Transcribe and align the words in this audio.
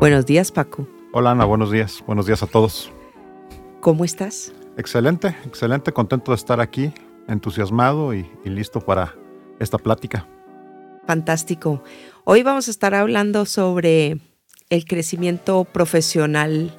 Buenos 0.00 0.26
días, 0.26 0.52
Paco. 0.52 0.86
Hola, 1.12 1.32
Ana, 1.32 1.44
buenos 1.44 1.72
días. 1.72 2.04
Buenos 2.06 2.24
días 2.24 2.40
a 2.44 2.46
todos. 2.46 2.92
¿Cómo 3.80 4.04
estás? 4.04 4.52
Excelente, 4.76 5.34
excelente. 5.44 5.92
Contento 5.92 6.30
de 6.30 6.36
estar 6.36 6.60
aquí, 6.60 6.92
entusiasmado 7.26 8.14
y, 8.14 8.30
listo 8.44 8.80
para 8.80 9.16
esta 9.58 9.76
plática. 9.76 10.24
Fantástico. 11.04 11.82
Hoy 12.22 12.44
vamos 12.44 12.68
a 12.68 12.70
estar 12.70 12.94
hablando 12.94 13.44
sobre 13.44 14.18
el 14.70 14.84
crecimiento 14.84 15.64
profesional 15.64 16.72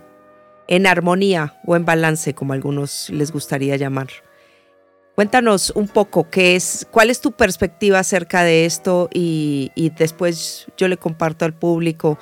en 0.69 0.87
armonía 0.87 1.59
o 1.65 1.75
en 1.75 1.83
balance, 1.83 2.33
como 2.33 2.53
a 2.53 2.55
algunos 2.55 3.09
les 3.09 3.33
gustaría 3.33 3.75
llamar. 3.75 4.07
Cuéntanos 5.19 5.73
un 5.75 5.89
poco 5.89 6.29
qué 6.29 6.55
es, 6.55 6.87
cuál 6.91 7.09
es 7.09 7.19
tu 7.19 7.33
perspectiva 7.33 7.99
acerca 7.99 8.43
de 8.43 8.63
esto 8.63 9.09
y, 9.13 9.69
después 9.97 10.67
yo 10.77 10.87
le 10.87 10.95
comparto 10.95 11.43
al 11.43 11.53
público 11.53 12.17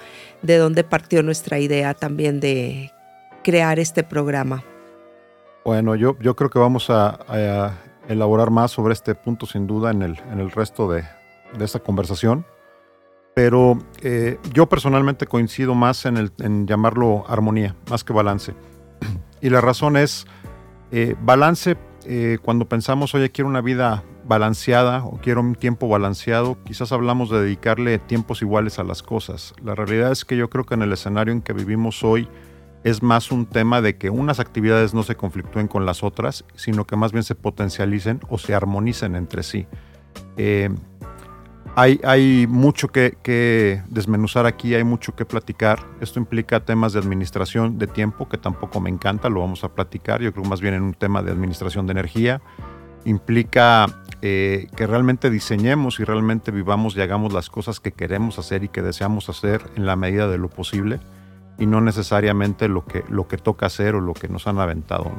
de 0.48 0.58
dónde 0.58 0.84
partió 0.84 1.22
nuestra 1.22 1.60
idea 1.60 1.94
también 1.94 2.40
de 2.40 2.92
crear 3.44 3.78
este 3.78 4.04
programa. 4.04 4.64
Bueno, 5.64 5.96
yo, 5.96 6.18
yo 6.20 6.36
creo 6.36 6.50
que 6.50 6.60
vamos 6.60 6.90
a, 6.90 7.76
elaborar 8.08 8.50
más 8.50 8.72
sobre 8.72 8.94
este 8.94 9.14
punto 9.16 9.46
sin 9.46 9.68
duda 9.68 9.92
en 9.92 10.02
el, 10.02 10.18
en 10.32 10.40
el 10.40 10.50
resto 10.50 10.90
de, 10.90 11.04
de 11.58 11.66
esta 11.66 11.80
conversación, 11.80 12.46
pero 13.36 13.78
eh, 14.02 14.40
yo 14.54 14.68
personalmente 14.68 15.28
coincido 15.28 15.76
más 15.76 16.06
en, 16.06 16.16
el, 16.16 16.32
en 16.40 16.66
llamarlo 16.66 17.26
armonía, 17.28 17.76
más 17.90 18.04
que 18.04 18.14
balance. 18.14 18.54
Y 19.42 19.52
la 19.52 19.62
razón 19.62 19.98
es 19.98 20.26
eh, 20.92 21.16
balance 21.22 21.78
eh, 22.06 22.40
cuando 22.42 22.68
pensamos, 22.68 23.14
oye, 23.14 23.30
quiero 23.30 23.48
una 23.48 23.62
vida 23.62 24.04
balanceada 24.27 25.04
o 25.04 25.17
quiero 25.17 25.41
un 25.41 25.55
tiempo 25.55 25.88
balanceado, 25.88 26.58
quizás 26.63 26.91
hablamos 26.91 27.30
de 27.30 27.41
dedicarle 27.41 28.00
tiempos 28.00 28.42
iguales 28.42 28.80
a 28.80 28.84
las 28.84 29.03
cosas. 29.03 29.53
La 29.64 29.75
realidad 29.75 30.11
es 30.11 30.25
que 30.25 30.38
yo 30.38 30.50
creo 30.50 30.66
que 30.66 30.75
en 30.75 30.81
el 30.81 30.94
escenario 30.94 31.34
en 31.34 31.42
que 31.42 31.53
vivimos 31.53 32.03
hoy 32.03 32.28
es 32.84 33.03
más 33.03 33.31
un 33.31 33.45
tema 33.45 33.81
de 33.81 33.97
que 33.97 34.09
unas 34.09 34.39
actividades 34.39 34.94
no 34.94 35.03
se 35.03 35.16
conflictúen 35.16 35.67
con 35.67 35.86
las 35.86 36.03
otras, 36.03 36.45
sino 36.56 36.86
que 36.86 36.95
más 36.95 37.11
bien 37.11 37.23
se 37.23 37.36
potencialicen 37.36 38.22
o 38.30 38.38
se 38.38 38.53
armonicen 38.53 39.16
entre 39.16 39.44
sí. 39.44 39.67
Eh, 40.38 40.69
hay, 41.80 42.47
mucho 42.50 42.88
que, 42.88 43.84
desmenuzar 43.88 44.47
aquí, 44.47 44.73
hay 44.73 44.84
mucho 44.84 45.16
que 45.16 45.25
platicar. 45.25 45.80
Esto 46.02 46.19
implica 46.19 46.66
temas 46.66 46.94
de 46.94 47.00
administración 47.00 47.78
de 47.78 47.86
tiempo, 47.86 48.28
que 48.28 48.39
tampoco 48.39 48.80
me 48.80 48.89
encanta, 48.89 49.30
lo 49.30 49.41
vamos 49.41 49.64
a 49.64 49.69
platicar. 49.69 50.22
Yo 50.22 50.34
creo 50.34 50.44
más 50.45 50.59
bien 50.59 50.73
en 50.73 50.81
un 50.81 50.95
tema 50.95 51.22
de 51.22 51.31
administración 51.31 51.86
de 51.86 51.91
energía. 51.91 52.41
Implica 53.06 53.86
eh, 54.22 54.68
que 54.76 54.88
realmente 54.88 55.30
diseñemos 55.30 56.00
y 56.00 56.04
realmente 56.04 56.52
vivamos 56.52 56.96
y 56.96 57.02
hagamos 57.02 57.34
las 57.34 57.50
cosas 57.50 57.80
que 57.80 57.92
queremos 57.92 58.40
hacer 58.40 58.64
y 58.64 58.70
que 58.70 58.82
deseamos 58.82 59.30
hacer 59.30 59.62
en 59.76 59.86
la 59.86 59.96
medida 59.96 60.28
de 60.28 60.38
lo 60.38 60.50
posible 60.50 61.00
y 61.59 61.66
no 61.66 61.82
necesariamente 61.82 62.68
lo 62.68 62.86
que, 62.86 63.04
lo 63.09 63.28
que 63.28 63.38
toca 63.38 63.68
hacer 63.68 63.96
o 63.96 64.02
lo 64.02 64.14
que 64.14 64.28
nos 64.28 64.48
han 64.48 64.59
aventado. 64.59 65.12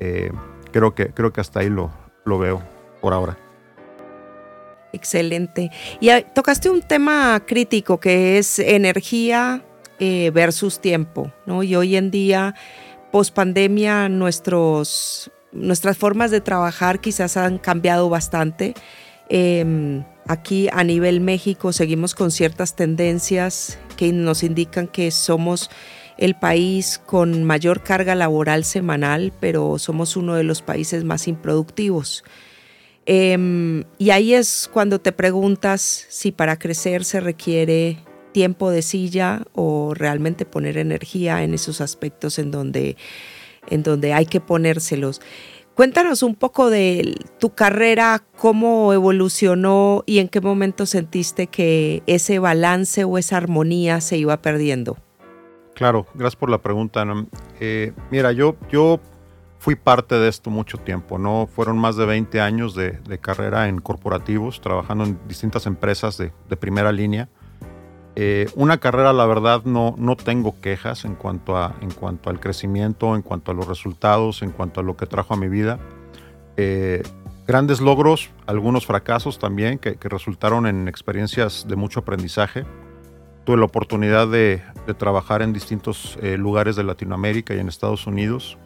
Eh, 0.00 0.32
creo, 0.72 0.94
que, 0.94 1.08
creo 1.08 1.32
que 1.32 1.40
hasta 1.40 1.60
ahí 1.60 1.70
lo, 1.70 1.90
lo 2.24 2.38
veo 2.38 2.62
por 3.00 3.12
ahora. 3.12 3.36
Excelente. 4.92 5.70
Y 6.00 6.10
ah, 6.10 6.22
tocaste 6.22 6.68
un 6.68 6.82
tema 6.82 7.40
crítico 7.46 8.00
que 8.00 8.38
es 8.38 8.58
energía 8.58 9.62
eh, 9.98 10.30
versus 10.32 10.80
tiempo, 10.80 11.32
¿no? 11.46 11.62
Y 11.62 11.76
hoy 11.76 11.96
en 11.96 12.10
día, 12.10 12.54
post 13.12 13.34
pandemia, 13.34 14.08
nuestros, 14.08 15.30
nuestras 15.52 15.96
formas 15.96 16.30
de 16.30 16.40
trabajar 16.40 17.00
quizás 17.00 17.36
han 17.36 17.58
cambiado 17.58 18.08
bastante. 18.08 18.74
Em, 19.28 20.04
aquí 20.26 20.68
a 20.72 20.84
nivel 20.84 21.20
México 21.20 21.72
seguimos 21.72 22.14
con 22.14 22.30
ciertas 22.30 22.76
tendencias 22.76 23.78
que 23.96 24.12
nos 24.12 24.42
indican 24.42 24.86
que 24.88 25.10
somos 25.10 25.70
el 26.18 26.34
país 26.34 27.00
con 27.06 27.44
mayor 27.44 27.82
carga 27.82 28.14
laboral 28.14 28.64
semanal, 28.64 29.32
pero 29.40 29.78
somos 29.78 30.16
uno 30.16 30.34
de 30.34 30.44
los 30.44 30.62
países 30.62 31.02
más 31.04 31.26
improductivos. 31.28 32.24
Em, 33.06 33.84
y 33.98 34.10
ahí 34.10 34.34
es 34.34 34.68
cuando 34.72 35.00
te 35.00 35.12
preguntas 35.12 36.06
si 36.08 36.30
para 36.30 36.58
crecer 36.58 37.04
se 37.04 37.20
requiere 37.20 37.98
tiempo 38.32 38.70
de 38.70 38.82
silla 38.82 39.42
o 39.54 39.94
realmente 39.94 40.44
poner 40.44 40.76
energía 40.76 41.42
en 41.42 41.54
esos 41.54 41.80
aspectos 41.80 42.38
en 42.38 42.50
donde, 42.50 42.96
en 43.68 43.82
donde 43.82 44.12
hay 44.12 44.26
que 44.26 44.40
ponérselos. 44.40 45.20
Cuéntanos 45.74 46.22
un 46.22 46.34
poco 46.34 46.68
de 46.68 47.16
tu 47.38 47.54
carrera, 47.54 48.22
cómo 48.36 48.92
evolucionó 48.92 50.02
y 50.04 50.18
en 50.18 50.28
qué 50.28 50.40
momento 50.40 50.84
sentiste 50.84 51.46
que 51.46 52.02
ese 52.06 52.38
balance 52.38 53.04
o 53.04 53.16
esa 53.16 53.36
armonía 53.36 54.00
se 54.00 54.18
iba 54.18 54.36
perdiendo. 54.42 54.98
Claro, 55.74 56.06
gracias 56.14 56.36
por 56.36 56.50
la 56.50 56.58
pregunta. 56.58 57.04
Eh, 57.60 57.92
mira, 58.10 58.32
yo, 58.32 58.56
yo 58.70 59.00
fui 59.60 59.76
parte 59.76 60.16
de 60.16 60.28
esto 60.28 60.50
mucho 60.50 60.78
tiempo, 60.78 61.18
¿no? 61.18 61.46
Fueron 61.46 61.78
más 61.78 61.96
de 61.96 62.06
20 62.06 62.40
años 62.40 62.74
de, 62.74 62.98
carrera 63.20 63.68
en 63.68 63.80
corporativos, 63.80 64.60
trabajando 64.60 65.04
en 65.04 65.18
distintas 65.28 65.66
empresas 65.66 66.18
de, 66.18 66.32
primera 66.56 66.92
línea. 66.92 67.28
Eh, 68.16 68.48
una 68.56 68.78
carrera, 68.78 69.12
la 69.12 69.26
verdad, 69.26 69.62
no, 69.64 69.94
no 69.96 70.16
tengo 70.16 70.60
quejas 70.60 71.04
en 71.04 71.14
cuanto, 71.14 71.56
a, 71.56 71.74
en 71.80 71.90
cuanto 71.90 72.30
al 72.30 72.40
crecimiento, 72.40 73.14
en 73.14 73.22
cuanto 73.22 73.52
a 73.52 73.54
los 73.54 73.66
resultados, 73.66 74.42
en 74.42 74.50
cuanto 74.50 74.80
a 74.80 74.82
lo 74.82 74.96
que 74.96 75.06
trajo 75.06 75.34
a 75.34 75.36
mi 75.36 75.48
vida. 75.48 75.78
Eh, 76.56 77.02
grandes 77.46 77.80
logros, 77.80 78.30
algunos 78.46 78.86
fracasos 78.86 79.38
también, 79.38 79.78
que, 79.78 79.96
resultaron 80.02 80.66
en 80.66 80.88
experiencias 80.88 81.66
de 81.68 81.76
mucho 81.76 82.00
aprendizaje. 82.00 82.64
Tuve 83.44 83.56
la 83.56 83.64
oportunidad 83.64 84.28
de, 84.28 84.62
trabajar 84.98 85.40
en 85.40 85.52
distintos 85.52 86.18
eh, 86.20 86.36
lugares 86.36 86.74
de 86.74 86.82
Latinoamérica 86.82 87.54
y 87.54 87.60
en 87.60 87.68
Estados 87.68 88.08
Unidos. 88.08 88.58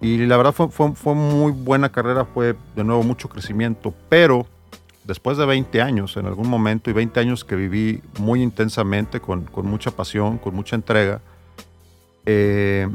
Y 0.00 0.18
la 0.18 0.36
verdad 0.38 0.52
fue, 0.52 0.68
fue, 0.68 1.14
muy 1.14 1.52
buena 1.52 1.92
carrera, 1.92 2.24
fue 2.24 2.56
de 2.74 2.84
nuevo 2.84 3.02
mucho 3.02 3.28
crecimiento, 3.28 3.94
pero 4.08 4.46
después 5.04 5.36
de 5.36 5.46
20 5.46 5.80
años, 5.80 6.16
en 6.16 6.26
algún 6.26 6.48
momento, 6.48 6.90
y 6.90 6.92
20 6.92 7.20
años 7.20 7.44
que 7.44 7.56
viví 7.56 8.02
muy 8.18 8.42
intensamente, 8.42 9.20
con, 9.20 9.48
mucha 9.64 9.90
pasión, 9.90 10.38
con 10.38 10.54
mucha 10.54 10.76
entrega, 10.76 11.20
eh, 12.26 12.88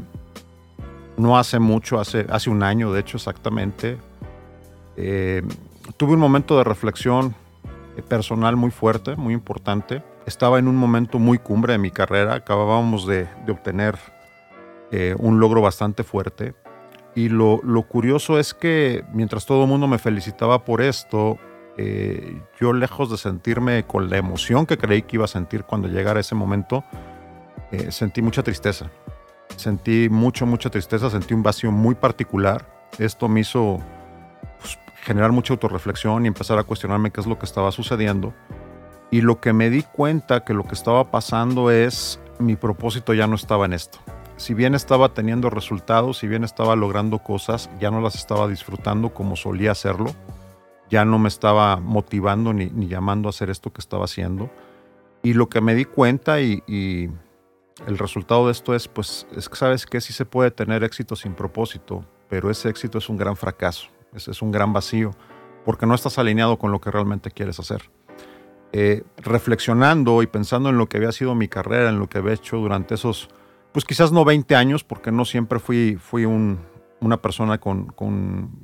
no 1.16 1.38
hace 1.38 1.58
mucho, 1.58 2.00
hace, 2.00 2.26
un 2.48 2.62
año 2.62 2.92
de 2.92 3.00
hecho 3.00 3.16
exactamente, 3.16 3.98
eh, 4.96 5.42
tuve 5.96 6.14
un 6.14 6.20
momento 6.20 6.58
de 6.58 6.64
reflexión 6.64 7.34
eh, 7.96 8.02
personal 8.02 8.56
muy 8.56 8.70
fuerte, 8.70 9.16
muy 9.16 9.34
importante. 9.34 10.02
Estaba 10.26 10.58
en 10.58 10.68
un 10.68 10.76
momento 10.76 11.18
muy 11.18 11.38
cumbre 11.38 11.72
de 11.72 11.78
mi 11.78 11.90
carrera, 11.90 12.34
acabábamos 12.34 13.06
de, 13.06 13.26
de 13.46 13.52
obtener 13.52 13.96
un 15.18 15.38
logro 15.38 15.60
bastante 15.60 16.02
fuerte 16.02 16.52
y 17.14 17.28
lo, 17.28 17.60
curioso 17.88 18.38
es 18.38 18.54
que 18.54 19.04
mientras 19.12 19.44
todo 19.44 19.64
el 19.64 19.68
mundo 19.68 19.88
me 19.88 19.98
felicitaba 19.98 20.64
por 20.64 20.80
esto, 20.80 21.38
eh, 21.76 22.40
yo 22.60 22.72
lejos 22.72 23.10
de 23.10 23.16
sentirme 23.16 23.84
con 23.84 24.10
la 24.10 24.16
emoción 24.16 24.66
que 24.66 24.78
creí 24.78 25.02
que 25.02 25.16
iba 25.16 25.24
a 25.24 25.28
sentir 25.28 25.64
cuando 25.64 25.88
llegara 25.88 26.20
ese 26.20 26.34
momento, 26.34 26.84
eh, 27.72 27.90
sentí 27.90 28.22
mucha 28.22 28.42
tristeza. 28.42 28.90
Sentí 29.56 30.08
mucho, 30.08 30.46
mucha 30.46 30.70
tristeza, 30.70 31.10
sentí 31.10 31.34
un 31.34 31.42
vacío 31.42 31.70
muy 31.72 31.94
particular. 31.94 32.66
Esto 32.98 33.28
me 33.28 33.40
hizo 33.40 33.78
pues, 34.60 34.78
generar 35.02 35.32
mucha 35.32 35.54
autorreflexión 35.54 36.24
y 36.24 36.28
empezar 36.28 36.58
a 36.58 36.64
cuestionarme 36.64 37.10
qué 37.10 37.20
es 37.20 37.26
lo 37.26 37.38
que 37.38 37.46
estaba 37.46 37.72
sucediendo. 37.72 38.32
Y 39.10 39.22
lo 39.22 39.40
que 39.40 39.52
me 39.52 39.70
di 39.70 39.82
cuenta 39.82 40.44
que 40.44 40.54
lo 40.54 40.64
que 40.64 40.74
estaba 40.74 41.10
pasando 41.10 41.70
es 41.70 42.20
mi 42.38 42.56
propósito 42.56 43.12
ya 43.12 43.26
no 43.26 43.34
estaba 43.34 43.66
en 43.66 43.72
esto 43.72 43.98
si 44.40 44.54
bien 44.54 44.74
estaba 44.74 45.10
teniendo 45.10 45.50
resultados, 45.50 46.16
si 46.16 46.26
bien 46.26 46.44
estaba 46.44 46.74
logrando 46.74 47.18
cosas, 47.18 47.68
ya 47.78 47.90
no 47.90 48.00
las 48.00 48.14
estaba 48.14 48.48
disfrutando 48.48 49.10
como 49.10 49.36
solía 49.36 49.72
hacerlo, 49.72 50.14
ya 50.90 51.04
no 51.04 51.18
me 51.18 51.28
estaba 51.28 51.76
motivando 51.76 52.52
ni, 52.52 52.70
llamando 52.88 53.28
a 53.28 53.30
hacer 53.30 53.50
esto 53.50 53.72
que 53.72 53.80
estaba 53.80 54.04
haciendo. 54.04 54.50
Y 55.22 55.34
lo 55.34 55.48
que 55.48 55.60
me 55.60 55.74
di 55.74 55.84
cuenta 55.84 56.40
y, 56.40 56.62
el 57.86 57.96
resultado 57.96 58.46
de 58.46 58.52
esto 58.52 58.74
es, 58.74 58.88
pues, 58.88 59.26
es 59.34 59.48
que 59.48 59.56
sabes 59.56 59.86
que 59.86 60.00
sí 60.02 60.12
se 60.12 60.26
puede 60.26 60.50
tener 60.50 60.84
éxito 60.84 61.16
sin 61.16 61.32
propósito, 61.32 62.04
pero 62.28 62.50
ese 62.50 62.68
éxito 62.68 62.98
es 62.98 63.08
un 63.08 63.16
gran 63.16 63.36
fracaso, 63.36 63.88
es 64.14 64.42
un 64.42 64.52
gran 64.52 64.74
vacío, 64.74 65.12
porque 65.64 65.86
no 65.86 65.94
estás 65.94 66.18
alineado 66.18 66.58
con 66.58 66.72
lo 66.72 66.80
que 66.80 66.90
realmente 66.90 67.30
quieres 67.30 67.58
hacer. 67.58 67.90
Eh, 68.72 69.02
reflexionando 69.16 70.22
y 70.22 70.26
pensando 70.26 70.68
en 70.68 70.76
lo 70.76 70.88
que 70.88 70.98
había 70.98 71.10
sido 71.12 71.34
mi 71.34 71.48
carrera, 71.48 71.88
en 71.88 71.98
lo 71.98 72.08
que 72.08 72.18
había 72.18 72.34
hecho 72.34 72.58
durante 72.58 72.94
esos 72.94 73.30
pues 73.72 73.84
quizás 73.84 74.12
no 74.12 74.24
20 74.24 74.54
años, 74.56 74.84
porque 74.84 75.12
no 75.12 75.24
siempre 75.24 75.58
fui, 75.58 75.96
fui 75.96 76.24
una 76.24 77.22
persona 77.22 77.58
con, 77.58 77.88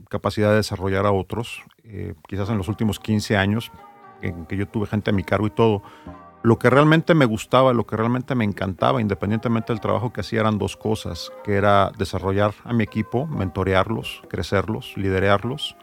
capacidad 0.09 0.51
de 0.51 0.57
desarrollar 0.57 1.07
a 1.07 1.13
otros. 1.13 1.63
Eh, 1.89 2.15
quizás 2.27 2.49
en 2.51 2.59
los 2.59 2.69
últimos 2.69 2.99
15 2.99 3.37
años, 3.37 3.71
en 4.23 4.47
que 4.47 4.57
yo 4.57 4.67
tuve 4.67 4.87
gente 4.87 5.11
a 5.11 5.13
mi 5.13 5.25
cargo 5.25 5.47
y 5.47 5.51
todo, 5.51 5.83
lo 6.43 6.59
que 6.59 6.71
realmente 6.71 7.15
me 7.15 7.25
gustaba, 7.25 7.73
lo 7.73 7.87
que 7.87 7.97
realmente 7.97 8.35
me 8.35 8.45
encantaba, 8.45 9.01
independientemente 9.01 9.73
del 9.73 9.81
trabajo 9.81 10.13
que 10.13 10.21
hacía, 10.21 10.41
eran 10.41 10.59
dos 10.59 10.77
cosas, 10.77 11.33
que 11.45 11.55
era 11.55 11.91
desarrollar 11.99 12.55
a 12.65 12.73
mi 12.73 12.85
equipo, 12.85 13.27
mentorearlos, 13.27 14.23
crecerlos, 14.29 14.97
liderarlos. 14.97 15.77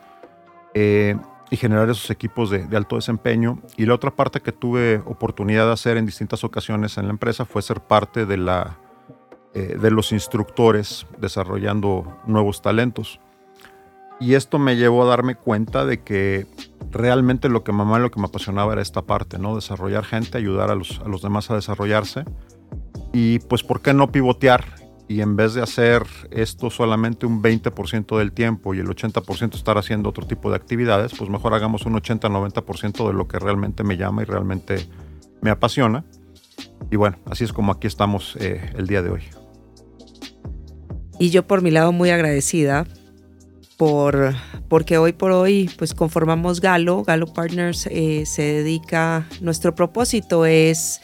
Eh, 0.73 1.17
y 1.53 1.57
generar 1.57 1.87
esos 1.87 2.09
equipos 2.09 2.49
de, 2.49 2.65
alto 2.75 2.95
desempeño. 2.95 3.59
Y 3.77 3.85
la 3.85 3.93
otra 3.93 4.09
parte 4.09 4.41
que 4.41 4.51
tuve 4.51 5.03
oportunidad 5.05 5.67
de 5.67 5.73
hacer 5.73 5.97
en 5.97 6.05
distintas 6.07 6.43
ocasiones 6.43 6.97
en 6.97 7.05
la 7.05 7.11
empresa 7.11 7.45
fue 7.45 7.61
ser 7.61 7.79
parte 7.79 8.25
de, 8.25 8.37
la, 8.37 8.79
eh, 9.53 9.77
de 9.79 9.91
los 9.91 10.11
instructores 10.11 11.05
desarrollando 11.19 12.17
nuevos 12.25 12.63
talentos. 12.63 13.19
Y 14.23 14.35
esto 14.35 14.57
me 14.57 14.77
llevó 14.77 15.03
a 15.03 15.07
darme 15.07 15.35
cuenta 15.35 15.85
de 15.85 16.01
que 16.01 16.47
realmente 16.91 17.49
lo 17.49 17.65
que 17.65 17.73
mamá 17.73 17.99
lo 17.99 18.09
que 18.09 18.21
me 18.21 18.27
apasionaba 18.27 18.71
era 18.71 18.81
esta 18.81 19.01
parte, 19.01 19.37
¿no? 19.37 19.53
Desarrollar 19.53 20.05
gente, 20.05 20.37
ayudar 20.37 20.71
a 20.71 20.75
los, 20.75 21.01
a 21.03 21.09
los 21.09 21.21
demás 21.21 21.51
a 21.51 21.55
desarrollarse. 21.55 22.23
Y 23.11 23.39
pues, 23.39 23.63
¿por 23.63 23.81
qué 23.81 23.93
no 23.93 24.13
pivotear 24.13 24.63
y 25.09 25.19
en 25.19 25.35
vez 25.35 25.55
de 25.55 25.61
hacer 25.61 26.03
esto 26.31 26.69
solamente 26.69 27.25
un 27.25 27.43
20% 27.43 28.17
del 28.17 28.31
tiempo 28.31 28.73
y 28.73 28.79
el 28.79 28.87
80% 28.87 29.55
estar 29.55 29.77
haciendo 29.77 30.07
otro 30.07 30.25
tipo 30.25 30.49
de 30.49 30.55
actividades, 30.55 31.11
pues 31.17 31.29
mejor 31.29 31.53
hagamos 31.53 31.85
un 31.85 31.95
80-90% 31.95 33.05
de 33.05 33.13
lo 33.13 33.27
que 33.27 33.39
realmente 33.39 33.83
me 33.83 33.97
llama 33.97 34.21
y 34.21 34.25
realmente 34.25 34.87
me 35.41 35.49
apasiona. 35.49 36.05
Y 36.89 36.95
bueno, 36.95 37.17
así 37.29 37.43
es 37.43 37.51
como 37.51 37.73
aquí 37.73 37.87
estamos 37.87 38.37
eh, 38.39 38.71
el 38.77 38.87
día 38.87 39.01
de 39.01 39.09
hoy. 39.09 39.23
Y 41.19 41.29
yo 41.29 41.45
por 41.45 41.61
mi 41.61 41.71
lado 41.71 41.91
muy 41.91 42.09
agradecida 42.09 42.85
por, 43.83 44.33
porque 44.69 44.97
hoy 44.97 45.13
por 45.13 45.31
hoy 45.31 45.69
pues 45.77 45.93
conformamos 45.93 46.61
Galo. 46.61 47.03
Galo 47.03 47.27
Partners 47.27 47.87
eh, 47.91 48.25
se 48.25 48.41
dedica, 48.41 49.27
nuestro 49.41 49.75
propósito 49.75 50.45
es 50.45 51.01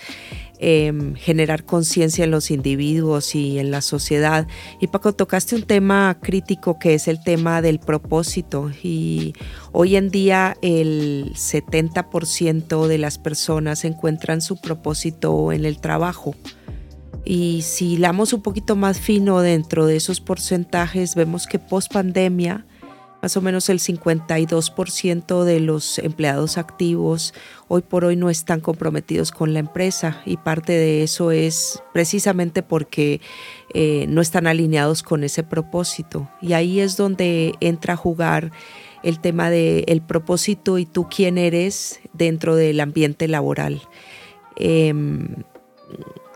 Em, 0.62 1.16
generar 1.16 1.64
conciencia 1.64 2.26
en 2.26 2.32
los 2.32 2.52
individuos 2.52 3.34
y 3.34 3.60
en 3.60 3.72
la 3.72 3.80
sociedad. 3.80 4.46
Y 4.82 4.88
Paco, 4.88 5.14
tocaste 5.14 5.56
un 5.56 5.64
tema 5.64 6.18
crítico 6.22 6.78
que 6.80 6.96
es 6.96 7.08
el 7.08 7.24
tema 7.24 7.62
del 7.62 7.80
propósito. 7.80 8.70
Y 8.84 9.36
hoy 9.72 9.96
en 9.96 10.10
día 10.10 10.58
el 10.62 11.32
70% 11.34 12.88
de 12.88 12.98
las 12.98 13.18
personas 13.18 13.86
encuentran 13.86 14.42
su 14.42 14.58
propósito 14.58 15.54
en 15.54 15.64
el 15.64 15.80
trabajo. 15.80 16.36
Y 17.24 17.62
si 17.62 17.96
lamos 17.96 18.34
un 18.34 18.42
poquito 18.42 18.76
más 18.76 19.00
fino 19.00 19.40
dentro 19.40 19.86
de 19.86 19.96
esos 19.96 20.20
porcentajes, 20.20 21.16
vemos 21.16 21.48
que 21.48 21.60
post 21.60 21.94
pandemia 21.94 22.66
más 23.22 23.36
o 23.36 23.42
menos 23.42 23.70
el 23.70 23.80
52% 23.80 25.44
de 25.44 25.60
los 25.60 26.00
empleados 26.00 26.58
activos 26.58 27.34
hoy 27.68 27.82
por 27.82 28.06
hoy 28.06 28.16
no 28.16 28.30
están 28.30 28.62
comprometidos 28.62 29.32
con 29.32 29.54
la 29.54 29.60
empresa 29.60 30.22
y 30.26 30.38
parte 30.38 30.74
de 30.74 31.04
eso 31.04 31.32
es 31.32 31.84
precisamente 31.94 32.64
porque 32.64 33.22
eh, 33.74 34.06
no 34.10 34.22
están 34.22 34.48
alineados 34.48 35.04
con 35.04 35.24
ese 35.24 35.44
propósito. 35.44 36.30
Y 36.42 36.54
ahí 36.54 36.80
es 36.80 36.98
donde 36.98 37.54
entra 37.60 37.94
a 37.94 37.98
jugar 37.98 38.52
el 39.04 39.20
tema 39.20 39.50
del 39.50 39.84
el 39.88 40.02
propósito 40.02 40.78
y 40.78 40.86
tú 40.86 41.08
quién 41.10 41.38
eres 41.38 42.00
dentro 42.14 42.56
del 42.56 42.80
ambiente 42.80 43.28
laboral. 43.28 43.82
Em, 44.56 45.44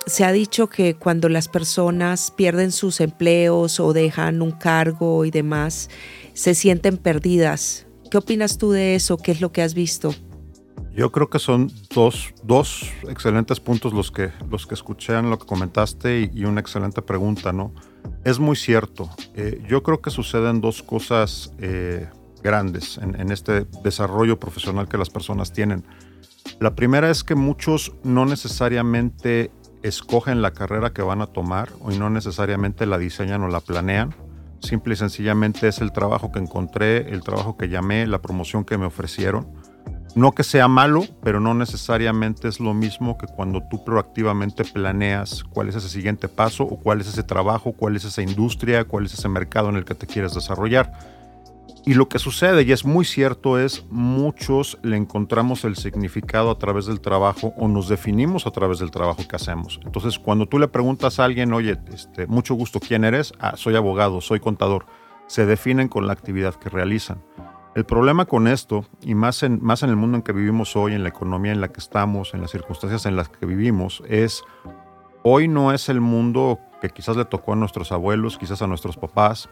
se 0.06 0.26
ha 0.26 0.32
dicho 0.32 0.68
que 0.68 0.96
cuando 0.96 1.30
las 1.30 1.48
personas 1.48 2.32
pierden 2.32 2.72
sus 2.72 3.00
empleos 3.00 3.80
o 3.80 3.94
dejan 3.94 4.42
un 4.42 4.52
cargo 4.52 5.26
y 5.26 5.32
demás, 5.32 5.90
se 6.34 6.56
sienten 6.56 6.98
perdidas. 6.98 7.88
¿Qué 8.10 8.18
opinas 8.18 8.58
tú 8.58 8.72
de 8.72 8.96
eso? 8.96 9.18
¿Qué 9.18 9.32
es 9.32 9.42
lo 9.42 9.52
que 9.52 9.62
has 9.62 9.74
visto? 9.74 10.14
Yo 10.96 11.12
creo 11.12 11.30
que 11.30 11.40
son 11.40 11.72
dos, 11.94 12.34
dos 12.44 12.92
excelentes 13.10 13.60
puntos 13.60 13.94
los 13.94 14.12
que, 14.12 14.32
los 14.52 14.68
que 14.68 14.76
escuché 14.76 15.18
en 15.18 15.32
lo 15.32 15.40
que 15.40 15.48
comentaste 15.48 16.30
y, 16.32 16.46
una 16.46 16.62
excelente 16.62 17.02
pregunta, 17.02 17.52
¿no? 17.52 17.74
Es 18.24 18.38
muy 18.38 18.56
cierto. 18.56 19.10
Eh, 19.34 19.64
yo 19.68 19.82
creo 19.82 20.02
que 20.02 20.12
suceden 20.12 20.62
dos 20.62 20.84
cosas 20.84 21.52
eh, 21.58 22.08
grandes 22.44 23.00
en, 23.00 23.20
en 23.20 23.32
este 23.32 23.66
desarrollo 23.84 24.40
profesional 24.40 24.88
que 24.88 24.98
las 24.98 25.10
personas 25.10 25.52
tienen. 25.52 25.84
La 26.60 26.76
primera 26.76 27.10
es 27.10 27.24
que 27.24 27.34
muchos 27.34 27.94
no 28.04 28.26
necesariamente 28.28 29.50
escogen 29.82 30.44
la 30.44 30.52
carrera 30.52 30.94
que 30.94 31.02
van 31.02 31.22
a 31.22 31.28
tomar 31.28 31.70
o 31.80 31.90
no 31.90 32.12
necesariamente 32.12 32.86
la 32.86 33.00
diseñan 33.00 33.42
o 33.42 33.48
la 33.48 33.62
planean 33.62 34.16
Simple 34.64 34.94
y 34.94 34.98
sencillamente 34.98 35.68
es 35.68 35.82
el 35.82 35.92
trabajo 35.92 36.32
que 36.32 36.40
encontré, 36.40 37.10
el 37.14 37.22
trabajo 37.22 37.58
que 37.58 37.68
llamé, 37.68 38.08
la 38.08 38.22
promoción 38.22 38.64
que 38.64 38.78
me 38.78 38.86
ofrecieron. 38.86 39.46
No 40.16 40.32
que 40.32 40.44
sea 40.44 40.70
malo, 40.70 41.04
pero 41.22 41.42
no 41.42 41.54
necesariamente 41.54 42.48
es 42.48 42.62
lo 42.62 42.74
mismo 42.74 43.18
que 43.18 43.28
cuando 43.28 43.62
tú 43.70 43.84
proactivamente 43.84 44.64
planeas 44.64 45.44
cuál 45.44 45.68
es 45.68 45.76
ese 45.76 45.90
siguiente 45.90 46.30
paso 46.30 46.64
o 46.64 46.80
cuál 46.80 47.02
es 47.02 47.08
ese 47.08 47.24
trabajo, 47.24 47.74
cuál 47.74 47.98
es 47.98 48.06
esa 48.06 48.22
industria, 48.22 48.86
cuál 48.86 49.06
es 49.06 49.14
ese 49.16 49.28
mercado 49.28 49.68
en 49.68 49.76
el 49.76 49.84
que 49.84 49.96
te 49.96 50.08
quieres 50.08 50.34
desarrollar. 50.34 50.94
Y 51.86 51.96
lo 51.96 52.08
que 52.08 52.18
sucede, 52.18 52.64
y 52.64 52.72
es 52.72 52.86
muy 52.86 53.04
cierto, 53.04 53.60
es 53.60 53.86
muchos 53.90 54.80
le 54.84 54.96
encontramos 54.96 55.66
el 55.66 55.76
significado 55.76 56.50
a 56.50 56.58
través 56.58 56.86
del 56.86 57.02
trabajo 57.02 57.54
o 57.58 57.68
nos 57.68 57.90
definimos 57.90 58.48
a 58.48 58.52
través 58.52 58.80
del 58.80 58.90
trabajo 58.90 59.28
que 59.28 59.36
hacemos. 59.36 59.82
Entonces, 59.84 60.18
cuando 60.18 60.46
tú 60.46 60.60
le 60.60 60.70
preguntas 60.70 61.20
a 61.20 61.26
alguien, 61.26 61.52
oye, 61.52 61.78
este, 61.94 62.26
mucho 62.26 62.56
gusto, 62.56 62.80
¿quién 62.80 63.04
eres? 63.04 63.34
Ah, 63.38 63.56
soy 63.58 63.76
abogado, 63.76 64.22
soy 64.22 64.40
contador. 64.40 64.86
Se 65.28 65.46
definen 65.46 65.90
con 65.90 66.08
la 66.08 66.14
actividad 66.14 66.56
que 66.56 66.70
realizan. 66.70 67.22
El 67.76 67.84
problema 67.84 68.26
con 68.26 68.48
esto, 68.48 68.86
y 69.02 69.14
más 69.14 69.44
en, 69.44 69.62
más 69.62 69.84
en 69.84 69.90
el 69.90 69.98
mundo 69.98 70.16
en 70.16 70.24
que 70.24 70.32
vivimos 70.32 70.78
hoy, 70.78 70.94
en 70.94 71.04
la 71.04 71.10
economía 71.10 71.52
en 71.52 71.60
la 71.60 71.68
que 71.68 71.82
estamos, 71.82 72.34
en 72.34 72.40
las 72.40 72.52
circunstancias 72.52 73.06
en 73.08 73.18
las 73.18 73.28
que 73.28 73.46
vivimos, 73.46 74.02
es 74.08 74.44
hoy 75.24 75.50
no 75.50 75.74
es 75.74 75.90
el 75.90 76.00
mundo 76.00 76.60
que 76.82 76.92
quizás 76.92 77.18
le 77.18 77.26
tocó 77.26 77.54
a 77.54 77.56
nuestros 77.58 77.92
abuelos, 77.92 78.38
quizás 78.38 78.62
a 78.62 78.68
nuestros 78.68 78.96
papás, 78.96 79.50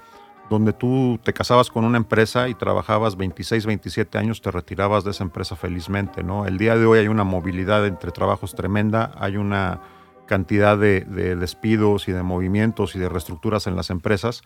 donde 0.52 0.74
tú 0.74 1.18
te 1.24 1.32
casabas 1.32 1.70
con 1.70 1.86
una 1.86 1.98
empresa 1.98 2.50
y 2.50 2.56
trabajabas 2.56 3.16
26, 3.16 3.66
27 3.66 4.18
años, 4.18 4.42
te 4.42 4.52
retirabas 4.52 5.06
de 5.06 5.12
esa 5.12 5.24
empresa 5.24 5.56
felizmente, 5.56 6.24
¿no? 6.24 6.46
El 6.46 6.58
día 6.58 6.76
de 6.76 6.86
hoy 6.86 7.00
hay 7.00 7.08
una 7.08 7.24
movilidad 7.24 7.88
entre 7.88 8.12
trabajos 8.12 8.54
tremenda, 8.54 9.14
hay 9.16 9.38
una 9.38 9.80
cantidad 10.26 10.78
de, 10.78 11.06
despidos 11.38 12.10
y 12.10 12.12
de 12.12 12.22
movimientos 12.22 12.98
y 12.98 13.00
de 13.00 13.08
reestructuras 13.08 13.66
en 13.66 13.78
las 13.78 13.90
empresas 13.92 14.42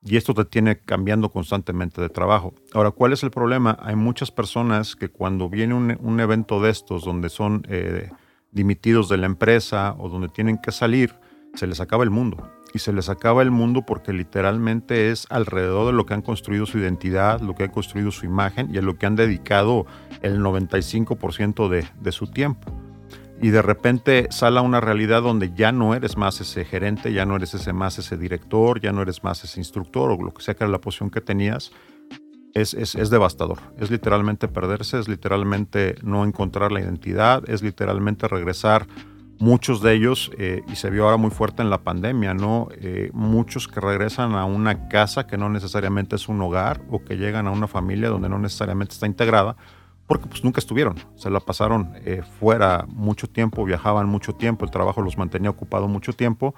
y 0.00 0.16
esto 0.16 0.32
te 0.32 0.44
tiene 0.44 0.78
cambiando 0.78 1.28
constantemente 1.28 2.00
de 2.00 2.08
trabajo. 2.08 2.54
Ahora, 2.72 2.92
¿cuál 2.92 3.12
es 3.12 3.24
el 3.24 3.32
problema? 3.32 3.76
Hay 3.82 3.96
muchas 3.96 4.30
personas 4.30 4.94
que 4.94 5.08
cuando 5.08 5.48
viene 5.48 5.74
un, 5.74 6.20
evento 6.20 6.62
de 6.62 6.70
estos 6.70 7.04
donde 7.04 7.30
son 7.30 7.64
eh, 7.68 8.12
dimitidos 8.52 9.08
de 9.08 9.16
la 9.16 9.26
empresa 9.26 9.96
o 9.98 10.08
donde 10.08 10.28
tienen 10.28 10.58
que 10.58 10.70
salir, 10.70 11.16
se 11.54 11.66
les 11.66 11.80
acaba 11.80 12.04
el 12.04 12.10
mundo 12.10 12.48
y 12.74 12.78
se 12.78 12.92
les 12.92 13.08
acaba 13.08 13.42
el 13.42 13.50
mundo 13.50 13.82
porque 13.86 14.12
literalmente 14.12 15.10
es 15.10 15.26
alrededor 15.30 15.86
de 15.86 15.92
lo 15.92 16.06
que 16.06 16.14
han 16.14 16.22
construido 16.22 16.66
su 16.66 16.78
identidad, 16.78 17.40
lo 17.40 17.54
que 17.54 17.64
han 17.64 17.70
construido 17.70 18.10
su 18.10 18.26
imagen 18.26 18.74
y 18.74 18.78
a 18.78 18.82
lo 18.82 18.96
que 18.96 19.06
han 19.06 19.16
dedicado 19.16 19.86
el 20.22 20.40
95% 20.40 21.68
de, 21.68 21.86
de 22.00 22.12
su 22.12 22.26
tiempo. 22.26 22.72
Y 23.40 23.50
de 23.50 23.62
repente 23.62 24.26
sale 24.30 24.60
una 24.60 24.80
realidad 24.80 25.22
donde 25.22 25.52
ya 25.54 25.70
no 25.70 25.94
eres 25.94 26.16
más 26.16 26.40
ese 26.40 26.64
gerente, 26.64 27.12
ya 27.12 27.24
no 27.24 27.36
eres 27.36 27.54
ese 27.54 27.72
más 27.72 27.98
ese 27.98 28.16
director, 28.16 28.80
ya 28.80 28.90
no 28.90 29.02
eres 29.02 29.22
más 29.22 29.44
ese 29.44 29.60
instructor 29.60 30.10
o 30.10 30.22
lo 30.22 30.34
que 30.34 30.42
sea 30.42 30.54
que 30.54 30.64
era 30.64 30.70
la 30.70 30.80
posición 30.80 31.10
que 31.10 31.20
tenías. 31.20 31.70
Es, 32.54 32.74
es, 32.74 32.96
es, 32.96 33.10
devastador. 33.10 33.58
Es 33.78 33.90
literalmente 33.90 34.48
perderse, 34.48 34.98
es 34.98 35.06
literalmente 35.06 35.94
no 36.02 36.24
encontrar 36.24 36.72
la 36.72 36.80
identidad, 36.80 37.48
es 37.48 37.62
literalmente 37.62 38.26
regresar 38.26 38.86
muchos 39.38 39.80
de 39.82 39.94
ellos, 39.94 40.30
eh, 40.36 40.62
y 40.70 40.76
se 40.76 40.90
vio 40.90 41.04
ahora 41.04 41.16
muy 41.16 41.30
fuerte 41.30 41.62
en 41.62 41.70
la 41.70 41.78
pandemia, 41.78 42.34
¿no? 42.34 42.68
Eh, 42.72 43.10
muchos 43.12 43.68
que 43.68 43.80
regresan 43.80 44.34
a 44.34 44.44
una 44.44 44.88
casa 44.88 45.26
que 45.26 45.38
no 45.38 45.48
necesariamente 45.48 46.16
es 46.16 46.28
un 46.28 46.40
hogar 46.40 46.80
o 46.90 47.04
que 47.04 47.16
llegan 47.16 47.46
a 47.46 47.50
una 47.50 47.68
familia 47.68 48.08
donde 48.08 48.28
no 48.28 48.38
necesariamente 48.38 48.94
está 48.94 49.06
integrada, 49.06 49.56
porque 50.06 50.26
pues 50.26 50.42
nunca 50.42 50.58
estuvieron, 50.58 50.96
se 51.16 51.30
la 51.30 51.38
pasaron 51.40 51.92
eh, 52.04 52.22
fuera 52.40 52.86
mucho 52.88 53.28
tiempo, 53.28 53.64
viajaban 53.64 54.08
mucho 54.08 54.32
tiempo, 54.34 54.64
el 54.64 54.70
trabajo 54.70 55.02
los 55.02 55.18
mantenía 55.18 55.50
ocupado 55.50 55.86
mucho 55.86 56.12
tiempo 56.12 56.54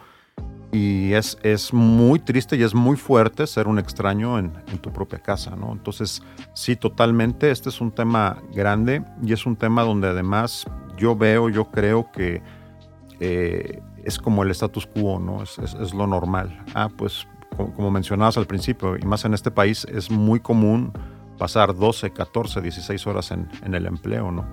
y 0.72 1.12
es, 1.12 1.36
es 1.42 1.72
muy 1.74 2.20
triste 2.20 2.56
y 2.56 2.62
es 2.62 2.74
muy 2.74 2.96
fuerte 2.96 3.46
ser 3.46 3.66
un 3.66 3.78
extraño 3.78 4.38
en, 4.38 4.52
en, 4.68 4.78
tu 4.78 4.92
propia 4.92 5.18
casa, 5.18 5.56
¿no? 5.56 5.72
Entonces, 5.72 6.22
sí, 6.54 6.76
totalmente, 6.76 7.50
este 7.50 7.68
es 7.68 7.80
un 7.80 7.90
tema 7.90 8.38
grande 8.54 9.02
y 9.22 9.32
es 9.32 9.44
un 9.46 9.56
tema 9.56 9.82
donde 9.82 10.08
además 10.08 10.64
yo 10.96 11.16
veo, 11.16 11.48
yo 11.48 11.64
creo 11.66 12.10
que 12.12 12.40
eh, 13.20 13.80
es 14.04 14.18
como 14.18 14.42
el 14.42 14.50
status 14.50 14.86
quo, 14.86 15.18
¿no? 15.18 15.42
Es, 15.42 15.58
es, 15.58 15.94
lo 15.94 16.06
normal. 16.06 16.64
Ah, 16.74 16.88
pues 16.94 17.26
como, 17.56 17.90
mencionabas 17.90 18.36
al 18.36 18.46
principio, 18.46 18.96
y 18.96 19.02
más 19.02 19.24
en 19.24 19.34
este 19.34 19.50
país, 19.50 19.84
es 19.84 20.10
muy 20.10 20.40
común 20.40 20.92
pasar 21.38 21.74
12, 21.74 22.12
14, 22.12 22.60
16 22.60 23.06
horas 23.06 23.30
en, 23.30 23.48
en 23.64 23.74
el 23.74 23.86
empleo, 23.86 24.30
¿no? 24.30 24.46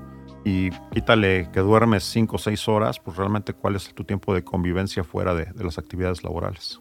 Y 0.44 0.70
quítale 0.94 1.50
que 1.52 1.60
duermes 1.60 2.04
5 2.04 2.36
o 2.36 2.40
6 2.40 2.68
horas, 2.68 3.00
pues 3.00 3.18
realmente 3.18 3.54
cuál 3.54 3.76
es 3.76 3.94
tu 3.94 4.04
tiempo 4.04 4.34
de 4.34 4.44
convivencia 4.44 5.04
fuera 5.04 5.34
de, 5.34 5.46
de 5.46 5.64
las 5.64 5.78
actividades 5.78 6.24
laborales. 6.24 6.80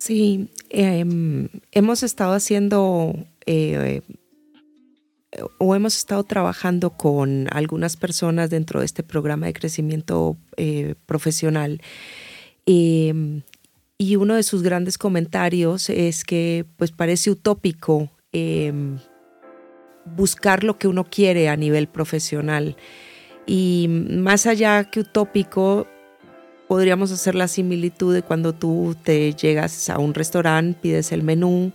Sí, 0.00 0.50
em, 0.70 1.48
hemos 1.72 2.02
estado 2.02 2.32
haciendo 2.32 3.14
eh, 3.44 4.00
o 5.58 5.74
hemos 5.74 5.96
estado 5.96 6.24
trabajando 6.24 6.90
con 6.90 7.46
algunas 7.52 7.96
personas 7.96 8.50
dentro 8.50 8.80
de 8.80 8.86
este 8.86 9.02
programa 9.02 9.46
de 9.46 9.52
crecimiento 9.52 10.36
eh, 10.56 10.94
profesional. 11.06 11.80
Em, 12.66 13.42
y 13.96 14.16
uno 14.16 14.34
de 14.34 14.42
sus 14.42 14.62
grandes 14.62 14.98
comentarios 14.98 15.90
es 15.90 16.24
que 16.24 16.64
pues 16.76 16.90
parece 16.90 17.30
utópico 17.30 18.10
em, 18.32 18.98
buscar 20.16 20.64
lo 20.64 20.78
que 20.78 20.88
uno 20.88 21.04
quiere 21.04 21.48
a 21.48 21.56
nivel 21.56 21.86
profesional. 21.86 22.76
Y 23.46 23.86
más 23.88 24.46
allá 24.46 24.84
que 24.84 25.00
utópico, 25.00 25.86
podríamos 26.68 27.12
hacer 27.12 27.34
la 27.34 27.48
similitud 27.48 28.14
de 28.14 28.22
cuando 28.22 28.52
tú 28.54 28.96
te 29.02 29.34
llegas 29.34 29.90
a 29.90 29.98
un 29.98 30.14
restaurante, 30.14 30.78
pides 30.80 31.12
el 31.12 31.22
menú 31.22 31.72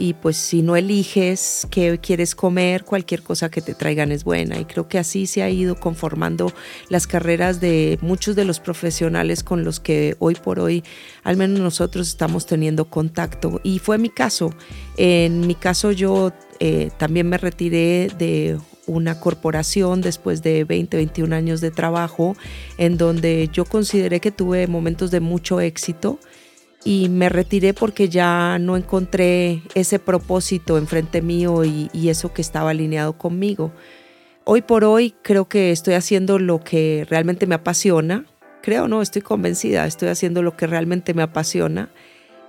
y 0.00 0.14
pues 0.14 0.38
si 0.38 0.62
no 0.62 0.76
eliges 0.76 1.68
qué 1.70 1.98
quieres 1.98 2.34
comer, 2.34 2.84
cualquier 2.84 3.22
cosa 3.22 3.50
que 3.50 3.60
te 3.60 3.74
traigan 3.74 4.10
es 4.12 4.24
buena. 4.24 4.58
Y 4.58 4.64
creo 4.64 4.88
que 4.88 4.98
así 4.98 5.26
se 5.26 5.42
ha 5.42 5.50
ido 5.50 5.78
conformando 5.78 6.50
las 6.88 7.06
carreras 7.06 7.60
de 7.60 7.98
muchos 8.00 8.34
de 8.34 8.46
los 8.46 8.60
profesionales 8.60 9.44
con 9.44 9.62
los 9.62 9.78
que 9.78 10.16
hoy 10.18 10.34
por 10.34 10.58
hoy, 10.58 10.82
al 11.22 11.36
menos 11.36 11.60
nosotros 11.60 12.08
estamos 12.08 12.46
teniendo 12.46 12.86
contacto. 12.86 13.60
Y 13.62 13.78
fue 13.78 13.98
mi 13.98 14.08
caso. 14.08 14.54
En 14.96 15.46
mi 15.46 15.54
caso 15.54 15.92
yo 15.92 16.32
eh, 16.60 16.90
también 16.96 17.28
me 17.28 17.36
retiré 17.36 18.10
de 18.18 18.58
una 18.86 19.20
corporación 19.20 20.00
después 20.00 20.42
de 20.42 20.64
20, 20.64 20.96
21 20.96 21.36
años 21.36 21.60
de 21.60 21.70
trabajo, 21.70 22.36
en 22.78 22.96
donde 22.96 23.50
yo 23.52 23.66
consideré 23.66 24.20
que 24.20 24.30
tuve 24.30 24.66
momentos 24.66 25.10
de 25.10 25.20
mucho 25.20 25.60
éxito 25.60 26.18
y 26.84 27.08
me 27.08 27.28
retiré 27.28 27.74
porque 27.74 28.08
ya 28.08 28.58
no 28.58 28.76
encontré 28.76 29.62
ese 29.74 29.98
propósito 29.98 30.78
enfrente 30.78 31.20
mío 31.20 31.64
y, 31.64 31.90
eso 32.08 32.32
que 32.32 32.42
estaba 32.42 32.70
alineado 32.70 33.12
conmigo. 33.18 33.72
Hoy 34.44 34.62
por 34.62 34.84
hoy 34.84 35.14
creo 35.22 35.48
que 35.48 35.70
estoy 35.70 35.94
haciendo 35.94 36.38
lo 36.38 36.60
que 36.60 37.06
realmente 37.08 37.46
me 37.46 37.54
apasiona. 37.54 38.24
Creo, 38.62 38.88
no, 38.88 39.02
estoy 39.02 39.22
convencida, 39.22 39.86
estoy 39.86 40.08
haciendo 40.08 40.42
lo 40.42 40.56
que 40.56 40.66
realmente 40.66 41.14
me 41.14 41.22
apasiona. 41.22 41.90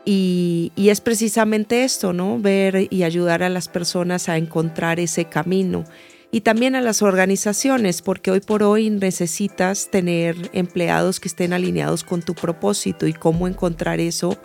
Y, 0.04 0.72
y 0.76 0.90
es 0.90 1.00
precisamente 1.00 1.84
esto, 1.84 2.12
¿no? 2.12 2.40
Ver 2.40 2.88
y 2.90 3.04
ayudar 3.04 3.44
a 3.44 3.50
las 3.50 3.68
personas 3.68 4.30
a 4.30 4.38
encontrar 4.38 5.00
ese 5.00 5.26
camino 5.26 5.84
y 6.32 6.42
también 6.42 6.76
a 6.76 6.82
las 6.82 7.02
organizaciones, 7.02 8.02
porque 8.02 8.32
hoy 8.32 8.40
por 8.40 8.64
hoy 8.64 8.90
necesitas 8.90 9.90
tener 9.92 10.50
empleados 10.54 11.20
que 11.20 11.28
estén 11.28 11.54
alineados 11.54 12.04
con 12.04 12.22
tu 12.22 12.34
propósito 12.34 13.08
y 13.08 13.14
cómo 13.14 13.48
encontrar 13.48 14.00
eso 14.00 14.38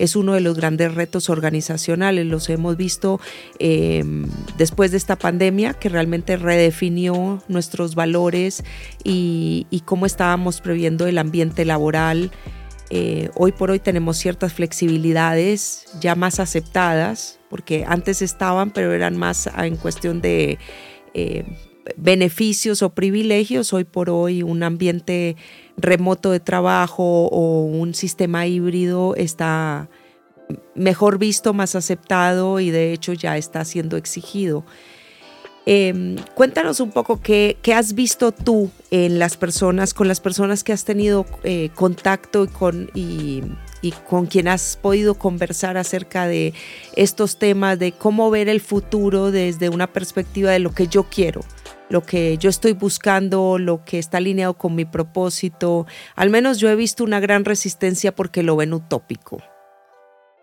es 0.00 0.16
uno 0.16 0.32
de 0.32 0.40
los 0.40 0.56
grandes 0.56 0.94
retos 0.94 1.28
organizacionales. 1.28 2.24
Los 2.26 2.48
hemos 2.48 2.76
visto 2.78 3.20
em, 3.58 4.26
después 4.56 4.90
de 4.90 4.96
esta 4.96 5.16
pandemia 5.16 5.74
que 5.74 5.90
realmente 5.90 6.36
redefinió 6.36 7.42
nuestros 7.48 7.94
valores 7.94 8.64
y, 9.04 9.66
cómo 9.84 10.06
estábamos 10.06 10.60
previendo 10.62 11.06
el 11.06 11.18
ambiente 11.18 11.66
laboral. 11.66 12.30
Eh, 12.88 13.28
hoy 13.34 13.52
por 13.52 13.70
hoy 13.70 13.78
tenemos 13.78 14.16
ciertas 14.16 14.54
flexibilidades 14.54 15.86
ya 16.00 16.14
más 16.14 16.40
aceptadas, 16.40 17.38
porque 17.50 17.84
antes 17.86 18.22
estaban, 18.22 18.70
pero 18.70 18.92
eran 18.92 19.16
más 19.18 19.50
en 19.58 19.76
cuestión 19.76 20.22
de 20.22 20.58
eh, 21.14 21.44
beneficios 21.96 22.82
o 22.82 22.90
privilegios. 22.90 23.72
Hoy 23.72 23.84
por 23.84 24.10
hoy 24.10 24.42
un 24.42 24.62
ambiente 24.62 25.36
remoto 25.76 26.30
de 26.30 26.40
trabajo 26.40 27.26
o 27.28 27.64
un 27.64 27.94
sistema 27.94 28.46
híbrido 28.46 29.14
está 29.16 29.88
mejor 30.74 31.18
visto, 31.18 31.54
más 31.54 31.74
aceptado 31.74 32.60
y 32.60 32.70
de 32.70 32.92
hecho 32.92 33.12
ya 33.12 33.36
está 33.36 33.64
siendo 33.64 33.96
exigido. 33.96 34.64
Em, 35.66 36.16
cuéntanos 36.34 36.80
un 36.80 36.90
poco 36.90 37.20
qué, 37.20 37.56
has 37.74 37.94
visto 37.94 38.32
tú 38.32 38.70
en 38.90 39.18
las 39.18 39.36
personas, 39.36 39.94
con 39.94 40.08
las 40.08 40.20
personas 40.20 40.64
que 40.64 40.72
has 40.72 40.84
tenido 40.84 41.26
eh, 41.44 41.70
contacto 41.74 42.48
con, 42.48 42.90
y, 42.94 43.42
y 43.82 43.92
con 43.92 44.26
quien 44.26 44.48
has 44.48 44.76
podido 44.76 45.14
conversar 45.14 45.76
acerca 45.76 46.26
de 46.26 46.54
estos 46.96 47.38
temas, 47.38 47.78
de 47.78 47.92
cómo 47.92 48.30
ver 48.30 48.48
el 48.48 48.60
futuro 48.60 49.30
desde 49.30 49.68
una 49.68 49.86
perspectiva 49.86 50.50
de 50.50 50.58
lo 50.58 50.72
que 50.72 50.86
yo 50.86 51.04
quiero, 51.04 51.40
lo 51.88 52.02
que 52.02 52.38
yo 52.38 52.50
estoy 52.50 52.72
buscando, 52.72 53.58
lo 53.58 53.84
que 53.84 53.98
está 53.98 54.18
alineado 54.18 54.54
con 54.54 54.74
mi 54.74 54.84
propósito. 54.84 55.86
Al 56.14 56.30
menos 56.30 56.58
yo 56.58 56.68
he 56.68 56.76
visto 56.76 57.04
una 57.04 57.20
gran 57.20 57.44
resistencia 57.44 58.14
porque 58.14 58.42
lo 58.42 58.56
ven 58.56 58.72
utópico. 58.72 59.42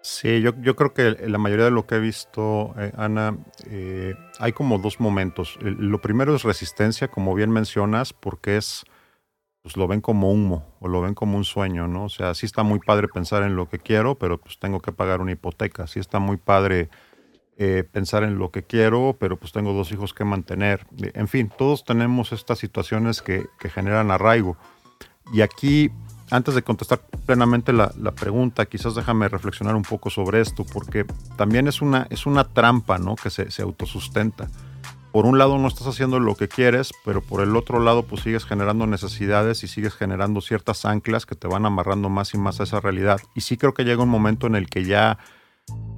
Sí, 0.01 0.41
yo, 0.41 0.53
yo 0.61 0.75
creo 0.75 0.93
que 0.93 1.27
la 1.27 1.37
mayoría 1.37 1.65
de 1.65 1.71
lo 1.71 1.85
que 1.85 1.95
he 1.95 1.99
visto, 1.99 2.73
eh, 2.77 2.93
Ana, 2.95 3.37
eh, 3.65 4.13
hay 4.39 4.53
como 4.53 4.77
dos 4.77 5.01
momentos. 5.01 5.57
lo 5.61 5.99
primero 5.99 6.33
es 6.33 6.43
resistencia, 6.43 7.09
como 7.09 7.35
bien 7.35 7.51
mencionas, 7.51 8.13
porque 8.13 8.55
es 8.55 8.85
pues 9.67 9.75
lo 9.75 9.85
ven 9.85 9.99
como 9.99 10.31
humo 10.31 10.63
o 10.79 10.87
lo 10.87 11.01
ven 11.01 11.13
como 11.13 11.35
un 11.35 11.43
sueño, 11.43 11.89
¿no? 11.89 12.05
O 12.05 12.09
sea, 12.09 12.33
sí 12.35 12.45
está 12.45 12.63
muy 12.63 12.79
padre 12.79 13.09
pensar 13.09 13.43
en 13.43 13.57
lo 13.57 13.67
que 13.67 13.79
quiero, 13.79 14.15
pero 14.15 14.37
pues 14.37 14.59
tengo 14.59 14.79
que 14.79 14.93
pagar 14.93 15.19
una 15.19 15.33
hipoteca. 15.33 15.87
Sí 15.87 15.99
está 15.99 16.19
muy 16.19 16.37
padre 16.37 16.87
eh, 17.57 17.83
pensar 17.91 18.23
en 18.23 18.39
lo 18.39 18.49
que 18.49 18.63
quiero, 18.63 19.17
pero 19.19 19.35
pues 19.35 19.51
tengo 19.51 19.73
dos 19.73 19.91
hijos 19.91 20.13
que 20.13 20.23
mantener. 20.23 20.87
En 21.15 21.27
fin, 21.27 21.51
todos 21.57 21.83
tenemos 21.83 22.31
estas 22.31 22.59
situaciones 22.59 23.21
que, 23.21 23.45
generan 23.59 24.09
arraigo. 24.09 24.55
Y 25.33 25.41
aquí, 25.41 25.91
antes 26.31 26.55
de 26.55 26.61
contestar 26.61 27.01
plenamente 27.25 27.73
la, 27.73 27.91
pregunta, 28.15 28.67
quizás 28.67 28.95
déjame 28.95 29.27
reflexionar 29.27 29.75
un 29.75 29.83
poco 29.83 30.09
sobre 30.09 30.39
esto, 30.39 30.65
porque 30.71 31.05
también 31.35 31.67
es 31.67 31.81
una, 31.81 32.07
es 32.09 32.25
una 32.25 32.45
trampa, 32.45 32.99
¿no? 32.99 33.17
Que 33.17 33.29
se, 33.29 33.51
se 33.51 33.63
autosustenta 33.63 34.47
por 35.11 35.25
un 35.25 35.37
lado 35.37 35.57
no 35.57 35.67
estás 35.67 35.87
haciendo 35.87 36.19
lo 36.19 36.35
que 36.35 36.47
quieres, 36.47 36.91
pero 37.05 37.21
por 37.21 37.41
el 37.41 37.55
otro 37.55 37.79
lado 37.79 38.03
pues 38.03 38.21
sigues 38.21 38.45
generando 38.45 38.85
necesidades 38.87 39.63
y 39.63 39.67
sigues 39.67 39.95
generando 39.95 40.41
ciertas 40.41 40.85
anclas 40.85 41.25
que 41.25 41.35
te 41.35 41.47
van 41.47 41.65
amarrando 41.65 42.09
más 42.09 42.33
y 42.33 42.37
más 42.37 42.59
a 42.59 42.63
esa 42.63 42.79
realidad. 42.79 43.19
Y 43.33 43.41
sí 43.41 43.57
creo 43.57 43.73
que 43.73 43.85
llega 43.85 44.03
un 44.03 44.09
momento 44.09 44.47
en 44.47 44.55
el 44.55 44.69
que 44.69 44.83
ya, 44.83 45.17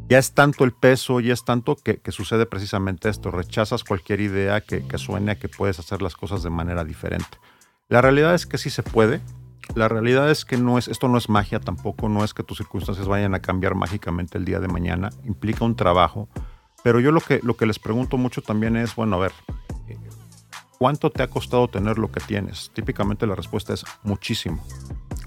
ya 0.07 0.19
es 0.19 0.33
tanto 0.33 0.63
el 0.63 0.71
peso 0.71 1.19
y 1.19 1.31
es 1.31 1.43
tanto 1.43 1.75
que, 1.75 1.99
sucede 2.11 2.45
precisamente 2.45 3.09
esto. 3.09 3.31
Rechazas 3.31 3.83
cualquier 3.83 4.21
idea 4.21 4.61
que, 4.61 4.87
que 4.87 4.97
suene 4.97 5.31
a 5.31 5.39
que 5.39 5.49
puedes 5.49 5.79
hacer 5.79 6.01
las 6.01 6.15
cosas 6.15 6.43
de 6.43 6.49
manera 6.49 6.83
diferente. 6.83 7.37
La 7.89 8.01
realidad 8.01 8.35
es 8.35 8.45
que 8.45 8.57
sí 8.57 8.69
se 8.69 8.83
puede. 8.83 9.21
La 9.75 9.87
realidad 9.87 10.31
es 10.31 10.45
que 10.45 10.57
no 10.57 10.77
es, 10.77 10.87
esto 10.87 11.07
no 11.09 11.17
es 11.17 11.29
magia 11.29 11.59
tampoco, 11.59 12.09
no 12.09 12.23
es 12.23 12.33
que 12.33 12.43
tus 12.43 12.57
circunstancias 12.57 13.07
vayan 13.07 13.35
a 13.35 13.41
cambiar 13.41 13.75
mágicamente 13.75 14.37
el 14.37 14.45
día 14.45 14.59
de 14.59 14.67
mañana. 14.67 15.09
Implica 15.25 15.65
un 15.65 15.75
trabajo 15.75 16.27
pero 16.83 16.99
yo 16.99 17.11
lo 17.11 17.21
que, 17.21 17.39
lo 17.43 17.55
que 17.55 17.65
les 17.65 17.79
pregunto 17.79 18.17
mucho 18.17 18.41
también 18.41 18.75
es, 18.75 18.95
bueno, 18.95 19.17
a 19.17 19.19
ver, 19.19 19.31
¿cuánto 20.77 21.09
te 21.09 21.23
ha 21.23 21.29
costado 21.29 21.67
tener 21.67 21.97
lo 21.97 22.11
que 22.11 22.19
tienes? 22.19 22.71
Típicamente 22.73 23.27
la 23.27 23.35
respuesta 23.35 23.73
es 23.73 23.85
muchísimo. 24.03 24.63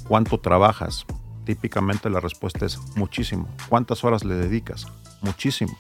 ¿Cuánto 0.09 0.39
trabajas? 0.39 1.05
Típicamente 1.45 2.09
la 2.11 2.21
respuesta 2.21 2.67
es 2.67 2.79
muchísimo. 2.97 3.49
¿Cuántas 3.69 4.05
horas 4.05 4.25
le 4.25 4.35
dedicas? 4.35 4.87
Muchísimo. 5.21 5.77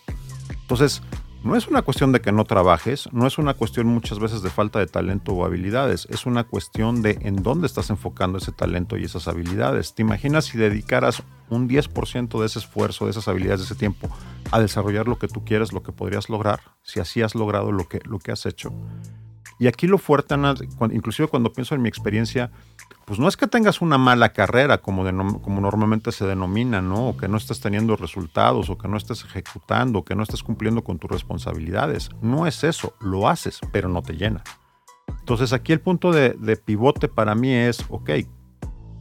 Entonces, 0.48 1.02
no 1.44 1.56
es 1.56 1.66
una 1.66 1.82
cuestión 1.82 2.12
de 2.12 2.20
que 2.20 2.32
no 2.32 2.44
trabajes, 2.44 3.08
no 3.12 3.26
es 3.26 3.38
una 3.38 3.54
cuestión 3.54 3.86
muchas 3.88 4.18
veces 4.18 4.42
de 4.42 4.50
falta 4.50 4.78
de 4.78 4.86
talento 4.86 5.32
o 5.32 5.44
habilidades, 5.44 6.06
es 6.10 6.26
una 6.26 6.44
cuestión 6.44 7.02
de 7.02 7.18
en 7.22 7.42
dónde 7.42 7.66
estás 7.66 7.90
enfocando 7.90 8.38
ese 8.38 8.52
talento 8.52 8.96
y 8.96 9.04
esas 9.04 9.26
habilidades. 9.28 9.94
¿Te 9.94 10.02
imaginas 10.02 10.44
si 10.44 10.58
dedicaras 10.58 11.22
un 11.50 11.68
10% 11.68 12.40
de 12.40 12.46
ese 12.46 12.60
esfuerzo, 12.60 13.06
de 13.06 13.10
esas 13.10 13.28
habilidades, 13.28 13.60
de 13.60 13.66
ese 13.66 13.74
tiempo 13.74 14.08
a 14.50 14.60
desarrollar 14.60 15.08
lo 15.08 15.18
que 15.18 15.28
tú 15.28 15.44
quieres, 15.44 15.72
lo 15.72 15.82
que 15.82 15.92
podrías 15.92 16.28
lograr, 16.28 16.60
si 16.82 17.00
así 17.00 17.22
has 17.22 17.34
logrado 17.34 17.72
lo 17.72 17.88
que, 17.88 18.00
lo 18.04 18.18
que 18.18 18.32
has 18.32 18.46
hecho? 18.46 18.72
Y 19.62 19.68
aquí 19.68 19.86
lo 19.86 19.96
fuerte, 19.96 20.34
inclusive 20.90 21.28
cuando 21.28 21.52
pienso 21.52 21.76
en 21.76 21.82
mi 21.82 21.88
experiencia, 21.88 22.50
pues 23.04 23.20
no 23.20 23.28
es 23.28 23.36
que 23.36 23.46
tengas 23.46 23.80
una 23.80 23.96
mala 23.96 24.32
carrera 24.32 24.78
como, 24.78 25.04
como 25.40 25.60
normalmente 25.60 26.10
se 26.10 26.26
denomina, 26.26 26.82
¿no? 26.82 27.10
O 27.10 27.16
que 27.16 27.28
no 27.28 27.36
estés 27.36 27.60
teniendo 27.60 27.94
resultados, 27.94 28.70
o 28.70 28.76
que 28.76 28.88
no 28.88 28.96
estés 28.96 29.24
ejecutando, 29.24 30.00
o 30.00 30.04
que 30.04 30.16
no 30.16 30.24
estés 30.24 30.42
cumpliendo 30.42 30.82
con 30.82 30.98
tus 30.98 31.08
responsabilidades. 31.08 32.10
No 32.20 32.48
es 32.48 32.64
eso, 32.64 32.94
lo 32.98 33.28
haces, 33.28 33.60
pero 33.70 33.88
no 33.88 34.02
te 34.02 34.14
llena. 34.14 34.42
Entonces 35.20 35.52
aquí 35.52 35.72
el 35.72 35.80
punto 35.80 36.10
de, 36.10 36.30
de 36.30 36.56
pivote 36.56 37.06
para 37.06 37.36
mí 37.36 37.54
es, 37.54 37.84
ok, 37.88 38.10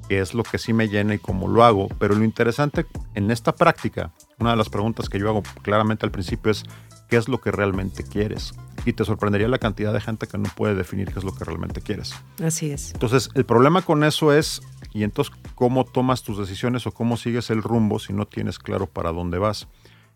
¿qué 0.09 0.19
es 0.19 0.35
lo 0.35 0.43
que 0.43 0.59
sí 0.59 0.73
me 0.73 0.89
llena 0.89 1.15
y 1.15 1.17
cómo 1.17 1.47
lo 1.47 1.63
hago? 1.63 1.87
Pero 1.97 2.13
lo 2.13 2.23
interesante 2.23 2.85
en 3.15 3.31
esta 3.31 3.55
práctica, 3.55 4.11
una 4.37 4.51
de 4.51 4.57
las 4.57 4.69
preguntas 4.69 5.09
que 5.09 5.17
yo 5.17 5.27
hago 5.27 5.41
claramente 5.63 6.05
al 6.05 6.11
principio 6.11 6.51
es, 6.51 6.65
¿qué 7.09 7.17
es 7.17 7.27
lo 7.27 7.41
que 7.41 7.49
realmente 7.49 8.03
quieres? 8.03 8.53
Y 8.85 8.93
te 8.93 9.05
sorprendería 9.05 9.47
la 9.47 9.59
cantidad 9.59 9.93
de 9.93 10.01
gente 10.01 10.27
que 10.27 10.37
no 10.37 10.49
puede 10.55 10.75
definir 10.75 11.11
qué 11.11 11.19
es 11.19 11.25
lo 11.25 11.33
que 11.33 11.43
realmente 11.43 11.81
quieres. 11.81 12.13
Así 12.43 12.71
es. 12.71 12.93
Entonces, 12.93 13.29
el 13.35 13.45
problema 13.45 13.81
con 13.81 14.03
eso 14.03 14.33
es, 14.33 14.61
y 14.93 15.03
entonces, 15.03 15.33
¿cómo 15.55 15.85
tomas 15.85 16.23
tus 16.23 16.37
decisiones 16.37 16.87
o 16.87 16.91
cómo 16.91 17.17
sigues 17.17 17.49
el 17.49 17.61
rumbo 17.61 17.99
si 17.99 18.13
no 18.13 18.25
tienes 18.25 18.59
claro 18.59 18.87
para 18.87 19.11
dónde 19.11 19.37
vas? 19.37 19.67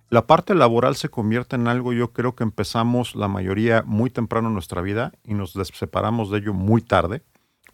La 0.09 0.27
parte 0.27 0.53
laboral 0.53 0.95
se 0.95 1.09
convierte 1.09 1.55
en 1.55 1.67
algo, 1.67 1.91
yo 1.91 2.11
creo 2.13 2.35
que 2.35 2.43
empezamos 2.43 3.15
la 3.15 3.27
mayoría 3.27 3.83
muy 3.85 4.09
temprano 4.09 4.49
en 4.49 4.53
nuestra 4.53 4.81
vida 4.81 5.11
y 5.23 5.33
nos 5.33 5.53
separamos 5.73 6.29
de 6.29 6.37
ello 6.37 6.53
muy 6.53 6.81
tarde, 6.81 7.23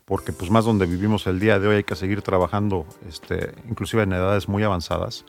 porque 0.05 0.31
pues 0.31 0.49
más 0.49 0.63
donde 0.63 0.85
vivimos 0.85 1.27
el 1.27 1.39
día 1.39 1.59
de 1.59 1.67
hoy 1.67 1.75
hay 1.77 1.83
que 1.83 1.95
seguir 1.95 2.21
trabajando, 2.21 2.85
este, 3.07 3.53
inclusive 3.69 4.03
en 4.03 4.13
edades 4.13 4.47
muy 4.47 4.63
avanzadas. 4.63 5.25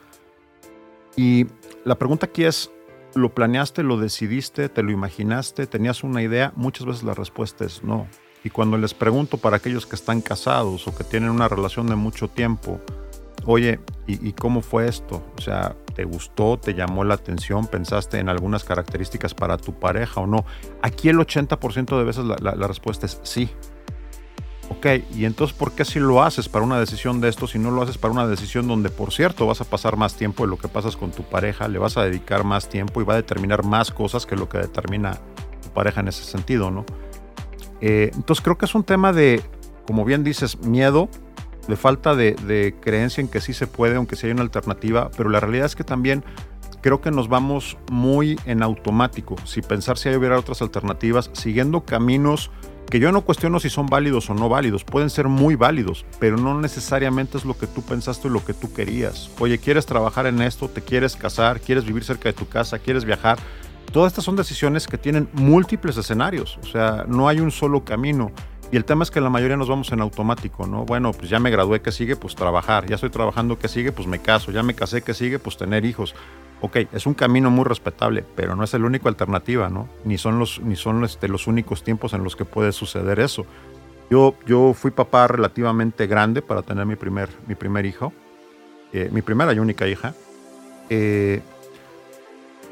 Y 1.17 1.45
la 1.83 1.95
pregunta 1.95 2.27
aquí 2.27 2.45
es, 2.45 2.71
¿Lo 3.15 3.33
planeaste, 3.33 3.83
lo 3.83 3.97
decidiste, 3.97 4.69
te 4.69 4.81
lo 4.81 4.91
imaginaste, 4.91 5.67
tenías 5.67 6.03
una 6.03 6.23
idea? 6.23 6.51
Muchas 6.55 6.87
veces 6.87 7.03
la 7.03 7.13
respuesta 7.13 7.63
es 7.63 7.83
no. 7.83 8.07
Y 8.43 8.49
cuando 8.49 8.77
les 8.77 8.93
pregunto 8.93 9.37
para 9.37 9.57
aquellos 9.57 9.85
que 9.85 9.95
están 9.95 10.21
casados 10.21 10.87
o 10.87 10.95
que 10.95 11.03
tienen 11.03 11.29
una 11.29 11.47
relación 11.47 11.87
de 11.87 11.95
mucho 11.95 12.27
tiempo, 12.27 12.81
oye, 13.45 13.79
¿y, 14.07 14.27
¿y, 14.27 14.33
cómo 14.33 14.61
fue 14.61 14.87
esto? 14.87 15.23
O 15.37 15.41
sea, 15.41 15.75
¿te 15.95 16.03
gustó? 16.05 16.57
¿Te 16.57 16.73
llamó 16.73 17.03
la 17.03 17.13
atención? 17.13 17.67
¿Pensaste 17.67 18.17
en 18.17 18.29
algunas 18.29 18.63
características 18.63 19.33
para 19.33 19.57
tu 19.57 19.73
pareja 19.73 20.21
o 20.21 20.27
no? 20.27 20.43
Aquí 20.81 21.09
el 21.09 21.17
80% 21.17 21.97
de 21.97 22.03
veces 22.03 22.25
la 22.25 22.67
respuesta 22.67 23.05
es 23.05 23.19
sí. 23.23 23.49
Ok, 24.75 24.87
y 25.15 25.25
entonces, 25.25 25.55
¿por 25.55 25.73
qué 25.73 25.85
si 25.85 25.99
lo 25.99 26.23
haces 26.23 26.49
para 26.49 26.65
una 26.65 26.79
decisión 26.79 27.21
de 27.21 27.29
esto, 27.29 27.45
si 27.45 27.59
no 27.59 27.69
lo 27.69 27.83
haces 27.83 27.99
para 27.99 28.11
una 28.11 28.25
decisión 28.25 28.67
donde, 28.67 28.89
por 28.89 29.13
cierto, 29.13 29.45
vas 29.45 29.61
a 29.61 29.65
pasar 29.65 29.97
más 29.97 30.15
tiempo 30.15 30.45
de 30.45 30.49
lo 30.49 30.57
que 30.57 30.67
pasas 30.67 30.97
con 30.97 31.11
tu 31.11 31.21
pareja, 31.21 31.67
le 31.67 31.77
vas 31.77 31.95
a 31.95 32.03
dedicar 32.03 32.43
más 32.43 32.69
tiempo 32.69 32.99
y 32.99 33.03
va 33.03 33.13
a 33.13 33.17
determinar 33.17 33.63
más 33.63 33.91
cosas 33.91 34.25
que 34.25 34.35
lo 34.35 34.49
que 34.49 34.57
determina 34.57 35.19
tu 35.61 35.69
pareja 35.69 36.01
en 36.01 36.07
ese 36.07 36.23
sentido, 36.23 36.71
¿no? 36.71 36.85
Eh, 37.81 38.09
entonces, 38.15 38.43
creo 38.43 38.57
que 38.57 38.65
es 38.65 38.73
un 38.73 38.83
tema 38.83 39.13
de, 39.13 39.43
como 39.85 40.05
bien 40.05 40.23
dices, 40.23 40.57
miedo, 40.61 41.07
de 41.67 41.75
falta 41.75 42.15
de, 42.15 42.75
creencia 42.81 43.21
en 43.21 43.27
que 43.27 43.41
sí 43.41 43.53
se 43.53 43.67
puede, 43.67 43.97
aunque 43.97 44.15
sí 44.15 44.25
hay 44.25 44.31
una 44.33 44.41
alternativa, 44.41 45.11
pero 45.15 45.29
la 45.29 45.39
realidad 45.39 45.67
es 45.67 45.75
que 45.75 45.83
también 45.83 46.23
creo 46.81 46.99
que 46.99 47.11
nos 47.11 47.27
vamos 47.29 47.77
muy 47.91 48.39
en 48.45 48.63
automático, 48.63 49.35
si 49.45 49.61
pensar 49.61 49.99
si 49.99 50.09
hay 50.09 50.15
hubiera 50.15 50.39
otras 50.39 50.63
alternativas, 50.63 51.29
siguiendo 51.33 51.85
caminos 51.85 52.49
que 52.93 52.99
yo 52.99 53.11
no 53.11 53.21
cuestiono 53.21 53.59
si 53.59 53.71
son 53.71 53.87
válidos 53.87 54.29
o 54.29 54.35
no 54.35 54.49
válidos, 54.49 54.83
pueden 54.83 55.09
ser 55.09 55.27
muy 55.27 55.55
válidos, 55.55 56.05
pero 56.19 56.37
no 56.37 56.61
necesariamente 56.61 57.39
es 57.39 57.43
lo 57.43 57.57
que 57.57 57.65
tú 57.65 57.81
pensaste 57.81 58.27
o 58.27 58.29
lo 58.29 58.45
que 58.45 58.53
tú 58.53 58.71
querías. 58.71 59.31
Oye, 59.39 59.57
¿quieres 59.57 59.87
trabajar 59.87 60.27
en 60.27 60.43
esto? 60.43 60.69
¿Te 60.69 60.83
quieres 60.83 61.15
casar? 61.15 61.59
¿Quieres 61.59 61.85
vivir 61.85 62.03
cerca 62.03 62.29
de 62.29 62.33
tu 62.33 62.47
casa? 62.47 62.77
¿Quieres 62.77 63.03
viajar? 63.03 63.39
Todas 63.91 64.11
estas 64.11 64.25
son 64.25 64.35
decisiones 64.35 64.85
que 64.85 64.99
tienen 64.99 65.27
múltiples 65.33 65.97
escenarios, 65.97 66.59
o 66.61 66.67
sea, 66.67 67.05
no 67.07 67.27
hay 67.27 67.39
un 67.39 67.49
solo 67.49 67.83
camino. 67.83 68.31
Y 68.71 68.77
el 68.77 68.85
tema 68.85 69.01
es 69.01 69.09
que 69.09 69.21
la 69.21 69.31
mayoría 69.31 69.57
nos 69.57 69.69
vamos 69.69 69.91
en 69.91 69.99
automático, 69.99 70.67
¿no? 70.67 70.85
Bueno, 70.85 71.13
pues 71.13 71.31
ya 71.31 71.39
me 71.39 71.49
gradué, 71.49 71.81
¿qué 71.81 71.91
sigue? 71.91 72.15
Pues 72.15 72.35
trabajar. 72.35 72.85
Ya 72.85 72.93
estoy 72.93 73.09
trabajando, 73.09 73.57
¿qué 73.57 73.69
sigue? 73.69 73.91
Pues 73.91 74.07
me 74.07 74.19
caso. 74.19 74.51
Ya 74.51 74.61
me 74.61 74.75
casé, 74.75 75.01
¿qué 75.01 75.15
sigue? 75.15 75.39
Pues 75.39 75.57
tener 75.57 75.83
hijos. 75.83 76.13
Ok, 76.65 76.77
es 76.93 77.05
un 77.05 77.13
camino 77.13 77.51
muy 77.51 77.65
respetable, 77.65 78.23
pero 78.37 78.55
no 78.55 78.63
es 78.63 78.73
el 78.73 78.85
único 78.85 79.09
alternativa, 79.09 79.67
¿no? 79.67 79.89
Ni 80.05 80.17
son 80.17 80.39
los, 80.39 80.61
ni 80.61 80.77
son 80.77 81.03
este, 81.03 81.27
los 81.27 81.45
únicos 81.45 81.83
tiempos 81.83 82.13
en 82.13 82.23
los 82.23 82.37
que 82.37 82.45
puede 82.45 82.71
suceder 82.71 83.19
eso. 83.19 83.45
Yo, 84.09 84.35
yo 84.47 84.73
fui 84.73 84.89
papá 84.91 85.27
relativamente 85.27 86.07
grande 86.07 86.41
para 86.41 86.61
tener 86.61 86.85
mi 86.85 86.95
primer, 86.95 87.27
mi 87.47 87.55
primer 87.55 87.85
hijo, 87.85 88.13
eh, 88.93 89.09
mi 89.11 89.21
primera 89.21 89.51
y 89.51 89.59
única 89.59 89.89
hija. 89.89 90.15
Eh, 90.89 91.41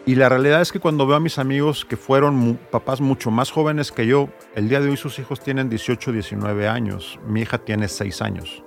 y 0.06 0.16
la 0.16 0.30
realidad 0.30 0.62
es 0.62 0.72
que 0.72 0.80
cuando 0.80 1.06
veo 1.06 1.18
a 1.18 1.20
mis 1.20 1.38
amigos 1.38 1.84
que 1.84 1.98
fueron 1.98 2.58
papás 2.72 3.02
mucho 3.02 3.30
más 3.30 3.52
jóvenes 3.52 3.92
que 3.92 4.08
yo, 4.08 4.30
el 4.56 4.70
día 4.70 4.80
de 4.80 4.90
hoy 4.90 4.96
sus 4.96 5.20
hijos 5.20 5.42
tienen 5.42 5.70
18, 5.70 6.14
19 6.14 6.66
años, 6.70 7.20
mi 7.28 7.42
hija 7.42 7.58
tiene 7.58 7.90
6 7.90 8.22
años. 8.22 8.64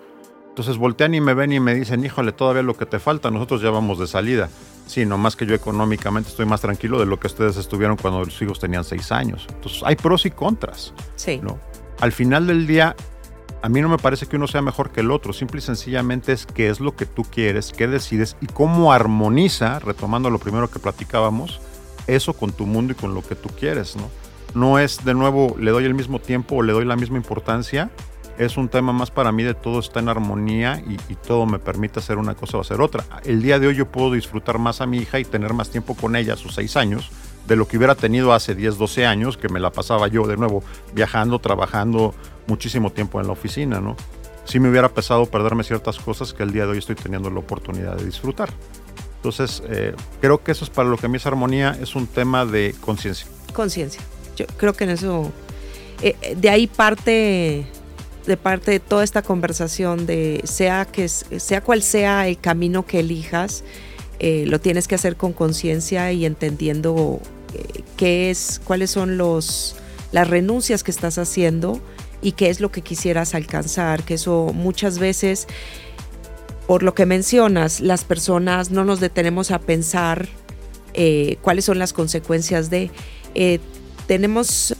Entonces 0.50 0.76
voltean 0.76 1.14
y 1.14 1.22
me 1.22 1.32
ven 1.32 1.50
y 1.50 1.60
me 1.60 1.74
dicen, 1.74 2.04
híjole, 2.04 2.32
todavía 2.32 2.62
lo 2.62 2.76
que 2.76 2.84
te 2.84 2.98
falta, 2.98 3.30
nosotros 3.30 3.62
ya 3.62 3.70
vamos 3.70 3.98
de 3.98 4.06
salida. 4.06 4.50
Sí, 4.86 5.06
más 5.06 5.34
que 5.36 5.46
yo 5.46 5.54
económicamente 5.54 6.28
estoy 6.28 6.46
más 6.46 6.60
tranquilo 6.60 6.98
de 6.98 7.06
lo 7.06 7.18
que 7.18 7.26
ustedes 7.26 7.56
estuvieron 7.56 7.96
cuando 7.96 8.20
los 8.20 8.40
hijos 8.42 8.60
tenían 8.60 8.84
6 8.84 9.12
años. 9.12 9.46
Entonces 9.48 9.82
hay 9.84 9.96
pros 9.96 10.26
y 10.26 10.30
contras. 10.30 10.92
Sí. 11.16 11.40
¿no? 11.42 11.58
Al 12.00 12.12
final 12.12 12.46
del 12.46 12.66
día, 12.66 12.94
a 13.62 13.68
mí 13.68 13.80
no 13.80 13.88
me 13.88 13.98
parece 13.98 14.26
que 14.26 14.36
uno 14.36 14.46
sea 14.46 14.60
mejor 14.60 14.90
que 14.90 15.00
el 15.00 15.10
otro, 15.10 15.32
simple 15.32 15.58
y 15.58 15.62
sencillamente 15.62 16.32
es 16.32 16.44
qué 16.44 16.68
es 16.68 16.80
lo 16.80 16.94
que 16.94 17.06
tú 17.06 17.22
quieres, 17.22 17.72
qué 17.72 17.88
decides 17.88 18.36
y 18.40 18.46
cómo 18.46 18.92
armoniza, 18.92 19.78
retomando 19.78 20.28
lo 20.28 20.38
primero 20.38 20.70
que 20.70 20.78
platicábamos, 20.78 21.60
eso 22.06 22.34
con 22.34 22.52
tu 22.52 22.66
mundo 22.66 22.92
y 22.92 22.96
con 22.96 23.14
lo 23.14 23.22
que 23.22 23.34
tú 23.34 23.48
quieres, 23.48 23.96
¿no? 23.96 24.10
No 24.54 24.78
es 24.78 25.04
de 25.04 25.14
nuevo, 25.14 25.56
le 25.58 25.70
doy 25.70 25.84
el 25.84 25.94
mismo 25.94 26.18
tiempo 26.18 26.56
o 26.56 26.62
le 26.62 26.72
doy 26.72 26.84
la 26.84 26.96
misma 26.96 27.16
importancia, 27.16 27.90
es 28.38 28.56
un 28.56 28.68
tema 28.68 28.92
más 28.92 29.10
para 29.10 29.32
mí 29.32 29.42
de 29.42 29.54
todo 29.54 29.78
está 29.78 30.00
en 30.00 30.08
armonía 30.08 30.82
y, 30.86 31.14
todo 31.14 31.46
me 31.46 31.58
permite 31.58 32.00
hacer 32.00 32.18
una 32.18 32.34
cosa 32.34 32.58
o 32.58 32.60
hacer 32.60 32.80
otra. 32.80 33.04
El 33.24 33.40
día 33.40 33.58
de 33.58 33.68
hoy 33.68 33.76
yo 33.76 33.86
puedo 33.86 34.12
disfrutar 34.12 34.58
más 34.58 34.80
a 34.80 34.86
mi 34.86 34.98
hija 34.98 35.18
y 35.18 35.24
tener 35.24 35.54
más 35.54 35.70
tiempo 35.70 35.94
con 35.94 36.16
ella 36.16 36.34
a 36.34 36.36
sus 36.36 36.54
seis 36.54 36.76
años 36.76 37.10
de 37.46 37.56
lo 37.56 37.66
que 37.66 37.76
hubiera 37.76 37.94
tenido 37.94 38.32
hace 38.32 38.54
10, 38.54 38.76
12 38.76 39.06
años, 39.06 39.36
que 39.36 39.48
me 39.48 39.60
la 39.60 39.70
pasaba 39.70 40.08
yo 40.08 40.26
de 40.26 40.36
nuevo 40.36 40.62
viajando, 40.94 41.38
trabajando 41.38 42.14
muchísimo 42.46 42.90
tiempo 42.90 43.20
en 43.20 43.26
la 43.26 43.32
oficina, 43.32 43.80
¿no? 43.80 43.96
Sí 44.44 44.60
me 44.60 44.68
hubiera 44.68 44.90
pesado 44.90 45.26
perderme 45.26 45.64
ciertas 45.64 45.98
cosas 45.98 46.34
que 46.34 46.42
el 46.42 46.52
día 46.52 46.64
de 46.64 46.72
hoy 46.72 46.78
estoy 46.78 46.96
teniendo 46.96 47.30
la 47.30 47.38
oportunidad 47.38 47.96
de 47.96 48.04
disfrutar. 48.04 48.50
Entonces, 49.16 49.62
eh, 49.68 49.94
creo 50.20 50.42
que 50.42 50.52
eso 50.52 50.64
es 50.64 50.70
para 50.70 50.88
lo 50.88 50.98
que 50.98 51.06
a 51.06 51.08
mí 51.08 51.16
es 51.16 51.26
armonía, 51.26 51.78
es 51.80 51.94
un 51.94 52.06
tema 52.06 52.44
de 52.44 52.74
conciencia. 52.82 53.26
Conciencia. 53.54 54.02
Yo 54.36 54.44
creo 54.58 54.74
que 54.74 54.84
en 54.84 54.90
eso, 54.90 55.32
eh, 56.02 56.34
de 56.36 56.50
ahí 56.50 56.66
parte, 56.66 57.66
de 58.26 58.36
parte 58.36 58.70
de 58.70 58.80
toda 58.80 59.04
esta 59.04 59.22
conversación, 59.22 60.06
de 60.06 60.40
sea, 60.44 60.86
que, 60.86 61.08
sea 61.08 61.60
cual 61.60 61.82
sea 61.82 62.26
el 62.28 62.38
camino 62.38 62.86
que 62.86 63.00
elijas, 63.00 63.64
eh, 64.18 64.44
lo 64.46 64.60
tienes 64.60 64.88
que 64.88 64.94
hacer 64.94 65.16
con 65.16 65.32
conciencia 65.32 66.12
y 66.12 66.24
entendiendo 66.24 67.20
eh, 67.52 67.82
qué 67.96 68.30
es, 68.30 68.60
cuáles 68.64 68.90
son 68.90 69.18
los, 69.18 69.76
las 70.12 70.28
renuncias 70.28 70.82
que 70.82 70.90
estás 70.90 71.18
haciendo 71.18 71.80
y 72.22 72.32
qué 72.32 72.48
es 72.48 72.60
lo 72.60 72.70
que 72.70 72.80
quisieras 72.80 73.34
alcanzar, 73.34 74.02
que 74.04 74.14
eso 74.14 74.52
muchas 74.54 74.98
veces, 74.98 75.46
por 76.66 76.82
lo 76.82 76.94
que 76.94 77.04
mencionas, 77.04 77.80
las 77.80 78.04
personas 78.04 78.70
no 78.70 78.84
nos 78.84 79.00
detenemos 79.00 79.50
a 79.50 79.58
pensar 79.58 80.28
eh, 80.94 81.36
cuáles 81.42 81.66
son 81.66 81.78
las 81.78 81.92
consecuencias 81.92 82.70
de... 82.70 82.90
Tenemos 84.06 84.73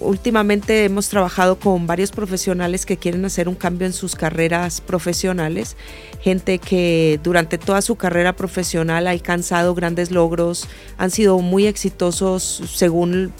últimamente 0.00 0.84
hemos 0.84 1.08
trabajado 1.08 1.58
con 1.58 1.86
varios 1.86 2.10
profesionales 2.10 2.86
que 2.86 2.96
quieren 2.96 3.24
hacer 3.24 3.48
un 3.48 3.54
cambio 3.54 3.86
en 3.86 3.92
sus 3.92 4.14
carreras 4.14 4.80
profesionales, 4.80 5.76
gente 6.20 6.58
que 6.58 7.20
durante 7.22 7.58
toda 7.58 7.82
su 7.82 7.96
carrera 7.96 8.34
profesional 8.34 9.06
ha 9.06 9.10
alcanzado 9.10 9.74
grandes 9.74 10.10
logros, 10.10 10.68
han 10.96 11.10
sido 11.10 11.38
muy 11.40 11.66
exitosos 11.66 12.62
según 12.74 13.32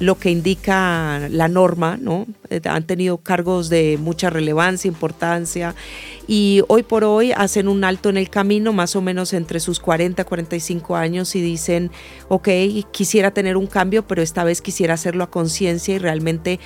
lo 0.00 0.18
que 0.18 0.30
indica 0.30 1.28
la 1.30 1.46
norma, 1.48 1.98
¿no? 1.98 2.26
Eh, 2.48 2.60
han 2.64 2.86
tenido 2.86 3.18
cargos 3.18 3.68
de 3.68 3.98
mucha 4.00 4.30
relevancia, 4.30 4.88
importancia 4.88 5.74
y 6.26 6.62
hoy 6.68 6.82
por 6.82 7.04
hoy 7.04 7.32
hacen 7.32 7.68
un 7.68 7.84
alto 7.84 8.08
en 8.08 8.16
el 8.16 8.30
camino, 8.30 8.72
más 8.72 8.96
o 8.96 9.02
menos 9.02 9.34
entre 9.34 9.60
sus 9.60 9.78
40, 9.78 10.24
45 10.24 10.96
años 10.96 11.36
y 11.36 11.42
dicen, 11.42 11.90
ok, 12.28 12.48
quisiera 12.90 13.30
tener 13.32 13.58
un 13.58 13.66
cambio, 13.66 14.06
pero 14.06 14.22
esta 14.22 14.42
vez 14.42 14.62
quisiera 14.62 14.94
hacerlo 14.94 15.22
a 15.22 15.30
conciencia 15.30 15.94
y 15.94 15.98
realmente 15.98 16.58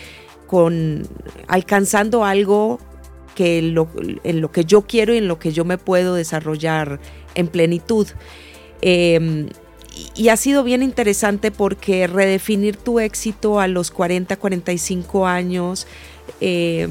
con 0.46 1.02
alcanzando 1.48 2.24
algo 2.24 2.78
que 3.34 3.62
lo, 3.62 3.88
en 4.22 4.40
lo 4.40 4.52
que 4.52 4.64
yo 4.64 4.82
quiero 4.82 5.12
y 5.12 5.18
en 5.18 5.26
lo 5.26 5.40
que 5.40 5.52
yo 5.52 5.64
me 5.64 5.76
puedo 5.76 6.14
desarrollar 6.14 7.00
en 7.34 7.48
plenitud. 7.48 8.06
Eh, 8.80 9.48
y 10.14 10.28
ha 10.28 10.36
sido 10.36 10.64
bien 10.64 10.82
interesante 10.82 11.50
porque 11.50 12.06
redefinir 12.06 12.76
tu 12.76 13.00
éxito 13.00 13.60
a 13.60 13.68
los 13.68 13.90
40, 13.90 14.36
45 14.36 15.26
años 15.26 15.86
eh, 16.40 16.88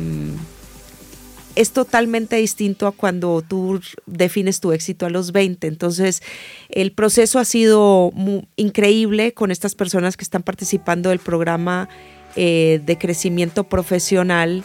es 1.56 1.72
totalmente 1.72 2.36
distinto 2.38 2.88
a 2.88 2.92
cuando 2.92 3.42
tú 3.42 3.80
defines 4.06 4.60
tu 4.60 4.72
éxito 4.72 5.06
a 5.06 5.10
los 5.10 5.32
20. 5.32 5.68
Entonces, 5.68 6.22
el 6.70 6.92
proceso 6.92 7.39
ha 7.39 7.46
sido 7.46 8.12
increíble 8.56 9.34
con 9.34 9.52
estas 9.52 9.76
personas 9.76 10.18
que 10.18 10.24
están 10.24 10.44
participando 10.44 11.10
del 11.10 11.20
programa 11.20 11.89
eh, 12.36 12.82
de 12.86 12.98
crecimiento 12.98 13.66
profesional. 13.66 14.63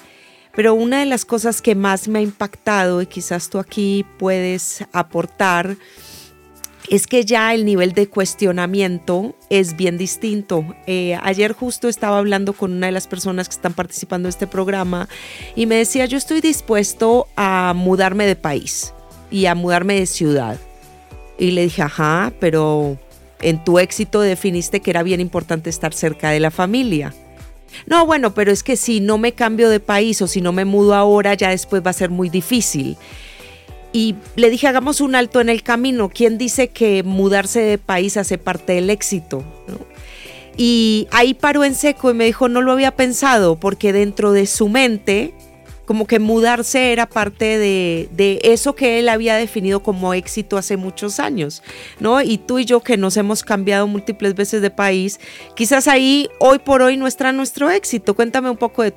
Pero 0.54 0.74
una 0.74 1.00
de 1.00 1.06
las 1.06 1.24
cosas 1.24 1.62
que 1.62 1.74
más 1.74 2.08
me 2.08 2.20
ha 2.20 2.22
impactado 2.22 3.02
y 3.02 3.06
quizás 3.06 3.50
tú 3.50 3.58
aquí 3.58 4.04
puedes 4.18 4.84
aportar, 4.92 5.76
es 6.90 7.06
que 7.06 7.24
ya 7.24 7.54
el 7.54 7.64
nivel 7.64 7.92
de 7.92 8.08
cuestionamiento 8.08 9.34
es 9.50 9.76
bien 9.76 9.98
distinto. 9.98 10.64
Eh, 10.86 11.18
ayer 11.22 11.52
justo 11.52 11.88
estaba 11.88 12.18
hablando 12.18 12.52
con 12.52 12.72
una 12.72 12.86
de 12.86 12.92
las 12.92 13.06
personas 13.06 13.48
que 13.48 13.54
están 13.54 13.74
participando 13.74 14.28
en 14.28 14.30
este 14.30 14.46
programa 14.46 15.08
y 15.54 15.66
me 15.66 15.76
decía, 15.76 16.06
yo 16.06 16.16
estoy 16.16 16.40
dispuesto 16.40 17.26
a 17.36 17.72
mudarme 17.76 18.26
de 18.26 18.36
país 18.36 18.94
y 19.30 19.46
a 19.46 19.54
mudarme 19.54 19.94
de 19.94 20.06
ciudad. 20.06 20.58
Y 21.38 21.50
le 21.50 21.62
dije, 21.62 21.82
ajá, 21.82 22.32
pero 22.40 22.96
en 23.40 23.62
tu 23.62 23.78
éxito 23.78 24.20
definiste 24.20 24.80
que 24.80 24.90
era 24.90 25.02
bien 25.02 25.20
importante 25.20 25.70
estar 25.70 25.92
cerca 25.92 26.30
de 26.30 26.40
la 26.40 26.50
familia. 26.50 27.14
No, 27.86 28.06
bueno, 28.06 28.32
pero 28.32 28.50
es 28.50 28.62
que 28.62 28.76
si 28.76 29.00
no 29.00 29.18
me 29.18 29.32
cambio 29.32 29.68
de 29.68 29.78
país 29.78 30.22
o 30.22 30.26
si 30.26 30.40
no 30.40 30.52
me 30.52 30.64
mudo 30.64 30.94
ahora, 30.94 31.34
ya 31.34 31.50
después 31.50 31.82
va 31.84 31.90
a 31.90 31.94
ser 31.94 32.10
muy 32.10 32.30
difícil 32.30 32.96
y 33.92 34.16
le 34.36 34.50
dije, 34.50 34.66
hagamos 34.66 35.00
un 35.00 35.14
alto 35.14 35.40
en 35.40 35.48
el 35.48 35.62
camino. 35.62 36.10
¿Quién 36.10 36.38
dice 36.38 36.68
que 36.68 37.02
mudarse 37.02 37.60
de 37.60 37.78
país 37.78 38.16
hace 38.16 38.38
parte 38.38 38.74
del 38.74 38.90
éxito? 38.90 39.42
Y 40.56 41.06
ahí 41.12 41.34
paró 41.34 41.64
en 41.64 41.74
seco 41.74 42.10
y 42.10 42.14
me 42.14 42.24
dijo, 42.24 42.48
no 42.48 42.60
lo 42.62 42.72
había 42.72 42.96
pensado, 42.96 43.60
porque 43.60 43.92
dentro 43.92 44.32
de 44.32 44.46
su 44.46 44.68
mente, 44.68 45.32
como 45.86 46.06
que 46.06 46.18
mudarse 46.18 46.92
era 46.92 47.08
parte 47.08 47.58
de, 47.58 48.08
de, 48.12 48.40
eso 48.42 48.74
que 48.74 48.98
él 48.98 49.08
había 49.08 49.36
definido 49.36 49.82
como 49.84 50.12
éxito 50.14 50.58
hace 50.58 50.76
muchos 50.76 51.20
años, 51.20 51.62
¿no? 52.00 52.20
Y 52.20 52.38
tú 52.38 52.58
y 52.58 52.64
yo 52.64 52.80
que 52.80 52.96
nos 52.96 53.16
hemos 53.16 53.44
cambiado 53.44 53.86
múltiples 53.86 54.34
veces 54.34 54.60
de 54.60 54.70
país, 54.70 55.20
quizás 55.54 55.86
ahí 55.86 56.28
hoy 56.40 56.58
por 56.58 56.82
hoy 56.82 56.96
no 56.96 57.06
está 57.06 57.30
nuestro 57.32 57.70
éxito. 57.70 58.16
Cuéntame 58.16 58.50
un 58.50 58.56
poco 58.56 58.82
de 58.82 58.92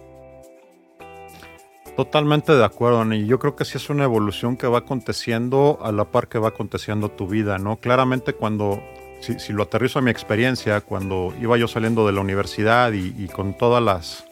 Totalmente 2.01 2.55
de 2.55 2.65
acuerdo, 2.65 3.13
y 3.13 3.27
yo 3.27 3.37
creo 3.37 3.55
que 3.55 3.63
sí 3.63 3.77
es 3.77 3.91
una 3.91 4.05
evolución 4.05 4.57
que 4.57 4.65
va 4.65 4.79
aconteciendo 4.79 5.77
a 5.83 5.91
la 5.91 6.05
par 6.05 6.29
que 6.29 6.39
va 6.39 6.47
aconteciendo 6.47 7.09
tu 7.11 7.27
vida, 7.27 7.59
¿no? 7.59 7.77
Claramente 7.77 8.33
cuando, 8.33 8.81
si, 9.19 9.53
lo 9.53 9.61
aterrizo 9.61 9.99
a 9.99 10.01
mi 10.01 10.09
experiencia, 10.09 10.81
cuando 10.81 11.31
iba 11.39 11.55
yo 11.57 11.67
saliendo 11.67 12.07
de 12.07 12.13
la 12.13 12.21
universidad 12.21 12.91
y, 12.91 13.27
con 13.27 13.55
todas 13.55 13.83
las 13.83 14.25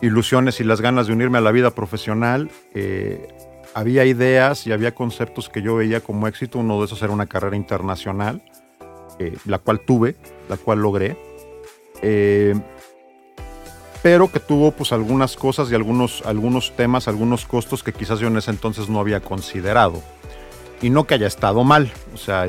ilusiones 0.00 0.58
y 0.60 0.64
las 0.64 0.80
ganas 0.80 1.06
de 1.06 1.12
unirme 1.12 1.36
a 1.36 1.42
la 1.42 1.52
vida 1.52 1.70
profesional, 1.70 2.50
eh, 2.72 3.28
había 3.74 4.06
ideas 4.06 4.66
y 4.66 4.72
había 4.72 4.94
conceptos 4.94 5.50
que 5.50 5.60
yo 5.60 5.76
veía 5.76 6.00
como 6.00 6.26
éxito. 6.28 6.60
Uno 6.60 6.78
de 6.78 6.86
esos 6.86 7.02
era 7.02 7.12
una 7.12 7.26
carrera 7.26 7.56
internacional, 7.56 8.42
eh, 9.18 9.36
la 9.44 9.58
cual 9.58 9.80
tuve, 9.80 10.16
la 10.48 10.56
cual 10.56 10.78
logré. 10.78 11.18
Eh, 12.00 12.54
pero 14.06 14.30
que 14.30 14.38
tuvo 14.38 14.70
pues 14.70 14.92
algunas 14.92 15.34
cosas 15.34 15.68
y 15.72 15.74
algunos, 15.74 16.22
algunos 16.24 16.76
temas, 16.76 17.08
algunos 17.08 17.44
costos 17.44 17.82
que 17.82 17.92
quizás 17.92 18.20
yo 18.20 18.28
en 18.28 18.36
ese 18.36 18.52
entonces 18.52 18.88
no 18.88 19.00
había 19.00 19.18
considerado. 19.18 20.00
Y 20.80 20.90
no 20.90 21.08
que 21.08 21.14
haya 21.14 21.26
estado 21.26 21.64
mal, 21.64 21.92
o 22.14 22.16
sea, 22.16 22.46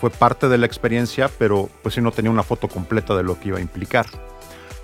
fue 0.00 0.10
parte 0.10 0.48
de 0.48 0.56
la 0.56 0.66
experiencia, 0.66 1.28
pero 1.36 1.68
pues 1.82 1.96
sí 1.96 2.00
no 2.00 2.12
tenía 2.12 2.30
una 2.30 2.44
foto 2.44 2.68
completa 2.68 3.16
de 3.16 3.24
lo 3.24 3.40
que 3.40 3.48
iba 3.48 3.58
a 3.58 3.60
implicar. 3.60 4.06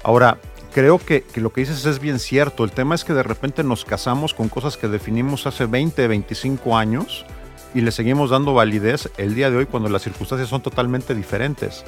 Ahora, 0.02 0.38
creo 0.74 0.98
que, 0.98 1.22
que, 1.22 1.40
lo 1.40 1.52
que 1.52 1.60
dices 1.60 1.86
es 1.86 2.00
bien 2.00 2.18
cierto. 2.18 2.64
El 2.64 2.72
tema 2.72 2.96
es 2.96 3.04
que 3.04 3.14
de 3.14 3.22
repente 3.22 3.62
nos 3.62 3.84
casamos 3.84 4.34
con 4.34 4.48
cosas 4.48 4.76
que 4.76 4.88
definimos 4.88 5.46
hace 5.46 5.66
20, 5.66 6.08
25 6.08 6.76
años 6.76 7.24
y 7.72 7.82
le 7.82 7.92
seguimos 7.92 8.30
dando 8.30 8.52
validez 8.52 9.10
el 9.16 9.36
día 9.36 9.48
de 9.48 9.58
hoy 9.58 9.66
cuando 9.66 9.88
las 9.88 10.02
circunstancias 10.02 10.48
son 10.48 10.60
totalmente 10.60 11.14
diferentes. 11.14 11.84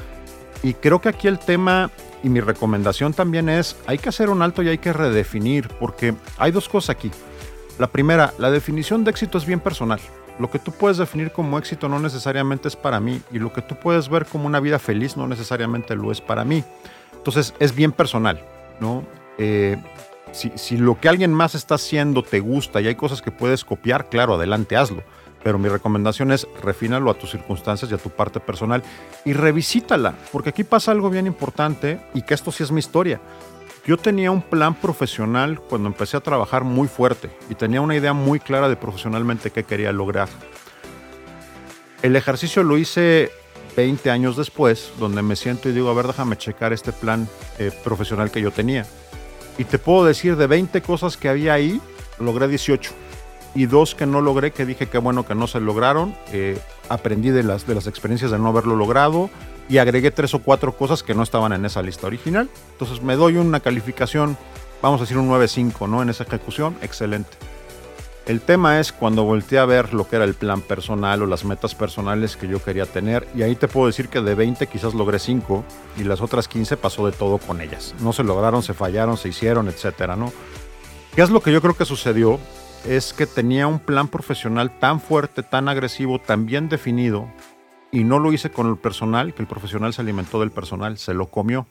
Y 0.63 0.75
creo 0.75 1.01
que 1.01 1.09
aquí 1.09 1.29
el 1.29 1.39
tema 1.39 1.91
y 2.23 2.29
mi 2.29 2.41
recomendación 2.41 3.13
también 3.13 3.49
es, 3.49 3.77
hay 3.87 3.99
que 3.99 4.09
hacer 4.09 4.29
un 4.31 4.43
alto 4.43 4.63
y 4.63 4.69
hay 4.69 4.79
que 4.79 4.93
redefinir, 4.93 5.69
porque 5.81 6.15
hay 6.37 6.51
dos 6.51 6.69
cosas 6.69 6.91
aquí. 6.91 7.11
La 7.79 7.87
primera, 7.87 8.35
la 8.39 8.51
definición 8.51 9.05
de 9.05 9.11
éxito 9.11 9.39
es 9.39 9.47
bien 9.47 9.61
personal. 9.61 10.01
Lo 10.39 10.51
que 10.51 10.59
tú 10.59 10.73
puedes 10.73 10.99
definir 10.99 11.33
como 11.33 11.59
éxito 11.59 11.89
no 11.89 11.99
necesariamente 11.99 12.69
es 12.69 12.77
para 12.77 13.01
mí 13.01 13.21
y 13.31 13.39
lo 13.39 13.53
que 13.53 13.63
tú 13.63 13.77
puedes 13.77 14.09
ver 14.09 14.27
como 14.27 14.47
una 14.47 14.61
vida 14.61 14.79
feliz 14.79 15.17
no 15.17 15.27
necesariamente 15.27 15.95
lo 15.95 16.11
es 16.13 16.21
para 16.21 16.45
mí. 16.45 16.65
Entonces 17.17 17.55
es 17.59 17.75
bien 17.75 17.93
personal, 17.93 18.41
¿no? 18.81 19.05
Eh, 19.37 19.77
si, 20.33 20.53
si 20.57 20.77
lo 20.77 21.01
que 21.01 21.09
alguien 21.09 21.33
más 21.33 21.55
está 21.55 21.77
haciendo 21.77 22.23
te 22.23 22.41
gusta 22.41 22.81
y 22.81 22.87
hay 22.87 22.95
cosas 22.95 23.23
que 23.23 23.33
puedes 23.33 23.65
copiar, 23.65 24.09
claro, 24.09 24.35
adelante, 24.35 24.77
hazlo 24.77 25.03
pero 25.43 25.59
mi 25.59 25.69
recomendación 25.69 26.33
es 26.33 26.47
refínalo 26.63 27.11
a 27.11 27.15
tus 27.15 27.31
circunstancias 27.31 27.91
y 27.91 27.95
a 27.95 27.99
tu 27.99 28.11
parte 28.11 28.41
personal 28.41 28.83
y 29.25 29.33
revisítala, 29.33 30.15
porque 30.33 30.51
aquí 30.51 30.65
pasa 30.65 30.91
algo 30.91 31.11
bien 31.11 31.27
importante 31.27 32.01
y 32.15 32.23
que 32.23 32.35
esto 32.35 32.51
sí 32.53 32.63
es 32.63 32.73
mi 32.73 32.81
historia. 32.81 33.21
Yo 33.87 33.97
tenía 33.97 34.31
un 34.31 34.43
plan 34.43 34.75
profesional 34.75 35.61
cuando 35.61 35.89
empecé 35.89 36.17
a 36.17 36.21
trabajar 36.21 36.65
muy 36.65 36.89
fuerte 36.89 37.31
y 37.49 37.55
tenía 37.55 37.81
una 37.81 37.97
idea 37.97 38.13
muy 38.13 38.39
clara 38.39 38.69
de 38.69 38.77
profesionalmente 38.77 39.51
qué 39.51 39.65
quería 39.65 39.93
lograr. 39.93 40.29
El 42.03 42.15
ejercicio 42.15 42.63
lo 42.63 42.77
hice 42.77 43.31
20 43.77 44.11
años 44.11 44.37
después, 44.37 44.93
donde 44.99 45.23
me 45.23 45.37
siento 45.37 45.69
y 45.69 45.73
digo, 45.73 45.89
a 45.89 45.95
ver, 45.95 46.07
déjame 46.07 46.37
checar 46.37 46.73
este 46.73 46.93
plan 46.93 47.29
eh, 47.59 47.71
profesional 47.83 48.31
que 48.31 48.43
yo 48.43 48.51
tenía. 48.51 48.85
Y 49.57 49.65
te 49.65 49.79
puedo 49.79 50.05
decir, 50.05 50.37
de 50.37 50.47
20 50.47 50.83
cosas 50.83 51.17
que 51.17 51.29
había 51.29 51.55
ahí, 51.55 51.81
logré 52.19 52.47
18 52.47 53.08
y 53.55 53.67
dos 53.67 53.95
que 53.95 54.07
no 54.07 54.21
logré, 54.21 54.53
que 54.53 54.67
dije 54.67 54.87
que 54.87 54.99
bueno 54.99 55.27
que 55.27 55.35
no 55.35 55.47
se 55.47 55.61
lograron. 55.61 56.15
Eh, 56.33 56.59
aprendí 56.89 57.31
de 57.31 57.43
las, 57.43 57.67
de 57.67 57.75
las 57.75 57.87
experiencias 57.87 58.31
de 58.31 58.39
no 58.39 58.49
haberlo 58.49 58.77
logrado 58.77 59.31
y 59.69 59.79
agregué 59.79 60.11
tres 60.11 60.35
o 60.35 60.41
cuatro 60.41 60.77
cosas 60.77 61.03
que 61.03 61.15
no 61.15 61.23
estaban 61.23 61.53
en 61.53 61.65
esa 61.65 61.83
lista 61.83 62.07
original. 62.07 62.49
Entonces 62.73 63.03
me 63.03 63.17
doy 63.17 63.37
una 63.37 63.61
calificación, 63.61 64.37
vamos 64.83 65.01
a 65.01 65.05
decir 65.05 65.19
un 65.19 65.29
9.5, 65.29 65.89
¿no? 65.89 66.03
En 66.03 66.09
esa 66.09 66.25
ejecución, 66.25 66.77
excelente. 66.83 67.37
El 68.27 68.43
tema 68.43 68.79
es 68.79 68.93
cuando 68.93 69.25
volteé 69.25 69.59
a 69.59 69.65
ver 69.65 69.95
lo 69.95 70.07
que 70.07 70.17
era 70.17 70.27
el 70.27 70.35
plan 70.35 70.61
personal 70.61 71.23
o 71.23 71.27
las 71.27 71.47
metas 71.47 71.75
personales 71.75 72.37
que 72.37 72.47
yo 72.47 72.63
quería 72.63 72.85
tener, 72.85 73.27
y 73.35 73.41
ahí 73.41 73.57
te 73.57 73.69
puedo 73.69 73.87
decir 73.87 74.11
que 74.11 74.21
de 74.21 74.35
20 74.35 74.67
quizás 74.67 74.93
logré 74.93 75.19
5 75.19 75.65
y 75.97 76.05
las 76.05 76.21
otras 76.21 76.47
15 76.47 76.77
pasó 76.77 77.07
de 77.07 77.13
todo 77.13 77.39
con 77.39 77.63
ellas. 77.63 77.95
No 78.01 78.13
se 78.13 78.25
lograron, 78.25 78.63
se 78.63 78.75
fallaron, 78.75 79.17
se 79.17 79.31
hicieron, 79.31 79.69
etcétera, 79.69 80.15
¿no? 80.15 80.31
¿Qué 81.15 81.23
es 81.23 81.31
lo 81.31 81.41
que 81.41 81.53
yo 81.53 81.63
creo 81.63 81.75
que 81.75 81.87
sucedió? 81.87 82.39
Es 82.87 83.13
que 83.13 83.27
tenía 83.27 83.67
un 83.67 83.81
plan 83.81 84.09
profesional 84.09 84.79
tan 84.79 85.01
fuerte, 85.01 85.43
tan 85.43 85.69
agresivo, 85.69 86.19
tan 86.19 86.47
bien 86.47 86.69
definido, 86.69 87.29
y 87.91 88.05
no 88.05 88.19
lo 88.19 88.33
hice 88.33 88.51
con 88.51 88.69
el 88.69 88.77
personal, 88.77 89.35
que 89.35 89.43
el 89.43 89.49
profesional 89.49 89.93
se 89.93 90.03
alimentó 90.03 90.41
del 90.41 90.51
personal, 90.51 90.99
se 90.99 91.15
lo 91.15 91.27
comió. 91.27 91.67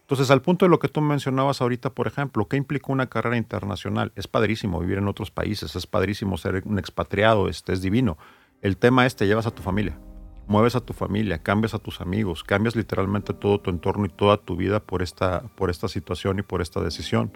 Entonces, 0.00 0.30
al 0.30 0.40
punto 0.40 0.64
de 0.64 0.70
lo 0.70 0.78
que 0.78 0.88
tú 0.88 1.02
mencionabas 1.02 1.60
ahorita, 1.60 1.90
por 1.90 2.06
ejemplo, 2.06 2.48
¿qué 2.48 2.56
implica 2.56 2.90
una 2.90 3.08
carrera 3.08 3.36
internacional? 3.36 4.10
Es 4.16 4.26
padrísimo 4.26 4.80
vivir 4.80 4.96
en 4.96 5.06
otros 5.06 5.30
países, 5.30 5.76
es 5.76 5.86
padrísimo 5.86 6.38
ser 6.38 6.62
un 6.64 6.78
expatriado, 6.78 7.48
este, 7.50 7.74
es 7.74 7.82
divino. 7.82 8.16
El 8.62 8.78
tema 8.78 9.04
es, 9.04 9.16
te 9.16 9.26
llevas 9.26 9.46
a 9.46 9.50
tu 9.50 9.62
familia, 9.62 9.98
mueves 10.46 10.74
a 10.76 10.80
tu 10.80 10.94
familia, 10.94 11.42
cambias 11.42 11.74
a 11.74 11.78
tus 11.78 12.00
amigos, 12.00 12.42
cambias 12.42 12.74
literalmente 12.74 13.34
todo 13.34 13.60
tu 13.60 13.68
entorno 13.68 14.06
y 14.06 14.08
toda 14.08 14.38
tu 14.38 14.56
vida 14.56 14.80
por 14.80 15.02
esta, 15.02 15.42
por 15.54 15.68
esta 15.68 15.88
situación 15.88 16.38
y 16.38 16.42
por 16.42 16.62
esta 16.62 16.80
decisión. 16.80 17.30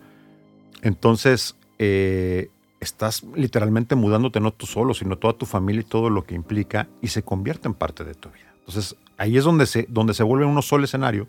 Entonces, 0.81 1.57
eh, 1.79 2.49
estás 2.83 3.23
literalmente 3.37 3.95
mudándote 3.95 4.41
no 4.41 4.53
tú 4.53 4.67
solo, 4.67 4.93
sino 4.93 5.17
toda 5.17 5.35
tu 5.35 5.47
familia 5.47 5.83
y 5.83 5.85
todo 5.85 6.11
lo 6.11 6.25
que 6.25 6.35
implica 6.35 6.89
y 7.01 7.09
se 7.09 7.23
convierte 7.23 7.69
en 7.69 7.75
parte 7.75 8.03
de 8.03 8.15
tu 8.15 8.29
vida. 8.31 8.53
Entonces 8.59 8.97
ahí 9.17 9.39
es 9.39 9.45
donde 9.45 9.67
se, 9.67 9.87
donde 9.89 10.15
se 10.15 10.25
vuelve 10.25 10.45
uno 10.45 10.63
solo 10.63 10.85
escenario 10.85 11.29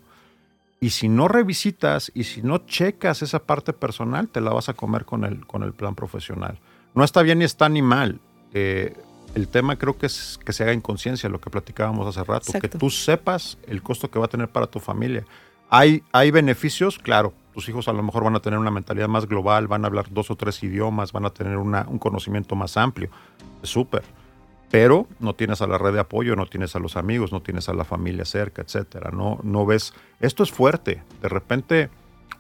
y 0.80 0.90
si 0.90 1.10
no 1.10 1.28
revisitas 1.28 2.12
y 2.16 2.24
si 2.24 2.42
no 2.42 2.58
checas 2.58 3.22
esa 3.22 3.40
parte 3.40 3.72
personal, 3.72 4.28
te 4.30 4.42
la 4.42 4.52
vas 4.52 4.68
a 4.68 4.74
comer 4.74 5.06
con 5.06 5.24
el, 5.26 5.46
con 5.46 5.62
el 5.62 5.74
plan 5.74 5.94
profesional. 5.94 6.60
No 6.96 7.04
está 7.04 7.22
bien 7.22 7.40
ni 7.40 7.46
está 7.46 7.70
ni 7.70 7.84
mal. 7.84 8.20
Eh, 8.54 8.98
el 9.36 9.48
tema 9.48 9.78
creo 9.78 9.98
que 9.98 10.08
es 10.08 10.40
que 10.44 10.54
se 10.54 10.64
haga 10.64 10.74
en 10.74 10.82
conciencia, 10.82 11.30
lo 11.30 11.40
que 11.40 11.52
platicábamos 11.52 12.08
hace 12.08 12.24
rato, 12.24 12.52
que 12.60 12.68
tú 12.68 12.90
sepas 12.90 13.58
el 13.68 13.82
costo 13.84 14.10
que 14.10 14.20
va 14.20 14.26
a 14.26 14.28
tener 14.28 14.50
para 14.50 14.68
tu 14.68 14.80
familia. 14.80 15.24
¿Hay, 15.70 16.04
hay 16.12 16.32
beneficios? 16.32 17.00
Claro, 17.00 17.34
tus 17.54 17.70
hijos 17.70 17.88
a 17.88 17.94
lo 17.94 18.04
mejor 18.04 18.24
van 18.24 18.36
a 18.36 18.40
tener 18.40 18.60
una 18.60 18.72
mentalidad 18.72 19.08
más 19.08 19.28
global, 19.28 19.68
van 19.68 19.84
a 19.86 19.88
hablar 19.88 20.08
dos 20.10 20.32
o 20.32 20.36
tres 20.36 20.62
idiomas, 20.64 21.12
van 21.12 21.26
a 21.26 21.30
tener 21.30 21.58
un 21.58 22.00
conocimiento 22.00 22.56
más 22.56 22.78
amplio. 22.78 23.10
Súper. 23.62 24.04
Pero 24.72 25.08
no 25.20 25.36
tienes 25.36 25.62
a 25.62 25.68
la 25.68 25.78
red 25.78 25.94
de 25.94 26.00
apoyo, 26.00 26.36
no 26.36 26.48
tienes 26.48 26.76
a 26.76 26.80
los 26.80 26.98
amigos, 26.98 27.32
no 27.32 27.42
tienes 27.42 27.70
a 27.70 27.74
la 27.74 27.86
familia 27.86 28.26
cerca, 28.26 28.64
etcétera. 28.64 29.12
No, 29.12 29.40
no 29.44 29.66
ves. 29.66 29.94
Esto 30.20 30.42
es 30.42 30.52
fuerte. 30.52 31.04
De 31.22 31.30
repente, 31.30 31.90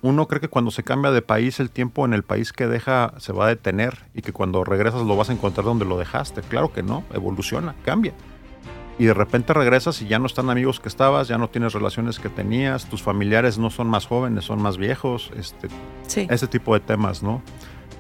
uno 0.02 0.28
cree 0.28 0.42
que 0.42 0.48
cuando 0.48 0.72
se 0.72 0.84
cambia 0.84 1.12
de 1.12 1.22
país, 1.22 1.60
el 1.60 1.70
tiempo 1.70 2.06
en 2.06 2.14
el 2.14 2.24
país 2.24 2.52
que 2.52 2.68
deja 2.68 3.14
se 3.18 3.34
va 3.34 3.46
a 3.46 3.50
detener 3.50 4.00
y 4.16 4.24
que 4.24 4.34
cuando 4.34 4.64
regresas 4.64 5.04
lo 5.04 5.16
vas 5.16 5.30
a 5.30 5.34
encontrar 5.34 5.64
donde 5.64 5.86
lo 5.86 5.98
dejaste. 5.98 6.42
Claro 6.42 6.74
que 6.74 6.82
no, 6.82 7.04
evoluciona, 7.14 7.76
cambia 7.86 8.14
y 9.00 9.06
de 9.06 9.14
repente 9.14 9.54
regresas 9.54 10.02
y 10.02 10.08
ya 10.08 10.20
no 10.20 10.28
están 10.28 10.50
amigos 10.50 10.80
que 10.80 10.88
estabas, 10.88 11.28
ya 11.28 11.38
no 11.38 11.50
tienes 11.50 11.74
relaciones 11.74 12.20
que 12.20 12.30
tenías, 12.30 12.86
tus 12.86 13.02
familiares 13.02 13.58
no 13.58 13.70
son 13.70 13.88
más 13.88 14.06
jóvenes, 14.06 14.46
son 14.46 14.62
más 14.62 14.78
viejos, 14.78 15.32
este, 15.38 15.68
ese 16.30 16.48
tipo 16.48 16.74
de 16.74 16.80
temas, 16.80 17.24
¿no? 17.24 17.42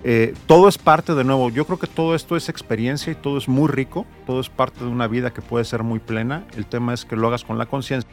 Eh, 0.06 0.34
todo 0.48 0.68
es 0.68 0.78
parte 0.78 1.16
de 1.16 1.24
nuevo, 1.24 1.50
yo 1.50 1.66
creo 1.66 1.80
que 1.80 1.88
todo 1.88 2.14
esto 2.14 2.36
es 2.36 2.50
experiencia 2.50 3.12
y 3.12 3.16
todo 3.16 3.38
es 3.38 3.48
muy 3.48 3.70
rico, 3.70 4.06
todo 4.26 4.42
es 4.42 4.50
parte 4.50 4.84
de 4.84 4.90
una 4.90 5.08
vida 5.08 5.32
que 5.32 5.42
puede 5.42 5.64
ser 5.64 5.82
muy 5.84 6.00
plena, 6.00 6.46
el 6.58 6.66
tema 6.66 6.94
es 6.94 7.06
que 7.06 7.16
lo 7.16 7.28
hagas 7.28 7.46
con 7.46 7.58
la 7.58 7.66
conciencia. 7.66 8.10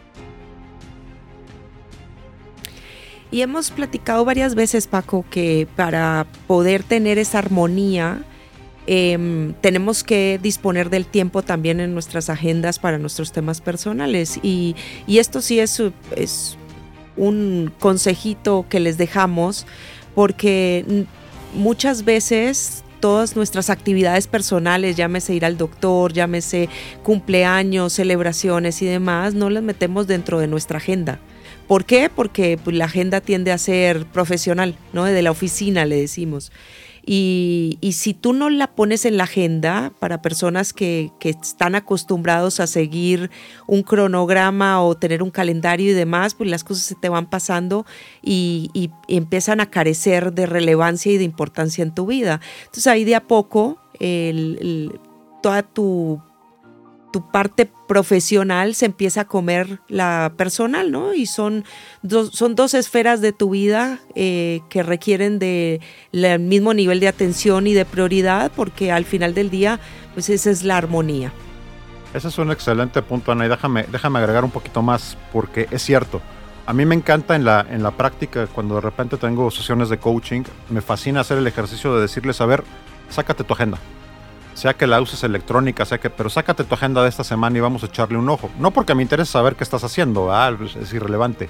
Y 3.32 3.42
hemos 3.42 3.70
platicado 3.70 4.24
varias 4.24 4.54
veces, 4.54 4.86
Paco, 4.86 5.24
que 5.30 5.68
para 5.76 6.26
poder 6.46 6.82
tener 6.82 7.18
esa 7.18 7.38
armonía, 7.38 8.22
Em, 8.86 9.52
tenemos 9.60 10.02
que 10.02 10.40
disponer 10.42 10.90
del 10.90 11.06
tiempo 11.06 11.42
también 11.42 11.80
en 11.80 11.92
nuestras 11.92 12.30
agendas 12.30 12.78
para 12.78 12.98
nuestros 12.98 13.32
temas 13.32 13.60
personales. 13.60 14.40
Y, 14.42 14.74
esto 15.06 15.40
sí 15.40 15.60
es, 15.60 15.82
es 16.16 16.56
un 17.16 17.72
consejito 17.78 18.66
que 18.68 18.80
les 18.80 18.96
dejamos 18.96 19.66
porque 20.14 21.06
muchas 21.54 22.04
veces 22.04 22.82
todas 23.00 23.36
nuestras 23.36 23.70
actividades 23.70 24.26
personales, 24.26 24.96
llámese 24.96 25.34
ir 25.34 25.44
al 25.44 25.56
doctor, 25.56 26.12
llámese 26.12 26.68
cumpleaños, 27.02 27.94
celebraciones 27.94 28.82
y 28.82 28.86
demás, 28.86 29.34
no 29.34 29.50
las 29.50 29.62
metemos 29.62 30.06
dentro 30.06 30.38
de 30.38 30.46
nuestra 30.46 30.78
agenda. 30.78 31.18
¿Por 31.66 31.84
qué? 31.84 32.10
Porque 32.14 32.58
pues, 32.62 32.76
la 32.76 32.86
agenda 32.86 33.20
tiende 33.20 33.52
a 33.52 33.58
ser 33.58 34.04
profesional, 34.06 34.76
¿no? 34.92 35.04
De 35.04 35.22
la 35.22 35.30
oficina, 35.30 35.86
le 35.86 35.96
decimos. 35.96 36.52
Y, 37.04 37.78
si 37.92 38.14
tú 38.14 38.32
no 38.32 38.50
la 38.50 38.68
pones 38.68 39.04
en 39.04 39.16
la 39.16 39.24
agenda 39.24 39.92
para 39.98 40.22
personas 40.22 40.72
que, 40.72 41.10
están 41.20 41.74
acostumbrados 41.74 42.60
a 42.60 42.66
seguir 42.66 43.30
un 43.66 43.82
cronograma 43.82 44.82
o 44.82 44.96
tener 44.96 45.22
un 45.22 45.30
calendario 45.30 45.90
y 45.90 45.94
demás, 45.94 46.34
pues 46.34 46.50
las 46.50 46.64
cosas 46.64 46.84
se 46.84 46.94
te 46.94 47.08
van 47.08 47.28
pasando 47.28 47.86
y, 48.22 48.90
empiezan 49.08 49.60
a 49.60 49.70
carecer 49.70 50.32
de 50.32 50.46
relevancia 50.46 51.12
y 51.12 51.18
de 51.18 51.24
importancia 51.24 51.82
en 51.82 51.94
tu 51.94 52.06
vida. 52.06 52.40
Entonces 52.60 52.86
ahí 52.86 53.04
de 53.04 53.14
a 53.14 53.26
poco 53.26 53.78
toda 55.42 55.62
tu 55.62 56.20
tu 57.10 57.30
parte 57.30 57.70
profesional 57.88 58.74
se 58.74 58.86
empieza 58.86 59.22
a 59.22 59.24
comer 59.24 59.80
la 59.88 60.32
personal, 60.36 60.90
¿no? 60.90 61.14
Y 61.14 61.26
son 61.26 61.64
dos, 62.02 62.30
son 62.30 62.54
dos 62.54 62.74
esferas 62.74 63.20
de 63.20 63.32
tu 63.32 63.50
vida 63.50 63.98
eh, 64.14 64.60
que 64.68 64.82
requieren 64.82 65.38
del 65.38 65.80
mismo 66.40 66.74
nivel 66.74 67.00
de 67.00 67.08
atención 67.08 67.66
y 67.66 67.74
de 67.74 67.84
prioridad, 67.84 68.52
porque 68.54 68.92
al 68.92 69.04
final 69.04 69.34
del 69.34 69.50
día, 69.50 69.80
pues 70.14 70.30
esa 70.30 70.50
es 70.50 70.62
la 70.62 70.76
armonía. 70.76 71.32
Ese 72.14 72.28
es 72.28 72.38
un 72.38 72.50
excelente 72.50 73.02
punto, 73.02 73.32
Ana, 73.32 73.46
y 73.46 73.48
déjame, 73.48 73.84
déjame 73.90 74.18
agregar 74.18 74.44
un 74.44 74.50
poquito 74.50 74.82
más, 74.82 75.16
porque 75.32 75.68
es 75.70 75.82
cierto. 75.82 76.20
A 76.66 76.72
mí 76.72 76.84
me 76.84 76.94
encanta 76.94 77.34
en 77.34 77.44
la, 77.44 77.66
en 77.68 77.82
la 77.82 77.92
práctica, 77.92 78.46
cuando 78.46 78.76
de 78.76 78.80
repente 78.82 79.16
tengo 79.16 79.50
sesiones 79.50 79.88
de 79.88 79.98
coaching, 79.98 80.42
me 80.68 80.80
fascina 80.80 81.20
hacer 81.20 81.38
el 81.38 81.46
ejercicio 81.46 81.94
de 81.94 82.02
decirles, 82.02 82.40
a 82.40 82.46
ver, 82.46 82.64
sácate 83.08 83.44
tu 83.44 83.54
agenda 83.54 83.78
sea 84.60 84.74
que 84.74 84.86
la 84.86 85.00
uses 85.00 85.24
electrónica, 85.24 85.86
sea 85.86 85.98
que, 85.98 86.10
pero 86.10 86.28
sácate 86.28 86.64
tu 86.64 86.74
agenda 86.74 87.02
de 87.02 87.08
esta 87.08 87.24
semana 87.24 87.56
y 87.56 87.60
vamos 87.60 87.82
a 87.82 87.86
echarle 87.86 88.18
un 88.18 88.28
ojo. 88.28 88.50
No 88.58 88.72
porque 88.72 88.94
me 88.94 89.02
interese 89.02 89.32
saber 89.32 89.56
qué 89.56 89.64
estás 89.64 89.84
haciendo, 89.84 90.30
es 90.62 90.92
irrelevante. 90.92 91.48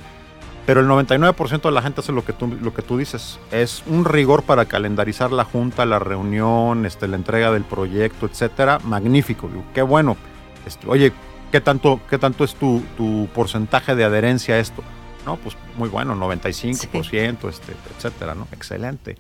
Pero 0.65 0.81
el 0.81 0.87
99% 0.87 1.63
de 1.63 1.71
la 1.73 1.83
gente 1.83 2.03
hace 2.03 2.13
lo 2.13 2.25
que, 2.25 2.33
tú, 2.33 2.47
lo 2.47 2.73
que 2.73 2.83
tú 2.83 2.99
dices. 2.99 3.41
Es 3.51 3.83
un 3.87 4.05
rigor 4.05 4.45
para 4.45 4.67
calendarizar 4.67 5.33
la 5.33 5.45
junta, 5.45 5.85
la 5.87 5.99
reunión, 5.99 6.87
este, 6.87 7.09
la 7.09 7.17
entrega 7.17 7.51
del 7.51 7.65
proyecto, 7.65 8.27
etcétera. 8.27 8.79
Magnífico. 8.85 9.51
Qué 9.75 9.83
bueno. 9.83 10.17
Este, 10.65 10.87
oye, 10.89 11.13
¿qué 11.51 11.61
tanto, 11.61 12.01
qué 12.09 12.19
tanto 12.19 12.45
es 12.45 12.55
tu, 12.55 12.81
tu, 12.97 13.29
porcentaje 13.35 13.97
de 13.97 14.05
adherencia 14.05 14.55
a 14.55 14.59
esto? 14.61 14.85
No, 15.27 15.37
pues 15.37 15.57
muy 15.77 15.89
bueno, 15.89 16.15
95%, 16.15 17.49
este, 17.49 17.75
etcétera, 17.97 18.37
¿no? 18.37 18.47
Excelente. 18.53 19.17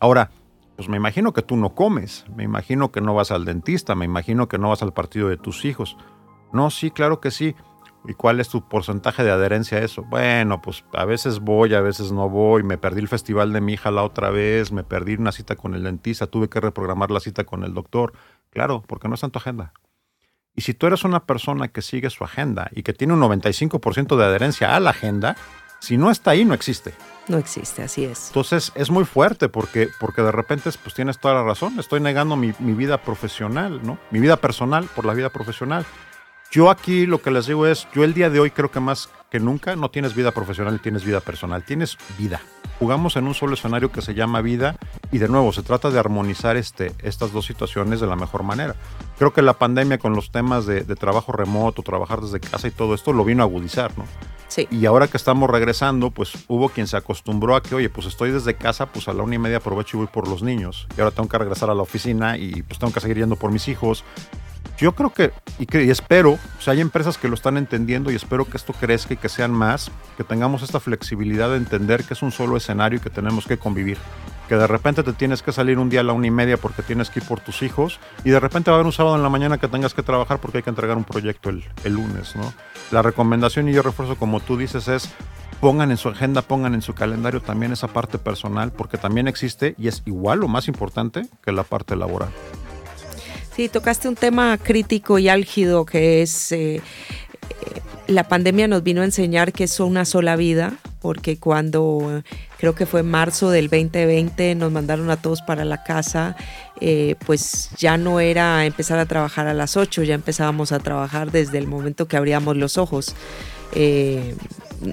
Ahora, 0.00 0.30
pues 0.76 0.88
me 0.88 0.98
imagino 0.98 1.32
que 1.32 1.42
tú 1.42 1.56
no 1.56 1.74
comes, 1.74 2.26
me 2.36 2.44
imagino 2.44 2.92
que 2.92 3.00
no 3.00 3.14
vas 3.14 3.30
al 3.30 3.44
dentista, 3.44 3.94
me 3.94 4.04
imagino 4.04 4.46
que 4.46 4.58
no 4.58 4.68
vas 4.68 4.82
al 4.82 4.92
partido 4.92 5.28
de 5.28 5.38
tus 5.38 5.64
hijos. 5.64 5.96
No, 6.52 6.70
sí, 6.70 6.90
claro 6.90 7.20
que 7.20 7.30
sí. 7.30 7.56
¿Y 8.08 8.14
cuál 8.14 8.38
es 8.38 8.48
tu 8.48 8.68
porcentaje 8.68 9.24
de 9.24 9.32
adherencia 9.32 9.78
a 9.78 9.80
eso? 9.80 10.04
Bueno, 10.04 10.62
pues 10.62 10.84
a 10.92 11.04
veces 11.04 11.40
voy, 11.40 11.74
a 11.74 11.80
veces 11.80 12.12
no 12.12 12.28
voy, 12.28 12.62
me 12.62 12.78
perdí 12.78 13.00
el 13.00 13.08
festival 13.08 13.52
de 13.52 13.60
mi 13.60 13.72
hija 13.72 13.90
la 13.90 14.04
otra 14.04 14.30
vez, 14.30 14.70
me 14.70 14.84
perdí 14.84 15.14
una 15.14 15.32
cita 15.32 15.56
con 15.56 15.74
el 15.74 15.82
dentista, 15.82 16.28
tuve 16.28 16.48
que 16.48 16.60
reprogramar 16.60 17.10
la 17.10 17.18
cita 17.18 17.44
con 17.44 17.64
el 17.64 17.74
doctor. 17.74 18.12
Claro, 18.50 18.84
porque 18.86 19.08
no 19.08 19.14
está 19.14 19.26
en 19.26 19.32
tu 19.32 19.38
agenda. 19.38 19.72
Y 20.54 20.62
si 20.62 20.72
tú 20.72 20.86
eres 20.86 21.04
una 21.04 21.26
persona 21.26 21.68
que 21.68 21.82
sigue 21.82 22.08
su 22.10 22.22
agenda 22.22 22.70
y 22.72 22.82
que 22.82 22.92
tiene 22.92 23.14
un 23.14 23.20
95% 23.20 24.16
de 24.16 24.24
adherencia 24.24 24.76
a 24.76 24.80
la 24.80 24.90
agenda, 24.90 25.36
si 25.80 25.96
no 25.96 26.10
está 26.10 26.32
ahí, 26.32 26.44
no 26.44 26.54
existe. 26.54 26.94
No 27.28 27.38
existe, 27.38 27.82
así 27.82 28.04
es. 28.04 28.28
Entonces 28.28 28.72
es 28.74 28.90
muy 28.90 29.04
fuerte 29.04 29.48
porque, 29.48 29.88
porque 29.98 30.22
de 30.22 30.30
repente 30.30 30.70
pues 30.82 30.94
tienes 30.94 31.18
toda 31.18 31.34
la 31.34 31.42
razón. 31.42 31.78
Estoy 31.78 32.00
negando 32.00 32.36
mi, 32.36 32.52
mi 32.60 32.72
vida 32.72 32.98
profesional, 32.98 33.80
¿no? 33.82 33.98
Mi 34.10 34.20
vida 34.20 34.36
personal 34.36 34.88
por 34.94 35.04
la 35.04 35.14
vida 35.14 35.30
profesional. 35.30 35.84
Yo 36.52 36.70
aquí 36.70 37.06
lo 37.06 37.20
que 37.20 37.32
les 37.32 37.46
digo 37.46 37.66
es, 37.66 37.88
yo 37.92 38.04
el 38.04 38.14
día 38.14 38.30
de 38.30 38.38
hoy 38.38 38.50
creo 38.50 38.70
que 38.70 38.78
más 38.78 39.08
que 39.30 39.40
nunca 39.40 39.74
no 39.74 39.90
tienes 39.90 40.14
vida 40.14 40.30
profesional, 40.30 40.80
tienes 40.80 41.04
vida 41.04 41.20
personal, 41.20 41.64
tienes 41.64 41.98
vida. 42.16 42.40
Jugamos 42.78 43.16
en 43.16 43.26
un 43.26 43.34
solo 43.34 43.54
escenario 43.54 43.90
que 43.90 44.02
se 44.02 44.14
llama 44.14 44.42
vida 44.42 44.76
y 45.10 45.18
de 45.18 45.28
nuevo 45.28 45.52
se 45.52 45.62
trata 45.62 45.90
de 45.90 45.98
armonizar 45.98 46.56
este, 46.56 46.92
estas 47.02 47.32
dos 47.32 47.46
situaciones 47.46 48.00
de 48.00 48.06
la 48.06 48.16
mejor 48.16 48.44
manera. 48.44 48.76
Creo 49.18 49.32
que 49.32 49.42
la 49.42 49.54
pandemia 49.54 49.98
con 49.98 50.14
los 50.14 50.30
temas 50.30 50.66
de, 50.66 50.84
de 50.84 50.94
trabajo 50.94 51.32
remoto, 51.32 51.82
trabajar 51.82 52.20
desde 52.20 52.38
casa 52.38 52.68
y 52.68 52.70
todo 52.70 52.94
esto 52.94 53.12
lo 53.12 53.24
vino 53.24 53.42
a 53.42 53.46
agudizar, 53.46 53.96
¿no? 53.98 54.04
Y 54.70 54.86
ahora 54.86 55.08
que 55.08 55.16
estamos 55.16 55.50
regresando, 55.50 56.10
pues 56.10 56.32
hubo 56.48 56.68
quien 56.68 56.86
se 56.86 56.96
acostumbró 56.96 57.56
a 57.56 57.62
que, 57.62 57.74
oye, 57.74 57.88
pues 57.88 58.06
estoy 58.06 58.30
desde 58.30 58.54
casa, 58.54 58.86
pues 58.86 59.08
a 59.08 59.12
la 59.12 59.22
una 59.22 59.34
y 59.34 59.38
media 59.38 59.58
aprovecho 59.58 59.96
y 59.96 60.00
voy 60.00 60.08
por 60.08 60.28
los 60.28 60.42
niños. 60.42 60.86
Y 60.96 61.00
ahora 61.00 61.14
tengo 61.14 61.28
que 61.28 61.38
regresar 61.38 61.70
a 61.70 61.74
la 61.74 61.82
oficina 61.82 62.36
y 62.36 62.62
pues 62.62 62.78
tengo 62.78 62.92
que 62.92 63.00
seguir 63.00 63.18
yendo 63.18 63.36
por 63.36 63.50
mis 63.50 63.68
hijos. 63.68 64.04
Yo 64.78 64.94
creo 64.94 65.10
que, 65.10 65.32
y, 65.58 65.90
espero, 65.90 66.32
o 66.32 66.60
sea, 66.60 66.74
hay 66.74 66.82
empresas 66.82 67.16
que 67.16 67.28
lo 67.28 67.34
están 67.34 67.56
entendiendo 67.56 68.10
y 68.10 68.14
espero 68.14 68.44
que 68.44 68.58
esto 68.58 68.74
crezca 68.74 69.14
y 69.14 69.16
que 69.16 69.30
sean 69.30 69.50
más, 69.50 69.90
que 70.18 70.24
tengamos 70.24 70.62
esta 70.62 70.80
flexibilidad 70.80 71.48
de 71.48 71.56
entender 71.56 72.04
que 72.04 72.12
es 72.12 72.22
un 72.22 72.30
solo 72.30 72.58
escenario 72.58 72.98
y 72.98 73.00
que 73.00 73.08
tenemos 73.08 73.46
que 73.46 73.56
convivir. 73.56 73.96
Que 74.50 74.56
de 74.56 74.66
repente 74.66 75.02
te 75.02 75.14
tienes 75.14 75.42
que 75.42 75.50
salir 75.50 75.78
un 75.78 75.88
día 75.88 76.00
a 76.00 76.02
la 76.02 76.12
una 76.12 76.26
y 76.26 76.30
media 76.30 76.58
porque 76.58 76.82
tienes 76.82 77.08
que 77.08 77.20
ir 77.20 77.26
por 77.26 77.40
tus 77.40 77.62
hijos 77.62 77.98
y 78.22 78.30
de 78.30 78.38
repente 78.38 78.70
va 78.70 78.76
a 78.76 78.78
haber 78.78 78.86
un 78.86 78.92
sábado 78.92 79.16
en 79.16 79.22
la 79.22 79.30
mañana 79.30 79.58
que 79.58 79.66
tengas 79.66 79.94
que 79.94 80.02
trabajar 80.02 80.40
porque 80.40 80.58
hay 80.58 80.62
que 80.62 80.70
entregar 80.70 80.96
un 80.96 81.04
proyecto 81.04 81.48
el, 81.48 81.64
el 81.84 81.94
lunes, 81.94 82.36
¿no? 82.36 82.52
La 82.92 83.02
recomendación, 83.02 83.68
y 83.68 83.72
yo 83.72 83.82
refuerzo 83.82 84.16
como 84.16 84.40
tú 84.40 84.56
dices, 84.56 84.88
es 84.88 85.10
pongan 85.60 85.90
en 85.90 85.96
su 85.96 86.10
agenda, 86.10 86.42
pongan 86.42 86.74
en 86.74 86.82
su 86.82 86.94
calendario 86.94 87.40
también 87.40 87.72
esa 87.72 87.88
parte 87.88 88.18
personal 88.18 88.72
porque 88.72 88.98
también 88.98 89.26
existe 89.26 89.74
y 89.78 89.88
es 89.88 90.02
igual 90.04 90.44
o 90.44 90.48
más 90.48 90.68
importante 90.68 91.26
que 91.42 91.50
la 91.50 91.62
parte 91.62 91.96
laboral. 91.96 92.28
Sí, 93.56 93.70
tocaste 93.70 94.06
un 94.06 94.16
tema 94.16 94.58
crítico 94.58 95.18
y 95.18 95.30
álgido 95.30 95.86
que 95.86 96.20
es 96.20 96.52
eh, 96.52 96.82
la 98.06 98.24
pandemia 98.24 98.68
nos 98.68 98.82
vino 98.82 99.00
a 99.00 99.06
enseñar 99.06 99.54
que 99.54 99.64
es 99.64 99.80
una 99.80 100.04
sola 100.04 100.36
vida, 100.36 100.74
porque 101.00 101.38
cuando 101.38 102.22
creo 102.58 102.74
que 102.74 102.84
fue 102.84 103.02
marzo 103.02 103.48
del 103.48 103.70
2020 103.70 104.56
nos 104.56 104.70
mandaron 104.70 105.10
a 105.10 105.16
todos 105.16 105.40
para 105.40 105.64
la 105.64 105.82
casa, 105.84 106.36
eh, 106.82 107.16
pues 107.24 107.70
ya 107.78 107.96
no 107.96 108.20
era 108.20 108.66
empezar 108.66 108.98
a 108.98 109.06
trabajar 109.06 109.46
a 109.46 109.54
las 109.54 109.78
8, 109.78 110.02
ya 110.02 110.14
empezábamos 110.14 110.72
a 110.72 110.78
trabajar 110.78 111.32
desde 111.32 111.56
el 111.56 111.66
momento 111.66 112.06
que 112.08 112.18
abríamos 112.18 112.58
los 112.58 112.76
ojos. 112.76 113.14
Eh, 113.72 114.36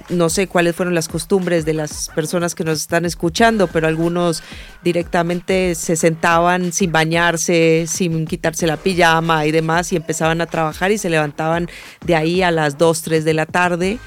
no 0.08 0.28
sé 0.28 0.46
cuáles 0.46 0.74
fueron 0.74 0.94
las 0.94 1.08
costumbres 1.08 1.64
de 1.64 1.74
las 1.74 2.10
personas 2.14 2.54
que 2.54 2.64
nos 2.64 2.80
están 2.80 3.04
escuchando, 3.04 3.66
pero 3.66 3.86
algunos 3.86 4.42
directamente 4.82 5.74
se 5.74 5.96
sentaban 5.96 6.72
sin 6.72 6.92
bañarse, 6.92 7.86
sin 7.88 8.26
quitarse 8.26 8.66
la 8.66 8.76
pijama 8.76 9.46
y 9.46 9.52
demás, 9.52 9.92
y 9.92 9.96
empezaban 9.96 10.40
a 10.40 10.46
trabajar 10.46 10.92
y 10.92 10.98
se 10.98 11.10
levantaban 11.10 11.68
de 12.04 12.16
ahí 12.16 12.42
a 12.42 12.50
las 12.50 12.78
2, 12.78 13.02
3 13.02 13.24
de 13.24 13.34
la 13.34 13.46
tarde. 13.46 13.98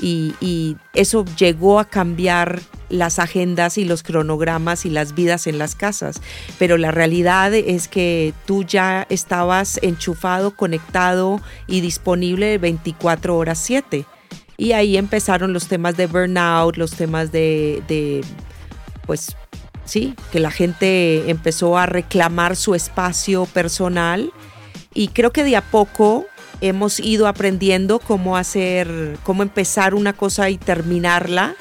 Y, 0.00 0.76
eso 0.92 1.24
llegó 1.36 1.80
a 1.80 1.84
cambiar 1.86 2.60
las 2.88 3.18
agendas 3.18 3.78
y 3.78 3.84
los 3.84 4.02
cronogramas 4.02 4.86
y 4.86 4.90
las 4.90 5.14
vidas 5.14 5.46
en 5.46 5.58
las 5.58 5.74
casas. 5.74 6.20
Pero 6.58 6.76
la 6.76 6.90
realidad 6.90 7.54
es 7.54 7.88
que 7.88 8.32
tú 8.44 8.64
ya 8.64 9.06
estabas 9.08 9.80
enchufado, 9.82 10.54
conectado 10.54 11.40
y 11.66 11.80
disponible 11.80 12.58
24 12.58 13.36
horas 13.36 13.58
7. 13.58 14.04
Y 14.56 14.72
ahí 14.72 14.96
empezaron 14.96 15.52
los 15.52 15.66
temas 15.66 15.96
de 15.96 16.06
burnout, 16.06 16.76
los 16.76 16.92
temas 16.92 17.32
de, 17.32 18.24
pues 19.06 19.36
sí, 19.84 20.14
que 20.32 20.40
la 20.40 20.50
gente 20.50 21.28
empezó 21.30 21.76
a 21.76 21.86
reclamar 21.86 22.56
su 22.56 22.74
espacio 22.74 23.46
personal. 23.46 24.32
Y 24.92 25.08
creo 25.08 25.32
que 25.32 25.44
de 25.44 25.56
a 25.56 25.62
poco 25.62 26.26
hemos 26.60 27.00
ido 27.00 27.26
aprendiendo 27.26 27.98
cómo 27.98 28.36
hacer, 28.36 29.18
cómo 29.24 29.42
empezar 29.42 29.94
una 29.94 30.12
cosa 30.12 30.50
y 30.50 30.56
terminarla 30.56 31.56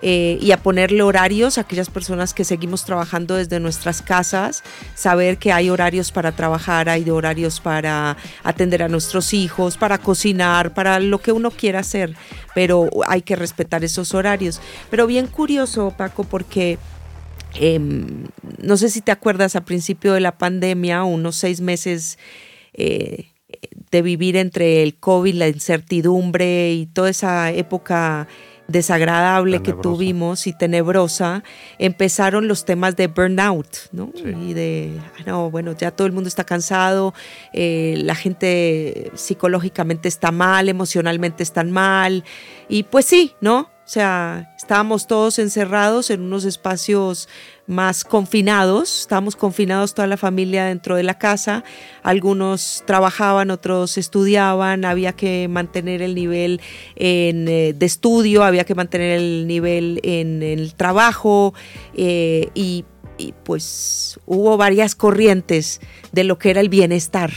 eh, 0.00 0.38
y 0.40 0.52
a 0.52 0.58
ponerle 0.58 1.02
horarios 1.02 1.58
a 1.58 1.62
aquellas 1.62 1.90
personas 1.90 2.32
que 2.32 2.44
seguimos 2.44 2.84
trabajando 2.84 3.34
desde 3.34 3.58
nuestras 3.58 4.00
casas, 4.00 4.62
saber 4.94 5.38
que 5.38 5.52
hay 5.52 5.70
horarios 5.70 6.12
para 6.12 6.32
trabajar, 6.32 6.88
hay 6.88 7.08
horarios 7.10 7.60
para 7.60 8.16
atender 8.44 8.82
a 8.82 8.88
nuestros 8.88 9.34
hijos, 9.34 9.76
para 9.76 9.98
cocinar, 9.98 10.72
para 10.72 11.00
lo 11.00 11.18
que 11.18 11.32
uno 11.32 11.50
quiera 11.50 11.80
hacer, 11.80 12.14
pero 12.54 12.88
hay 13.06 13.22
que 13.22 13.34
respetar 13.34 13.82
esos 13.82 14.14
horarios. 14.14 14.60
Pero 14.90 15.06
bien 15.06 15.26
curioso, 15.26 15.92
Paco, 15.96 16.24
porque... 16.24 16.78
Em, 17.54 18.26
no 18.58 18.76
sé 18.76 18.90
si 18.90 19.00
te 19.00 19.10
acuerdas 19.10 19.56
a 19.56 19.64
principio 19.64 20.12
de 20.12 20.20
la 20.20 20.36
pandemia, 20.36 21.04
unos 21.04 21.34
seis 21.34 21.62
meses 21.62 22.18
eh, 22.74 23.30
de 23.90 24.02
vivir 24.02 24.36
entre 24.36 24.82
el 24.82 24.96
COVID, 24.96 25.34
la 25.34 25.48
incertidumbre 25.48 26.72
y 26.72 26.86
toda 26.86 27.10
esa 27.10 27.50
época 27.50 28.28
desagradable 28.68 29.62
que 29.62 29.72
tuvimos 29.72 30.46
y 30.46 30.52
tenebrosa, 30.52 31.42
empezaron 31.78 32.48
los 32.48 32.66
temas 32.66 32.96
de 32.96 33.06
burnout, 33.06 33.66
¿no? 33.92 34.12
Y 34.14 34.52
de, 34.52 34.92
ah, 35.18 35.22
no, 35.26 35.50
bueno, 35.50 35.72
ya 35.72 35.90
todo 35.90 36.06
el 36.06 36.12
mundo 36.12 36.28
está 36.28 36.44
cansado, 36.44 37.14
eh, 37.54 37.94
la 37.96 38.14
gente 38.14 39.10
psicológicamente 39.14 40.06
está 40.06 40.30
mal, 40.32 40.68
emocionalmente 40.68 41.42
están 41.42 41.70
mal, 41.70 42.24
y 42.68 42.82
pues 42.82 43.06
sí, 43.06 43.34
¿no? 43.40 43.60
O 43.60 43.90
sea, 43.90 44.54
estábamos 44.58 45.06
todos 45.06 45.38
encerrados 45.38 46.10
en 46.10 46.20
unos 46.20 46.44
espacios 46.44 47.26
más 47.68 48.02
confinados, 48.02 49.02
estábamos 49.02 49.36
confinados 49.36 49.94
toda 49.94 50.08
la 50.08 50.16
familia 50.16 50.64
dentro 50.64 50.96
de 50.96 51.02
la 51.02 51.18
casa, 51.18 51.64
algunos 52.02 52.82
trabajaban, 52.86 53.50
otros 53.50 53.98
estudiaban, 53.98 54.86
había 54.86 55.12
que 55.12 55.46
mantener 55.48 56.00
el 56.00 56.14
nivel 56.14 56.62
en, 56.96 57.46
eh, 57.46 57.74
de 57.76 57.86
estudio, 57.86 58.42
había 58.42 58.64
que 58.64 58.74
mantener 58.74 59.18
el 59.18 59.46
nivel 59.46 60.00
en, 60.02 60.42
el 60.42 60.74
trabajo 60.74 61.54
eh, 61.94 62.48
y, 62.54 62.84
pues 63.44 64.20
hubo 64.26 64.56
varias 64.56 64.94
corrientes 64.94 65.80
de 66.12 66.22
lo 66.22 66.38
que 66.38 66.50
era 66.50 66.60
el 66.60 66.68
bienestar. 66.68 67.32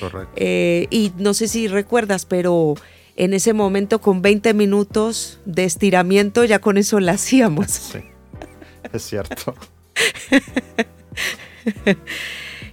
Correcto. 0.00 0.32
Eh, 0.36 0.86
y 0.90 1.12
no 1.16 1.32
sé 1.32 1.48
si 1.48 1.66
recuerdas, 1.66 2.26
pero 2.26 2.74
en 3.16 3.32
ese 3.32 3.54
momento 3.54 4.00
con 4.00 4.20
20 4.20 4.52
minutos 4.52 5.40
de 5.46 5.64
estiramiento 5.64 6.44
ya 6.44 6.58
con 6.58 6.76
eso 6.76 7.00
la 7.00 7.12
hacíamos. 7.12 7.70
Sí, 7.70 8.00
es 8.92 9.02
cierto. 9.02 9.54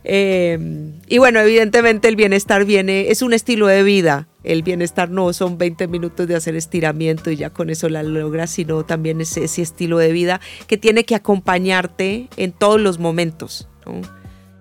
Eh, 0.06 0.60
y 1.08 1.18
bueno, 1.18 1.40
evidentemente 1.40 2.10
el 2.10 2.18
bienestar 2.18 2.66
viene, 2.66 3.10
es 3.10 3.22
un 3.22 3.32
estilo 3.32 3.68
de 3.68 3.84
vida. 3.84 4.28
El 4.44 4.62
bienestar 4.62 5.10
no 5.10 5.32
son 5.32 5.58
20 5.58 5.88
minutos 5.88 6.28
de 6.28 6.36
hacer 6.36 6.58
estiramiento 6.58 7.32
y 7.32 7.38
ya 7.38 7.52
con 7.52 7.70
eso 7.70 7.88
la 7.88 8.04
logras, 8.04 8.50
sino 8.52 8.84
también 8.84 9.22
ese, 9.22 9.46
ese 9.46 9.62
estilo 9.62 9.98
de 10.00 10.12
vida 10.12 10.42
que 10.68 10.78
tiene 10.78 11.06
que 11.06 11.16
acompañarte 11.16 12.28
en 12.36 12.52
todos 12.52 12.82
los 12.82 13.00
momentos. 13.00 13.70
¿no? 13.86 14.02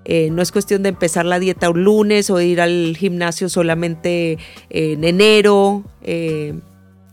Eh, 0.04 0.30
es 0.36 0.52
cuestión 0.52 0.82
de 0.82 0.88
empezar 0.88 1.24
la 1.24 1.38
dieta 1.38 1.70
un 1.70 1.84
lunes 1.84 2.30
o 2.30 2.40
ir 2.40 2.60
al 2.60 2.96
gimnasio 2.96 3.48
solamente 3.48 4.38
en 4.70 5.04
enero. 5.04 5.84
Eh, 6.02 6.54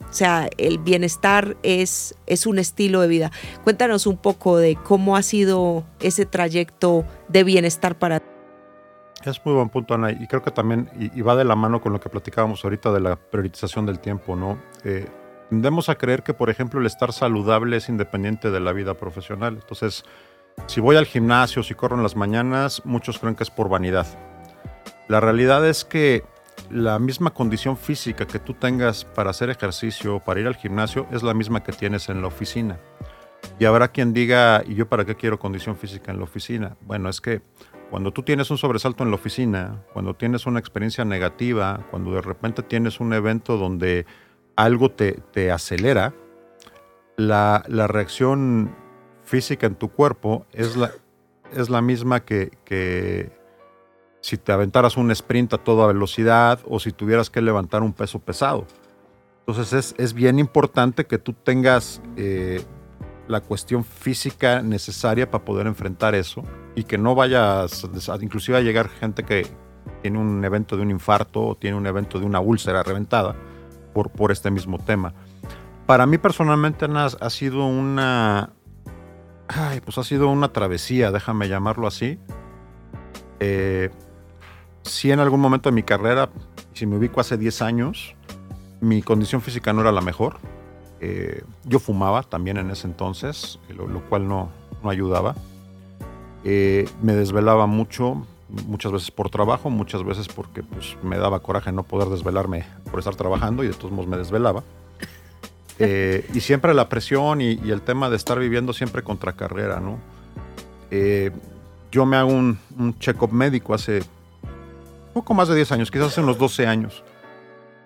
o 0.09 0.13
sea, 0.13 0.49
el 0.57 0.79
bienestar 0.79 1.55
es, 1.61 2.15
es 2.25 2.47
un 2.47 2.57
estilo 2.57 3.01
de 3.01 3.07
vida. 3.07 3.31
Cuéntanos 3.63 4.07
un 4.07 4.17
poco 4.17 4.57
de 4.57 4.75
cómo 4.75 5.15
ha 5.15 5.21
sido 5.21 5.83
ese 5.99 6.25
trayecto 6.25 7.05
de 7.27 7.43
bienestar 7.43 7.97
para 7.97 8.19
ti. 8.19 8.25
Es 9.25 9.45
muy 9.45 9.53
buen 9.53 9.69
punto, 9.69 9.93
Ana, 9.93 10.11
y 10.11 10.27
creo 10.27 10.41
que 10.41 10.51
también, 10.51 10.89
y, 10.97 11.21
va 11.21 11.35
de 11.35 11.43
la 11.43 11.55
mano 11.55 11.81
con 11.81 11.91
lo 11.91 11.99
que 11.99 12.09
platicábamos 12.09 12.63
ahorita 12.63 12.91
de 12.91 13.01
la 13.01 13.17
priorización 13.17 13.85
del 13.85 13.99
tiempo, 13.99 14.35
¿no? 14.35 14.57
Eh, 14.85 15.07
tendemos 15.49 15.89
a 15.89 15.95
creer 15.95 16.23
que, 16.23 16.33
por 16.33 16.49
ejemplo, 16.49 16.79
el 16.79 16.85
estar 16.85 17.11
saludable 17.11 17.77
es 17.77 17.89
independiente 17.89 18.49
de 18.49 18.61
la 18.61 18.71
vida 18.71 18.93
profesional. 18.93 19.57
Entonces, 19.61 20.05
si 20.67 20.79
voy 20.79 20.95
al 20.95 21.05
gimnasio, 21.05 21.63
si 21.63 21.75
corro 21.75 21.97
en 21.97 22.03
las 22.03 22.15
mañanas, 22.15 22.81
muchos 22.85 23.19
creen 23.19 23.35
que 23.35 23.43
es 23.43 23.51
por 23.51 23.67
vanidad. 23.67 24.07
La 25.09 25.19
realidad 25.19 25.67
es 25.67 25.83
que 25.83 26.23
la 26.71 26.99
misma 26.99 27.31
condición 27.31 27.77
física 27.77 28.25
que 28.27 28.39
tú 28.39 28.53
tengas 28.53 29.05
para 29.05 29.29
hacer 29.29 29.49
ejercicio, 29.49 30.19
para 30.19 30.39
ir 30.39 30.47
al 30.47 30.55
gimnasio, 30.55 31.07
es 31.11 31.23
la 31.23 31.33
misma 31.33 31.63
que 31.63 31.71
tienes 31.71 32.09
en 32.09 32.21
la 32.21 32.27
oficina. 32.27 32.79
Y 33.59 33.65
habrá 33.65 33.89
quien 33.89 34.13
diga, 34.13 34.63
¿y 34.65 34.75
yo 34.75 34.87
para 34.87 35.05
qué 35.05 35.15
quiero 35.15 35.39
condición 35.39 35.75
física 35.75 36.11
en 36.11 36.17
la 36.17 36.23
oficina? 36.23 36.77
Bueno, 36.81 37.09
es 37.09 37.21
que 37.21 37.41
cuando 37.89 38.11
tú 38.11 38.23
tienes 38.23 38.51
un 38.51 38.57
sobresalto 38.57 39.03
en 39.03 39.09
la 39.09 39.15
oficina, 39.15 39.83
cuando 39.93 40.13
tienes 40.13 40.45
una 40.45 40.59
experiencia 40.59 41.03
negativa, 41.05 41.85
cuando 41.89 42.11
de 42.13 42.21
repente 42.21 42.61
tienes 42.61 42.99
un 42.99 43.13
evento 43.13 43.57
donde 43.57 44.05
algo 44.55 44.91
te, 44.91 45.51
acelera, 45.51 46.13
la, 47.17 47.63
reacción 47.87 48.75
física 49.23 49.67
en 49.67 49.75
tu 49.75 49.89
cuerpo 49.89 50.45
es 50.53 50.77
la, 50.77 50.91
es 51.53 51.69
la 51.69 51.81
misma 51.81 52.21
que, 52.21 52.51
que 52.65 53.38
si 54.21 54.37
te 54.37 54.51
aventaras 54.51 54.97
un 54.97 55.11
sprint 55.11 55.53
a 55.53 55.57
toda 55.57 55.87
velocidad 55.87 56.59
o 56.67 56.79
si 56.79 56.91
tuvieras 56.91 57.29
que 57.29 57.41
levantar 57.41 57.83
un 57.83 57.93
peso 57.93 58.19
pesado. 58.19 58.65
Entonces 59.47 59.95
es, 59.97 60.13
bien 60.13 60.37
importante 60.37 61.05
que 61.05 61.17
tú 61.17 61.33
tengas 61.33 62.01
eh, 62.17 62.61
la 63.27 63.41
cuestión 63.41 63.83
física 63.83 64.61
necesaria 64.61 65.29
para 65.29 65.43
poder 65.43 65.65
enfrentar 65.65 66.13
eso 66.13 66.43
y 66.75 66.83
que 66.83 66.97
no 66.97 67.15
vayas, 67.15 67.87
inclusive 68.21 68.57
a 68.57 68.61
llegar 68.61 68.89
gente 68.89 69.23
que 69.23 69.47
tiene 70.01 70.19
un 70.19 70.43
evento 70.45 70.75
de 70.77 70.83
un 70.83 70.91
infarto 70.91 71.41
o 71.47 71.55
tiene 71.55 71.77
un 71.77 71.87
evento 71.87 72.19
de 72.19 72.25
una 72.25 72.39
úlcera 72.39 72.83
reventada 72.83 73.35
por, 73.93 74.11
por 74.11 74.31
este 74.31 74.51
mismo 74.51 74.77
tema. 74.77 75.13
Para 75.85 76.05
mí 76.05 76.19
personalmente 76.19 76.85
ha 76.87 77.29
sido 77.31 77.65
una, 77.65 78.53
ay, 79.47 79.81
pues 79.81 79.97
ha 79.97 80.03
sido 80.03 80.29
una 80.29 80.53
travesía, 80.53 81.11
déjame 81.11 81.47
llamarlo 81.47 81.87
así. 81.87 82.19
Eh, 83.39 83.89
si 84.89 85.11
en 85.11 85.19
algún 85.19 85.39
momento 85.39 85.69
de 85.69 85.75
mi 85.75 85.83
carrera, 85.83 86.29
si 86.73 86.85
me 86.85 86.97
ubico 86.97 87.21
hace 87.21 87.37
10 87.37 87.61
años, 87.61 88.15
mi 88.81 89.01
condición 89.01 89.41
física 89.41 89.71
no 89.71 89.81
era 89.81 89.91
la 89.91 90.01
mejor. 90.01 90.37
Eh, 90.99 91.43
yo 91.63 91.79
fumaba 91.79 92.23
también 92.23 92.57
en 92.57 92.71
ese 92.71 92.87
entonces, 92.87 93.59
lo, 93.69 94.01
cual 94.09 94.27
no, 94.27 94.49
no 94.83 94.89
ayudaba. 94.89 95.35
Eh, 96.43 96.89
me 97.01 97.13
desvelaba 97.13 97.67
mucho, 97.67 98.25
muchas 98.67 98.91
veces 98.91 99.11
por 99.11 99.29
trabajo, 99.29 99.69
muchas 99.69 100.03
veces 100.03 100.27
porque 100.27 100.63
pues, 100.63 100.97
me 101.03 101.17
daba 101.17 101.39
coraje 101.41 101.71
no 101.71 101.83
poder 101.83 102.09
desvelarme 102.09 102.65
por 102.89 102.99
estar 102.99 103.15
trabajando 103.15 103.63
y 103.63 103.67
de 103.67 103.73
todos 103.73 103.91
modos 103.91 104.07
me 104.07 104.17
desvelaba. 104.17 104.63
Eh, 105.81 106.29
y 106.33 106.41
siempre 106.41 106.73
la 106.73 106.89
presión 106.89 107.39
y, 107.39 107.53
el 107.53 107.81
tema 107.81 108.09
de 108.09 108.17
estar 108.17 108.37
viviendo 108.37 108.73
siempre 108.73 109.01
contra 109.01 109.31
carrera, 109.31 109.79
¿no? 109.79 109.97
yo 111.89 112.05
me 112.05 112.17
hago 112.17 112.31
un, 112.31 112.59
un 112.77 112.99
check-up 112.99 113.31
médico 113.31 113.73
hace 113.73 114.03
poco 115.19 115.33
más 115.33 115.49
de 115.49 115.55
10 115.55 115.73
años, 115.73 115.91
quizás 115.91 116.07
hace 116.07 116.21
unos 116.21 116.37
12 116.37 116.65
años. 116.65 117.03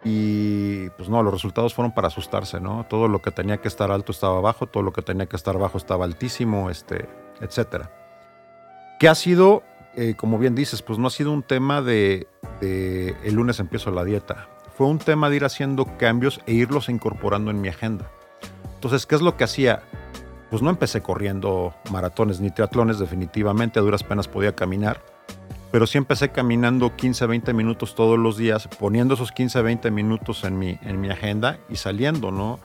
Y 0.04 0.88
pues 0.92 1.10
no, 1.10 1.24
los 1.24 1.34
resultados 1.34 1.74
fueron 1.74 1.92
para 1.92 2.10
asustarse, 2.10 2.60
¿no? 2.60 2.86
Todo 2.88 3.08
lo 3.08 3.24
que 3.24 3.32
tenía 3.32 3.58
que 3.58 3.68
estar 3.68 3.90
alto 3.90 4.12
estaba 4.12 4.40
bajo, 4.40 4.68
todo 4.68 4.84
lo 4.84 4.94
que 4.94 5.02
tenía 5.02 5.26
que 5.26 5.36
estar 5.36 5.58
bajo 5.58 5.80
estaba 5.80 6.06
altísimo, 6.06 6.70
este, 6.70 7.10
etcétera. 7.42 7.90
¿Qué 9.00 9.10
ha 9.10 9.16
sido, 9.16 9.64
eh, 9.96 10.14
como 10.16 10.38
bien 10.38 10.54
dices, 10.54 10.84
pues 10.84 11.00
no 11.00 11.08
ha 11.08 11.10
sido 11.10 11.32
un 11.32 11.42
tema 11.42 11.82
de, 11.82 12.28
de, 12.62 13.16
el 13.24 13.34
lunes 13.34 13.60
empiezo 13.60 13.90
la 13.90 14.04
dieta. 14.04 14.48
Fue 14.78 14.86
un 14.86 15.00
tema 15.00 15.32
de 15.32 15.38
ir 15.38 15.46
haciendo 15.46 15.86
cambios 15.98 16.40
e 16.46 16.54
irlos 16.54 16.88
incorporando 16.88 17.50
en 17.50 17.62
mi 17.62 17.70
agenda. 17.70 18.12
Entonces, 18.76 19.08
¿qué 19.08 19.16
es 19.16 19.22
lo 19.22 19.38
que 19.38 19.46
hacía? 19.46 19.82
Pues 20.52 20.62
no 20.62 20.70
empecé 20.70 21.02
corriendo 21.02 21.74
maratones 21.92 22.40
ni 22.42 22.52
triatlones, 22.52 23.00
definitivamente, 23.00 23.80
a 23.80 23.82
duras 23.82 24.04
penas 24.04 24.28
podía 24.28 24.54
caminar 24.54 25.13
pero 25.74 25.88
sí 25.88 25.98
empecé 25.98 26.30
caminando 26.30 26.96
15, 26.96 27.26
20 27.26 27.52
minutos 27.52 27.96
todos 27.96 28.20
los 28.20 28.38
días, 28.38 28.70
poniendo 28.80 29.16
esos 29.16 29.32
15, 29.32 29.60
20 29.64 29.90
minutos 29.90 30.44
en 30.44 30.60
mi, 30.60 30.78
en 30.84 31.02
mi 31.02 31.10
agenda 31.10 31.58
y 31.68 31.78
saliendo, 31.78 32.30
¿no? 32.30 32.60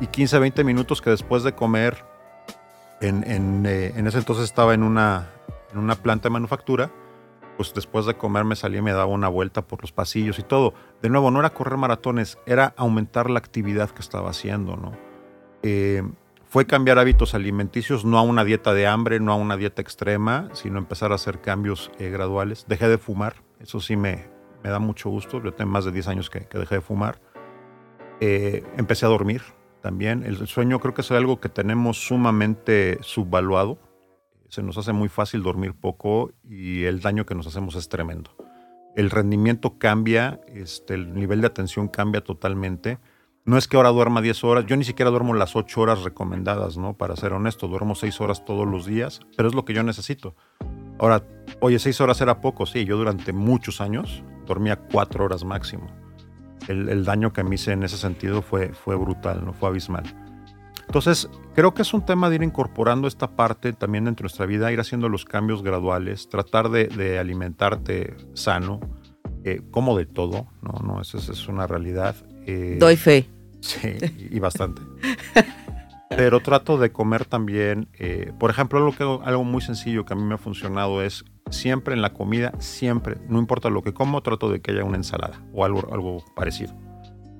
Y 0.00 0.06
15, 0.06 0.38
20 0.38 0.64
minutos 0.64 1.02
que 1.02 1.10
después 1.10 1.42
de 1.42 1.54
comer, 1.54 2.06
en, 3.02 3.22
en, 3.30 3.66
eh, 3.66 3.92
en 3.94 4.06
ese 4.06 4.16
entonces 4.16 4.46
estaba 4.46 4.72
en 4.72 4.82
una, 4.82 5.28
en 5.72 5.78
una 5.78 5.94
planta 5.94 6.30
de 6.30 6.32
manufactura, 6.32 6.90
pues 7.58 7.74
después 7.74 8.06
de 8.06 8.14
comer 8.14 8.44
me 8.44 8.56
salía 8.56 8.78
y 8.78 8.82
me 8.82 8.92
daba 8.94 9.12
una 9.12 9.28
vuelta 9.28 9.60
por 9.60 9.82
los 9.82 9.92
pasillos 9.92 10.38
y 10.38 10.42
todo. 10.42 10.72
De 11.02 11.10
nuevo, 11.10 11.30
no 11.30 11.40
era 11.40 11.50
correr 11.50 11.76
maratones, 11.76 12.38
era 12.46 12.72
aumentar 12.78 13.28
la 13.28 13.40
actividad 13.40 13.90
que 13.90 14.00
estaba 14.00 14.30
haciendo, 14.30 14.76
¿no? 14.76 14.92
Eh, 15.62 16.02
fue 16.54 16.68
cambiar 16.68 17.00
hábitos 17.00 17.34
alimenticios, 17.34 18.04
no 18.04 18.16
a 18.16 18.22
una 18.22 18.44
dieta 18.44 18.72
de 18.74 18.86
hambre, 18.86 19.18
no 19.18 19.32
a 19.32 19.34
una 19.34 19.56
dieta 19.56 19.82
extrema, 19.82 20.50
sino 20.52 20.78
empezar 20.78 21.10
a 21.10 21.16
hacer 21.16 21.40
cambios 21.40 21.90
eh, 21.98 22.10
graduales. 22.10 22.66
Dejé 22.68 22.86
de 22.86 22.96
fumar, 22.96 23.34
eso 23.58 23.80
sí 23.80 23.96
me, 23.96 24.28
me, 24.62 24.70
da 24.70 24.78
mucho 24.78 25.10
gusto, 25.10 25.42
yo 25.42 25.52
tengo 25.52 25.72
más 25.72 25.84
de 25.84 25.90
10 25.90 26.06
años 26.06 26.30
que, 26.30 26.46
dejé 26.56 26.76
de 26.76 26.80
fumar. 26.80 27.20
Eh, 28.20 28.62
empecé 28.76 29.04
a 29.04 29.08
dormir 29.08 29.42
también. 29.82 30.22
El 30.22 30.46
sueño 30.46 30.78
creo 30.78 30.94
que 30.94 31.00
es 31.00 31.10
algo 31.10 31.40
que 31.40 31.48
tenemos 31.48 31.96
sumamente 32.06 32.98
subvaluado. 33.02 33.80
Se 34.48 34.62
nos 34.62 34.78
hace 34.78 34.92
muy 34.92 35.08
fácil 35.08 35.42
dormir 35.42 35.74
poco 35.74 36.30
y 36.48 36.84
el 36.84 37.00
daño 37.00 37.26
que 37.26 37.34
nos 37.34 37.48
hacemos 37.48 37.74
es 37.74 37.88
tremendo. 37.88 38.30
El 38.94 39.10
rendimiento 39.10 39.76
cambia, 39.80 40.40
este, 40.46 40.94
el 40.94 41.14
nivel 41.14 41.40
de 41.40 41.48
atención 41.48 41.88
cambia 41.88 42.20
totalmente 42.20 43.00
no 43.46 43.58
es 43.58 43.68
que 43.68 43.76
ahora 43.76 43.90
duerma 43.90 44.22
10 44.22 44.42
horas, 44.44 44.66
yo 44.66 44.76
ni 44.76 44.84
siquiera 44.84 45.10
duermo 45.10 45.34
las 45.34 45.54
8 45.54 45.80
horas 45.80 46.02
recomendadas, 46.02 46.78
¿no? 46.78 46.94
Para 46.96 47.14
ser 47.14 47.34
honesto, 47.34 47.68
duermo 47.68 47.94
6 47.94 48.20
horas 48.22 48.44
todos 48.44 48.66
los 48.66 48.86
días, 48.86 49.20
pero 49.36 49.48
es 49.48 49.54
lo 49.54 49.64
que 49.64 49.74
yo 49.74 49.82
necesito. 49.82 50.34
Ahora, 50.98 51.22
oye, 51.60 51.78
6 51.78 52.00
horas 52.00 52.20
era 52.22 52.40
poco, 52.40 52.64
sí, 52.64 52.84
yo 52.86 52.96
durante 52.96 53.32
muchos 53.32 53.80
años 53.82 54.22
dormía 54.46 54.76
4 54.76 55.24
horas 55.24 55.44
máximo. 55.44 55.86
El, 56.68 57.04
daño 57.04 57.34
que 57.34 57.44
me 57.44 57.56
hice 57.56 57.72
en 57.72 57.82
ese 57.82 57.98
sentido 57.98 58.40
fue, 58.40 58.72
fue 58.72 58.96
brutal, 58.96 59.44
no 59.44 59.52
fue 59.52 59.68
abismal. 59.68 60.04
Entonces, 60.86 61.28
creo 61.54 61.74
que 61.74 61.82
es 61.82 61.92
un 61.92 62.06
tema 62.06 62.30
de 62.30 62.36
ir 62.36 62.42
incorporando 62.42 63.06
esta 63.06 63.36
parte 63.36 63.74
también 63.74 64.06
en 64.06 64.16
nuestra 64.18 64.46
vida, 64.46 64.72
ir 64.72 64.80
haciendo 64.80 65.10
los 65.10 65.26
cambios 65.26 65.62
graduales, 65.62 66.30
tratar 66.30 66.70
de, 66.70 67.18
alimentarte 67.18 68.16
sano, 68.32 68.80
eh, 69.44 69.60
como 69.70 69.98
de 69.98 70.06
todo, 70.06 70.46
no, 70.62 70.80
no, 70.82 71.02
esa 71.02 71.18
es 71.18 71.48
una 71.48 71.66
realidad. 71.66 72.16
Eh, 72.46 72.76
Doy 72.78 72.96
fe. 72.96 73.33
Sí, 73.64 73.96
y 74.30 74.38
bastante. 74.40 74.82
Pero 76.10 76.40
trato 76.40 76.76
de 76.76 76.92
comer 76.92 77.24
también, 77.24 77.88
eh, 77.94 78.30
por 78.38 78.50
ejemplo, 78.50 78.78
algo, 78.78 78.92
que, 78.92 79.26
algo 79.26 79.42
muy 79.42 79.62
sencillo 79.62 80.04
que 80.04 80.12
a 80.12 80.16
mí 80.16 80.22
me 80.22 80.34
ha 80.34 80.38
funcionado 80.38 81.02
es 81.02 81.24
siempre 81.50 81.94
en 81.94 82.02
la 82.02 82.12
comida, 82.12 82.52
siempre, 82.58 83.16
no 83.28 83.38
importa 83.38 83.70
lo 83.70 83.82
que 83.82 83.94
como, 83.94 84.22
trato 84.22 84.50
de 84.50 84.60
que 84.60 84.72
haya 84.72 84.84
una 84.84 84.98
ensalada 84.98 85.40
o 85.54 85.64
algo, 85.64 85.88
algo 85.92 86.22
parecido. 86.36 86.74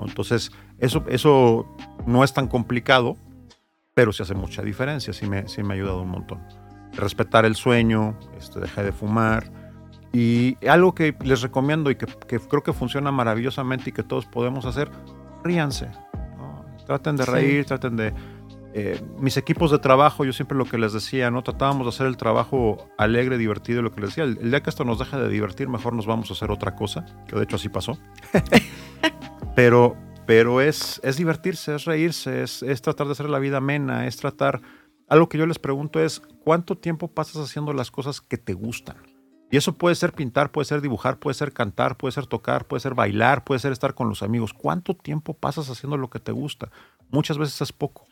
Entonces, 0.01 0.51
eso, 0.79 1.05
eso 1.09 1.67
no 2.07 2.25
es 2.25 2.33
tan 2.33 2.49
complicado, 2.49 3.17
pero 3.93 4.11
sí 4.13 4.23
hace 4.23 4.35
mucha 4.35 4.63
diferencia, 4.63 5.13
sí 5.13 5.27
me, 5.27 5.47
sí 5.47 5.63
me 5.63 5.75
ha 5.75 5.77
ayudado 5.77 6.03
un 6.03 6.09
montón. 6.09 6.41
Respetar 6.95 7.45
el 7.45 7.55
sueño, 7.55 8.19
este, 8.39 8.61
de 8.61 8.93
fumar. 8.93 9.53
Y 10.13 10.57
algo 10.67 10.95
que 10.95 11.15
les 11.23 11.43
recomiendo 11.43 11.91
y 11.91 11.97
que, 11.97 12.07
que 12.07 12.39
creo 12.41 12.63
que 12.63 12.73
funciona 12.73 13.13
maravillosamente 13.13 13.91
y 13.91 13.93
que 13.93 14.03
todos 14.03 14.25
podemos 14.27 14.65
hacer, 14.65 14.91
ríanse. 15.45 15.89
Traten 16.87 17.17
de 17.17 17.25
reír, 17.25 17.65
traten 17.65 17.97
de... 17.97 18.13
Eh, 18.77 19.01
mis 19.21 19.37
equipos 19.37 19.71
de 19.71 19.79
trabajo, 19.79 20.25
yo 20.25 20.33
siempre 20.33 20.59
lo 20.59 20.65
que 20.65 20.79
les 20.79 20.93
decía, 20.93 21.31
¿no? 21.31 21.43
Tratábamos 21.43 21.87
de 21.87 21.91
hacer 21.91 22.09
el 22.09 22.17
trabajo 22.17 22.89
alegre, 22.99 23.39
divertido, 23.39 23.83
lo 23.83 23.93
que 23.93 24.01
les 24.01 24.11
decía. 24.11 24.25
El, 24.25 24.51
día 24.51 24.63
que 24.63 24.71
esto 24.71 24.85
nos 24.85 24.99
deje 24.99 25.17
de 25.17 25.29
divertir, 25.29 25.69
mejor 25.69 25.93
nos 25.93 26.07
vamos 26.07 26.29
a 26.31 26.33
hacer 26.33 26.51
otra 26.51 26.75
cosa, 26.75 27.07
que 27.29 27.37
de 27.37 27.45
hecho 27.45 27.55
así 27.55 27.69
pasó. 27.69 27.97
pero 29.55 29.97
pero 30.27 30.61
es, 30.61 31.01
es 31.05 31.17
divertirse, 31.17 31.75
es 31.75 31.85
reírse, 31.85 32.43
es, 32.43 32.63
es 32.63 32.81
tratar 32.81 33.07
de 33.07 33.13
hacer 33.13 33.29
la 33.29 33.39
vida 33.39 33.59
amena, 33.59 34.07
es 34.07 34.17
tratar... 34.17 34.61
Algo 35.07 35.29
que 35.29 35.37
yo 35.37 35.47
les 35.47 35.59
pregunto 35.59 36.01
es, 36.01 36.23
¿cuánto 36.43 36.79
tiempo 36.79 37.09
pasas 37.09 37.37
haciendo 37.37 37.75
las 37.75 37.91
cosas 37.91 38.23
que 38.23 38.39
te 38.39 38.55
gustan? 38.55 38.97
Y 39.55 39.57
eso 39.57 39.73
puede 39.73 39.95
ser 39.95 40.13
pintar, 40.13 40.51
puede 40.51 40.65
ser 40.65 40.81
dibujar, 40.81 41.19
puede 41.19 41.35
ser 41.35 41.53
cantar, 41.53 41.97
puede 41.97 42.11
ser 42.11 42.27
tocar, 42.27 42.65
puede 42.65 42.81
ser 42.81 42.95
bailar, 42.95 43.45
puede 43.45 43.61
ser 43.61 43.71
estar 43.71 43.95
con 43.95 44.09
los 44.09 44.25
amigos. 44.25 44.53
¿Cuánto 44.53 44.95
tiempo 44.95 45.33
pasas 45.33 45.71
haciendo 45.71 45.97
lo 45.97 46.11
que 46.11 46.19
te 46.19 46.33
gusta? 46.33 46.73
Muchas 47.09 47.39
veces 47.39 47.61
es 47.61 47.71
poco. 47.71 48.05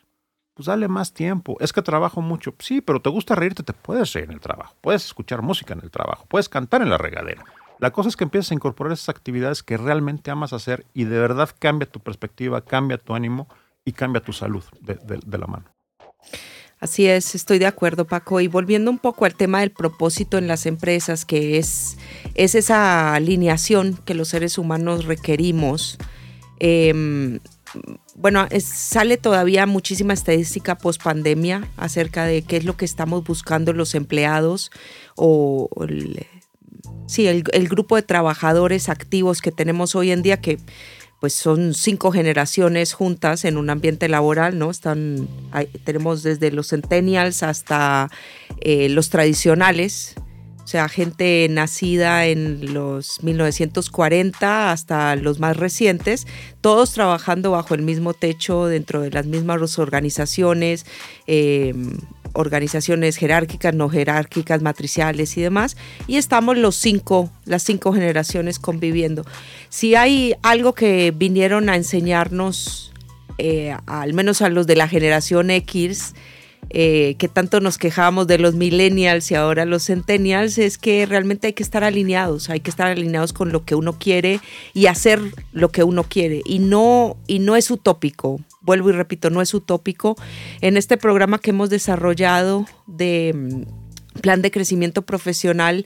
Pues 0.53 0.67
dale 0.67 0.87
más 0.87 1.13
tiempo. 1.13 1.57
Es 1.59 1.73
que 1.73 1.81
trabajo 1.81 2.21
mucho. 2.21 2.55
Sí, 2.59 2.79
pero 2.79 3.01
te 3.01 3.09
gusta 3.09 3.35
reírte, 3.35 3.61
te 3.61 3.73
puedes 3.73 4.13
reír 4.13 4.29
en 4.29 4.35
el 4.35 4.39
trabajo. 4.39 4.73
Puedes 4.79 5.03
escuchar 5.03 5.41
música 5.41 5.73
en 5.73 5.81
el 5.83 5.91
trabajo. 5.91 6.25
Puedes 6.29 6.47
cantar 6.47 6.81
en 6.81 6.89
la 6.89 6.97
regadera. 6.97 7.43
La 7.77 7.91
cosa 7.91 8.07
es 8.07 8.15
que 8.15 8.23
empieces 8.23 8.51
a 8.51 8.55
incorporar 8.55 8.93
esas 8.93 9.09
actividades 9.09 9.63
que 9.63 9.75
realmente 9.75 10.31
amas 10.31 10.53
hacer 10.53 10.85
y 10.93 11.03
de 11.03 11.19
verdad 11.19 11.49
cambia 11.59 11.91
tu 11.91 11.99
perspectiva, 11.99 12.61
cambia 12.61 12.97
tu 12.97 13.15
ánimo 13.15 13.49
y 13.83 13.91
cambia 13.91 14.21
tu 14.21 14.31
salud 14.31 14.63
de, 14.79 14.95
de 14.95 15.37
la 15.37 15.47
mano. 15.47 15.65
Así 16.83 17.07
es, 17.07 17.33
estoy 17.33 17.59
de 17.59 17.65
acuerdo, 17.65 18.03
Paco. 18.03 18.41
Y 18.41 18.49
volviendo 18.49 18.91
un 18.91 18.99
poco 18.99 19.23
al 19.23 19.35
tema 19.35 19.61
del 19.61 19.71
propósito 19.71 20.37
en 20.37 20.49
las 20.49 20.65
empresas, 20.65 21.23
que 21.23 21.57
es, 21.57 21.97
es 22.35 22.55
esa 22.55 23.15
alineación 23.15 23.97
que 24.03 24.13
los 24.13 24.27
seres 24.27 24.57
humanos 24.57 25.05
requerimos. 25.05 25.97
Em, 26.59 27.39
bueno, 28.15 28.45
sale 28.59 29.15
todavía 29.15 29.65
muchísima 29.65 30.11
estadística 30.11 30.77
post 30.77 31.01
pandemia 31.01 31.65
acerca 31.77 32.25
de 32.25 32.41
qué 32.41 32.57
es 32.57 32.65
lo 32.65 32.75
que 32.75 32.83
estamos 32.83 33.23
buscando 33.23 33.71
los 33.71 33.95
empleados 33.95 34.69
o, 35.15 35.69
el, 35.87 36.27
sí, 37.07 37.27
el 37.27 37.69
grupo 37.69 37.95
de 37.95 38.01
trabajadores 38.01 38.89
activos 38.89 39.41
que 39.41 39.53
tenemos 39.53 39.95
hoy 39.95 40.11
en 40.11 40.21
día 40.21 40.41
que 40.41 40.57
pues 41.23 41.31
son 41.31 41.73
cinco 41.73 42.11
generaciones 42.11 42.91
juntas 42.91 43.45
en 43.45 43.55
un 43.55 43.69
ambiente 43.69 44.09
laboral, 44.09 44.59
¿no? 44.59 44.69
Están, 44.69 45.29
tenemos 45.85 46.21
desde 46.21 46.51
los 46.51 46.67
centennials 46.67 47.43
hasta 47.43 48.11
eh, 48.59 48.89
los 48.89 49.09
tradicionales, 49.09 50.15
o 50.65 50.67
sea, 50.67 50.89
gente 50.89 51.47
nacida 51.49 52.25
en 52.25 52.73
los 52.73 53.23
1940 53.23 54.73
hasta 54.73 55.15
los 55.15 55.39
más 55.39 55.55
recientes, 55.55 56.27
todos 56.59 56.91
trabajando 56.91 57.51
bajo 57.51 57.73
el 57.73 57.83
mismo 57.83 58.13
techo 58.13 58.65
dentro 58.65 58.99
de 58.99 59.11
las 59.11 59.25
mismas 59.25 59.79
organizaciones, 59.79 60.85
eh, 61.25 61.73
organizaciones 62.33 63.17
jerárquicas, 63.17 63.73
no 63.73 63.89
jerárquicas, 63.89 64.61
matriciales 64.61 65.37
y 65.37 65.41
demás, 65.41 65.77
y 66.07 66.17
estamos 66.17 66.57
los 66.57 66.75
cinco, 66.75 67.31
las 67.45 67.63
cinco 67.63 67.93
generaciones 67.93 68.59
conviviendo. 68.59 69.25
Si 69.69 69.95
hay 69.95 70.35
algo 70.41 70.73
que 70.73 71.13
vinieron 71.15 71.69
a 71.69 71.75
enseñarnos, 71.75 72.91
eh, 73.37 73.75
al 73.85 74.13
menos 74.13 74.41
a 74.41 74.49
los 74.49 74.67
de 74.67 74.75
la 74.75 74.87
generación 74.87 75.49
X, 75.51 76.13
eh, 76.69 77.15
que 77.17 77.27
tanto 77.27 77.59
nos 77.59 77.77
quejábamos 77.77 78.27
de 78.27 78.37
los 78.37 78.55
millennials 78.55 79.29
y 79.31 79.35
ahora 79.35 79.65
los 79.65 79.85
centennials, 79.85 80.57
es 80.57 80.77
que 80.77 81.05
realmente 81.05 81.47
hay 81.47 81.53
que 81.53 81.63
estar 81.63 81.83
alineados, 81.83 82.49
hay 82.49 82.59
que 82.61 82.69
estar 82.69 82.87
alineados 82.87 83.33
con 83.33 83.51
lo 83.51 83.65
que 83.65 83.75
uno 83.75 83.99
quiere 83.99 84.39
y 84.73 84.87
hacer 84.87 85.19
lo 85.51 85.69
que 85.69 85.83
uno 85.83 86.03
quiere. 86.03 86.41
Y 86.45 86.59
no, 86.59 87.17
y 87.27 87.39
no 87.39 87.55
es 87.55 87.69
utópico, 87.69 88.39
vuelvo 88.61 88.89
y 88.89 88.93
repito, 88.93 89.29
no 89.29 89.41
es 89.41 89.53
utópico. 89.53 90.15
En 90.61 90.77
este 90.77 90.97
programa 90.97 91.39
que 91.39 91.51
hemos 91.51 91.69
desarrollado 91.69 92.65
de 92.87 93.33
mm, 93.35 94.21
plan 94.21 94.41
de 94.41 94.51
crecimiento 94.51 95.03
profesional, 95.03 95.85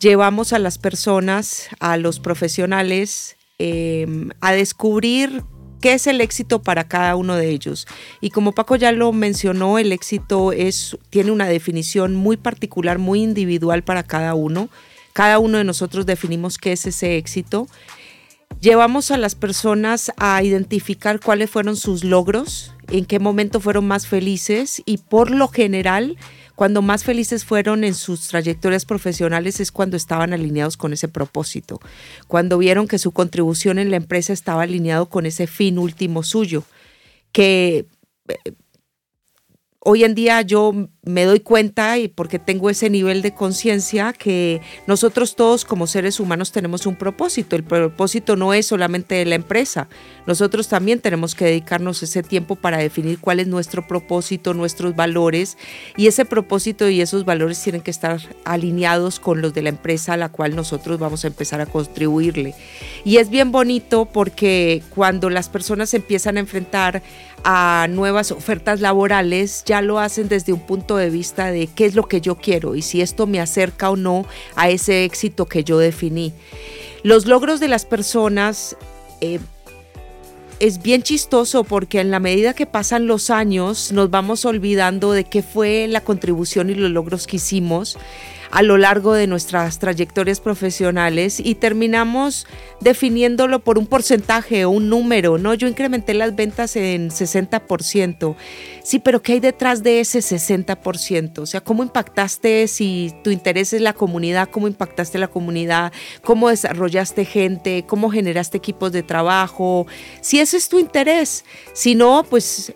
llevamos 0.00 0.52
a 0.52 0.58
las 0.58 0.78
personas, 0.78 1.68
a 1.80 1.96
los 1.96 2.20
profesionales, 2.20 3.36
em, 3.58 4.30
a 4.40 4.52
descubrir 4.52 5.42
qué 5.80 5.94
es 5.94 6.06
el 6.06 6.20
éxito 6.20 6.62
para 6.62 6.84
cada 6.84 7.16
uno 7.16 7.36
de 7.36 7.50
ellos. 7.50 7.86
Y 8.20 8.30
como 8.30 8.52
Paco 8.52 8.76
ya 8.76 8.92
lo 8.92 9.12
mencionó, 9.12 9.78
el 9.78 9.92
éxito 9.92 10.52
es, 10.52 10.96
tiene 11.10 11.30
una 11.30 11.46
definición 11.46 12.14
muy 12.14 12.36
particular, 12.36 12.98
muy 12.98 13.22
individual 13.22 13.82
para 13.82 14.02
cada 14.02 14.34
uno. 14.34 14.68
Cada 15.12 15.38
uno 15.38 15.58
de 15.58 15.64
nosotros 15.64 16.06
definimos 16.06 16.58
qué 16.58 16.72
es 16.72 16.86
ese 16.86 17.16
éxito. 17.16 17.66
Llevamos 18.60 19.10
a 19.10 19.18
las 19.18 19.34
personas 19.34 20.12
a 20.16 20.42
identificar 20.42 21.20
cuáles 21.20 21.50
fueron 21.50 21.76
sus 21.76 22.02
logros, 22.02 22.74
en 22.88 23.04
qué 23.04 23.20
momento 23.20 23.60
fueron 23.60 23.86
más 23.86 24.06
felices 24.06 24.82
y 24.84 24.98
por 24.98 25.30
lo 25.30 25.48
general 25.48 26.16
cuando 26.58 26.82
más 26.82 27.04
felices 27.04 27.44
fueron 27.44 27.84
en 27.84 27.94
sus 27.94 28.26
trayectorias 28.26 28.84
profesionales 28.84 29.60
es 29.60 29.70
cuando 29.70 29.96
estaban 29.96 30.32
alineados 30.32 30.76
con 30.76 30.92
ese 30.92 31.06
propósito, 31.06 31.78
cuando 32.26 32.58
vieron 32.58 32.88
que 32.88 32.98
su 32.98 33.12
contribución 33.12 33.78
en 33.78 33.92
la 33.92 33.96
empresa 33.96 34.32
estaba 34.32 34.64
alineado 34.64 35.08
con 35.08 35.24
ese 35.24 35.46
fin 35.46 35.78
último 35.78 36.24
suyo, 36.24 36.64
que 37.30 37.86
eh, 38.26 38.54
hoy 39.78 40.02
en 40.02 40.16
día 40.16 40.42
yo 40.42 40.88
me 41.08 41.24
doy 41.24 41.40
cuenta 41.40 41.96
y 41.96 42.08
porque 42.08 42.38
tengo 42.38 42.68
ese 42.68 42.90
nivel 42.90 43.22
de 43.22 43.32
conciencia 43.32 44.12
que 44.12 44.60
nosotros 44.86 45.36
todos 45.36 45.64
como 45.64 45.86
seres 45.86 46.20
humanos 46.20 46.52
tenemos 46.52 46.84
un 46.84 46.96
propósito. 46.96 47.56
El 47.56 47.64
propósito 47.64 48.36
no 48.36 48.52
es 48.52 48.66
solamente 48.66 49.14
de 49.14 49.24
la 49.24 49.34
empresa. 49.34 49.88
Nosotros 50.26 50.68
también 50.68 51.00
tenemos 51.00 51.34
que 51.34 51.46
dedicarnos 51.46 52.02
ese 52.02 52.22
tiempo 52.22 52.56
para 52.56 52.76
definir 52.76 53.18
cuál 53.20 53.40
es 53.40 53.46
nuestro 53.46 53.86
propósito, 53.86 54.52
nuestros 54.52 54.94
valores 54.94 55.56
y 55.96 56.08
ese 56.08 56.26
propósito 56.26 56.88
y 56.90 57.00
esos 57.00 57.24
valores 57.24 57.62
tienen 57.62 57.80
que 57.80 57.90
estar 57.90 58.20
alineados 58.44 59.18
con 59.18 59.40
los 59.40 59.54
de 59.54 59.62
la 59.62 59.70
empresa 59.70 60.12
a 60.12 60.16
la 60.18 60.28
cual 60.28 60.54
nosotros 60.54 60.98
vamos 60.98 61.24
a 61.24 61.28
empezar 61.28 61.62
a 61.62 61.66
contribuirle. 61.66 62.54
Y 63.04 63.16
es 63.16 63.30
bien 63.30 63.50
bonito 63.50 64.04
porque 64.12 64.82
cuando 64.94 65.30
las 65.30 65.48
personas 65.48 65.94
empiezan 65.94 66.36
a 66.36 66.40
enfrentar 66.40 67.02
a 67.44 67.86
nuevas 67.88 68.30
ofertas 68.32 68.80
laborales, 68.80 69.62
ya 69.64 69.80
lo 69.80 69.98
hacen 69.98 70.28
desde 70.28 70.52
un 70.52 70.60
punto 70.60 70.97
de 70.98 71.10
vista 71.10 71.50
de 71.50 71.66
qué 71.66 71.86
es 71.86 71.94
lo 71.94 72.06
que 72.06 72.20
yo 72.20 72.36
quiero 72.36 72.74
y 72.74 72.82
si 72.82 73.00
esto 73.00 73.26
me 73.26 73.40
acerca 73.40 73.90
o 73.90 73.96
no 73.96 74.26
a 74.56 74.68
ese 74.68 75.04
éxito 75.04 75.46
que 75.46 75.64
yo 75.64 75.78
definí. 75.78 76.32
Los 77.02 77.26
logros 77.26 77.60
de 77.60 77.68
las 77.68 77.84
personas 77.84 78.76
eh, 79.20 79.38
es 80.60 80.82
bien 80.82 81.02
chistoso 81.02 81.64
porque 81.64 82.00
en 82.00 82.10
la 82.10 82.20
medida 82.20 82.52
que 82.52 82.66
pasan 82.66 83.06
los 83.06 83.30
años 83.30 83.92
nos 83.92 84.10
vamos 84.10 84.44
olvidando 84.44 85.12
de 85.12 85.24
qué 85.24 85.42
fue 85.42 85.86
la 85.88 86.00
contribución 86.00 86.70
y 86.70 86.74
los 86.74 86.90
logros 86.90 87.26
que 87.26 87.36
hicimos 87.36 87.96
a 88.50 88.62
lo 88.62 88.78
largo 88.78 89.14
de 89.14 89.26
nuestras 89.26 89.78
trayectorias 89.78 90.40
profesionales 90.40 91.40
y 91.40 91.54
terminamos 91.54 92.46
definiéndolo 92.80 93.60
por 93.60 93.78
un 93.78 93.86
porcentaje 93.86 94.64
o 94.64 94.70
un 94.70 94.88
número, 94.88 95.38
¿no? 95.38 95.54
Yo 95.54 95.68
incrementé 95.68 96.14
las 96.14 96.34
ventas 96.34 96.76
en 96.76 97.10
60%. 97.10 98.36
Sí, 98.82 98.98
pero 99.00 99.20
¿qué 99.20 99.34
hay 99.34 99.40
detrás 99.40 99.82
de 99.82 100.00
ese 100.00 100.20
60%? 100.20 101.40
O 101.40 101.46
sea, 101.46 101.60
¿cómo 101.60 101.82
impactaste 101.82 102.68
si 102.68 103.12
tu 103.22 103.30
interés 103.30 103.72
es 103.72 103.80
la 103.80 103.92
comunidad? 103.92 104.48
¿Cómo 104.50 104.66
impactaste 104.68 105.18
la 105.18 105.28
comunidad? 105.28 105.92
¿Cómo 106.22 106.48
desarrollaste 106.48 107.24
gente? 107.24 107.84
¿Cómo 107.86 108.10
generaste 108.10 108.56
equipos 108.56 108.92
de 108.92 109.02
trabajo? 109.02 109.86
Si 110.20 110.40
ese 110.40 110.56
es 110.56 110.68
tu 110.68 110.78
interés. 110.78 111.44
Si 111.74 111.94
no, 111.94 112.24
pues 112.28 112.72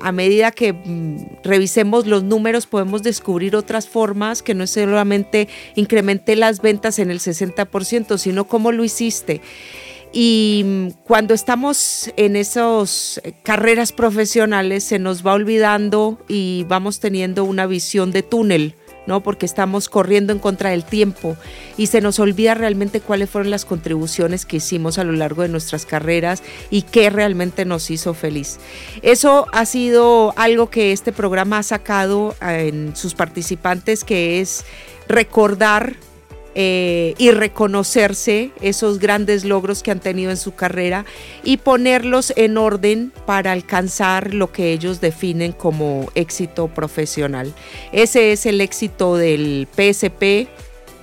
a 0.00 0.12
medida 0.12 0.52
que 0.52 0.72
mm, 0.72 1.42
revisemos 1.42 2.06
los 2.06 2.22
números 2.22 2.66
podemos 2.66 3.02
descubrir 3.02 3.56
otras 3.56 3.88
formas 3.88 4.42
que 4.42 4.54
no 4.54 4.64
es 4.64 4.70
solo 4.70 4.98
incrementé 5.74 6.36
las 6.36 6.60
ventas 6.60 6.98
en 6.98 7.10
el 7.10 7.20
60%, 7.20 8.18
sino 8.18 8.44
cómo 8.44 8.72
lo 8.72 8.84
hiciste. 8.84 9.40
Y 10.12 10.62
mm, 10.64 10.88
cuando 11.04 11.32
estamos 11.34 12.12
en 12.16 12.36
esas 12.36 13.20
carreras 13.42 13.92
profesionales 13.92 14.84
se 14.84 14.98
nos 14.98 15.26
va 15.26 15.32
olvidando 15.32 16.18
y 16.28 16.64
vamos 16.68 17.00
teniendo 17.00 17.44
una 17.44 17.66
visión 17.66 18.12
de 18.12 18.22
túnel 18.22 18.76
¿no? 19.06 19.20
Porque 19.20 19.46
estamos 19.46 19.88
corriendo 19.88 20.32
en 20.32 20.38
contra 20.38 20.70
del 20.70 20.84
tiempo 20.84 21.36
y 21.76 21.86
se 21.86 22.00
nos 22.00 22.18
olvida 22.18 22.54
realmente 22.54 23.00
cuáles 23.00 23.30
fueron 23.30 23.50
las 23.50 23.64
contribuciones 23.64 24.46
que 24.46 24.58
hicimos 24.58 24.98
a 24.98 25.04
lo 25.04 25.12
largo 25.12 25.42
de 25.42 25.48
nuestras 25.48 25.86
carreras 25.86 26.42
y 26.70 26.82
qué 26.82 27.10
realmente 27.10 27.64
nos 27.64 27.90
hizo 27.90 28.14
feliz. 28.14 28.58
Eso 29.02 29.46
ha 29.52 29.66
sido 29.66 30.32
algo 30.36 30.70
que 30.70 30.92
este 30.92 31.12
programa 31.12 31.58
ha 31.58 31.62
sacado 31.62 32.34
en 32.40 32.94
sus 32.96 33.14
participantes, 33.14 34.04
que 34.04 34.40
es 34.40 34.64
recordar 35.08 35.96
eh, 36.54 37.14
y 37.18 37.30
reconocerse 37.30 38.50
esos 38.60 38.98
grandes 38.98 39.44
logros 39.44 39.82
que 39.82 39.90
han 39.90 40.00
tenido 40.00 40.30
en 40.30 40.36
su 40.36 40.54
carrera 40.54 41.04
y 41.44 41.56
ponerlos 41.56 42.32
en 42.36 42.58
orden 42.58 43.12
para 43.26 43.52
alcanzar 43.52 44.34
lo 44.34 44.52
que 44.52 44.72
ellos 44.72 45.00
definen 45.00 45.52
como 45.52 46.10
éxito 46.14 46.68
profesional. 46.68 47.52
Ese 47.92 48.32
es 48.32 48.46
el 48.46 48.60
éxito 48.60 49.16
del 49.16 49.66
PSP, 49.74 50.48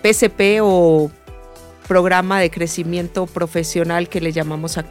PSP 0.04 0.60
o 0.62 1.12
programa 1.88 2.40
de 2.40 2.52
crecimiento 2.52 3.26
profesional 3.26 4.10
que 4.10 4.22
le 4.22 4.32
llamamos 4.32 4.78
a 4.78 4.86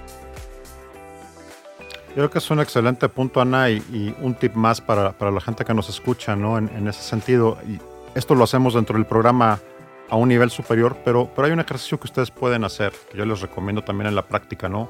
creo 2.19 2.31
que 2.31 2.39
es 2.39 2.51
un 2.51 2.59
excelente 2.59 3.09
punto, 3.09 3.41
Ana, 3.41 3.71
y, 3.71 4.13
un 4.21 4.35
tip 4.35 4.55
más 4.55 4.81
para, 4.81 5.15
la 5.21 5.41
gente 5.41 5.65
que 5.65 5.73
nos 5.73 5.89
escucha, 5.89 6.35
¿no? 6.35 6.59
En, 6.59 6.89
ese 6.89 7.01
sentido, 7.01 7.57
esto 8.17 8.35
lo 8.35 8.43
hacemos 8.43 8.75
dentro 8.75 8.97
del 8.97 9.07
programa 9.07 9.61
a 10.11 10.17
un 10.17 10.29
nivel 10.29 10.51
superior, 10.51 10.97
pero, 11.05 11.31
pero 11.35 11.47
hay 11.47 11.53
un 11.53 11.61
ejercicio 11.61 11.99
que 11.99 12.07
ustedes 12.07 12.31
pueden 12.31 12.65
hacer, 12.65 12.93
que 13.11 13.19
yo 13.19 13.25
les 13.25 13.41
recomiendo 13.41 13.83
también 13.83 14.09
en 14.09 14.15
la 14.15 14.27
práctica, 14.27 14.69
¿no? 14.69 14.89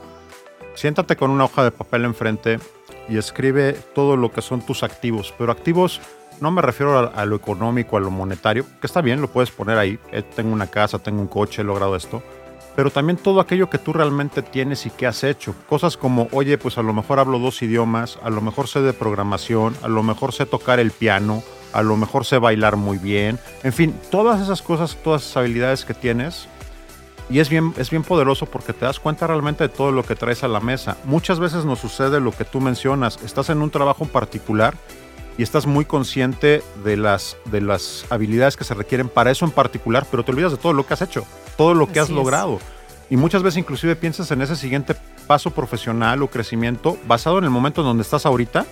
siéntate 0.79 1.17
con 1.17 1.33
una 1.33 1.45
hoja 1.45 1.65
de 1.65 1.73
papel 1.73 2.05
enfrente 2.05 2.61
y 3.09 3.19
escribe 3.19 3.73
todo 3.97 4.17
lo 4.17 4.31
que 4.31 4.43
son 4.43 4.63
tus 4.63 4.85
activos, 4.85 5.35
pero 5.37 5.51
activos 5.51 6.01
no 6.41 6.53
me 6.53 6.63
refiero 6.63 6.97
a, 7.13 7.25
lo 7.25 7.35
económico, 7.35 7.97
a 7.97 8.01
lo 8.01 8.13
monetario, 8.13 8.65
que 8.81 8.87
está 8.87 9.01
bien, 9.01 9.21
lo 9.21 9.27
puedes 9.27 9.51
poner 9.51 9.77
ahí, 9.77 9.99
eh, 10.13 10.23
tengo 10.23 10.53
una 10.53 10.69
casa, 10.69 11.01
tengo 11.01 11.21
un 11.21 11.27
coche, 11.27 11.63
he 11.63 11.65
logrado 11.65 11.97
esto, 11.97 12.23
pero 12.77 12.93
también 12.93 13.17
todo 13.17 13.41
aquello 13.41 13.69
que 13.69 13.79
tú 13.79 13.93
realmente 13.93 14.41
tienes 14.41 14.87
y 14.87 14.91
que 14.91 15.09
has 15.09 15.25
hecho. 15.25 15.53
Cosas 15.69 15.97
como, 15.97 16.29
oye, 16.31 16.59
pues 16.59 16.79
a 16.79 16.83
lo 16.83 16.93
mejor 16.93 17.19
hablo 17.19 17.41
dos 17.41 17.61
idiomas, 17.61 18.21
a 18.23 18.31
lo 18.31 18.41
mejor 18.41 18.69
sé 18.69 18.81
de 18.81 18.93
programación, 18.93 19.75
a 19.83 19.89
lo 19.89 20.05
mejor 20.05 20.33
sé 20.33 20.47
tocar 20.47 20.79
el 20.79 20.93
piano, 20.93 21.43
a 21.73 21.83
lo 21.83 21.97
mejor 21.97 22.25
sé 22.25 22.39
bailar 22.39 22.77
muy 22.77 22.99
bien, 22.99 23.39
en 23.63 23.73
fin, 23.73 23.95
todas 24.11 24.41
esas 24.41 24.63
cosas, 24.63 24.97
todas 25.03 25.23
esas 25.23 25.37
habilidades 25.39 25.85
que 25.85 25.95
tienes. 25.95 26.49
Y 27.31 27.41
es 27.41 27.51
bien, 27.51 27.75
es 27.77 27.91
bien 27.91 28.05
poderoso 28.05 28.47
porque 28.47 28.73
te 28.73 28.87
das 28.87 28.99
cuenta 28.99 29.27
realmente 29.27 29.65
de 29.65 29.69
todo 29.69 29.93
lo 29.93 30.03
que 30.03 30.15
traes 30.15 30.45
a 30.45 30.49
la 30.49 30.61
mesa. 30.61 30.97
Muchas 31.05 31.39
veces 31.39 31.67
nos 31.67 31.79
sucede 31.79 32.21
lo 32.21 32.33
que 32.33 32.47
tú 32.47 32.59
mencionas. 32.59 33.19
Estás 33.23 33.51
en 33.51 33.61
un 33.61 33.71
trabajo 33.71 34.05
en 34.05 34.09
particular 34.09 34.75
y 35.37 35.43
estás 35.43 35.67
muy 35.67 35.85
consciente 35.85 36.63
de 36.85 36.97
las, 36.97 37.37
de 37.45 37.61
las 37.61 38.07
habilidades 38.11 38.57
que 38.57 38.65
se 38.65 38.75
requieren 38.75 39.11
para 39.11 39.31
eso 39.31 39.45
en 39.45 39.51
particular, 39.53 40.07
pero 40.11 40.25
te 40.25 40.33
olvidas 40.33 40.53
de 40.53 40.59
todo 40.59 40.73
lo 40.73 40.87
que 40.87 40.95
has 40.95 41.03
hecho, 41.03 41.27
todo 41.57 41.75
lo 41.75 41.91
que 41.93 42.01
has 42.01 42.11
logrado. 42.11 42.59
Y 43.09 43.17
muchas 43.17 43.43
veces 43.43 43.59
inclusive 43.59 43.95
piensas 43.95 44.31
en 44.33 44.43
ese 44.43 44.57
siguiente 44.57 44.97
paso 45.27 45.51
profesional 45.53 46.23
o 46.23 46.29
crecimiento 46.29 46.99
basado 47.07 47.39
en 47.39 47.45
el 47.45 47.51
momento 47.51 47.83
en 47.83 47.87
donde 47.87 48.03
estás 48.03 48.27
ahorita, 48.27 48.67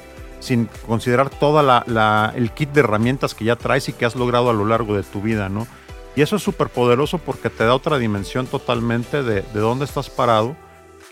sin 0.46 0.66
considerar 0.86 1.28
todo 1.30 1.62
la, 1.62 2.32
el 2.34 2.52
kit 2.52 2.70
de 2.70 2.80
herramientas 2.80 3.34
que 3.34 3.44
ya 3.44 3.56
traes 3.56 3.88
y 3.88 3.92
que 3.92 4.04
has 4.04 4.16
logrado 4.16 4.50
a 4.50 4.52
lo 4.52 4.64
largo 4.64 4.96
de 4.96 5.02
tu 5.02 5.20
vida, 5.20 5.48
¿no? 5.48 5.66
Y 6.14 6.22
eso 6.22 6.36
es 6.36 6.42
súper 6.42 6.68
poderoso 6.68 7.18
porque 7.18 7.50
te 7.50 7.64
da 7.64 7.74
otra 7.74 7.98
dimensión 7.98 8.46
totalmente 8.46 9.22
de, 9.22 9.42
de, 9.42 9.60
dónde 9.60 9.84
estás 9.84 10.08
parado 10.08 10.56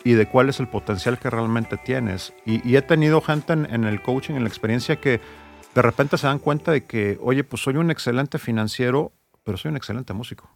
y 0.03 0.13
de 0.13 0.27
cuál 0.27 0.49
es 0.49 0.61
el 0.61 0.69
potencial 0.69 1.19
que 1.19 1.29
realmente 1.29 1.77
tienes. 1.77 2.33
Y, 2.47 2.75
he 2.75 2.83
tenido 2.83 3.21
gente 3.21 3.53
en, 3.53 3.67
en, 3.71 3.85
el 3.85 4.01
coaching, 4.01 4.35
en 4.35 4.45
la 4.45 4.49
experiencia, 4.49 4.97
que 4.97 5.21
de 5.75 5.83
repente 5.83 6.17
se 6.17 6.27
dan 6.27 6.39
cuenta 6.39 6.73
de 6.73 6.85
que, 6.85 7.19
oye, 7.21 7.45
pues 7.45 7.63
soy 7.63 7.77
un 7.77 7.91
excelente 7.91 8.39
financiero, 8.39 9.13
pero 9.43 9.59
soy 9.59 9.71
un 9.71 9.77
excelente 9.77 10.15
músico. 10.15 10.49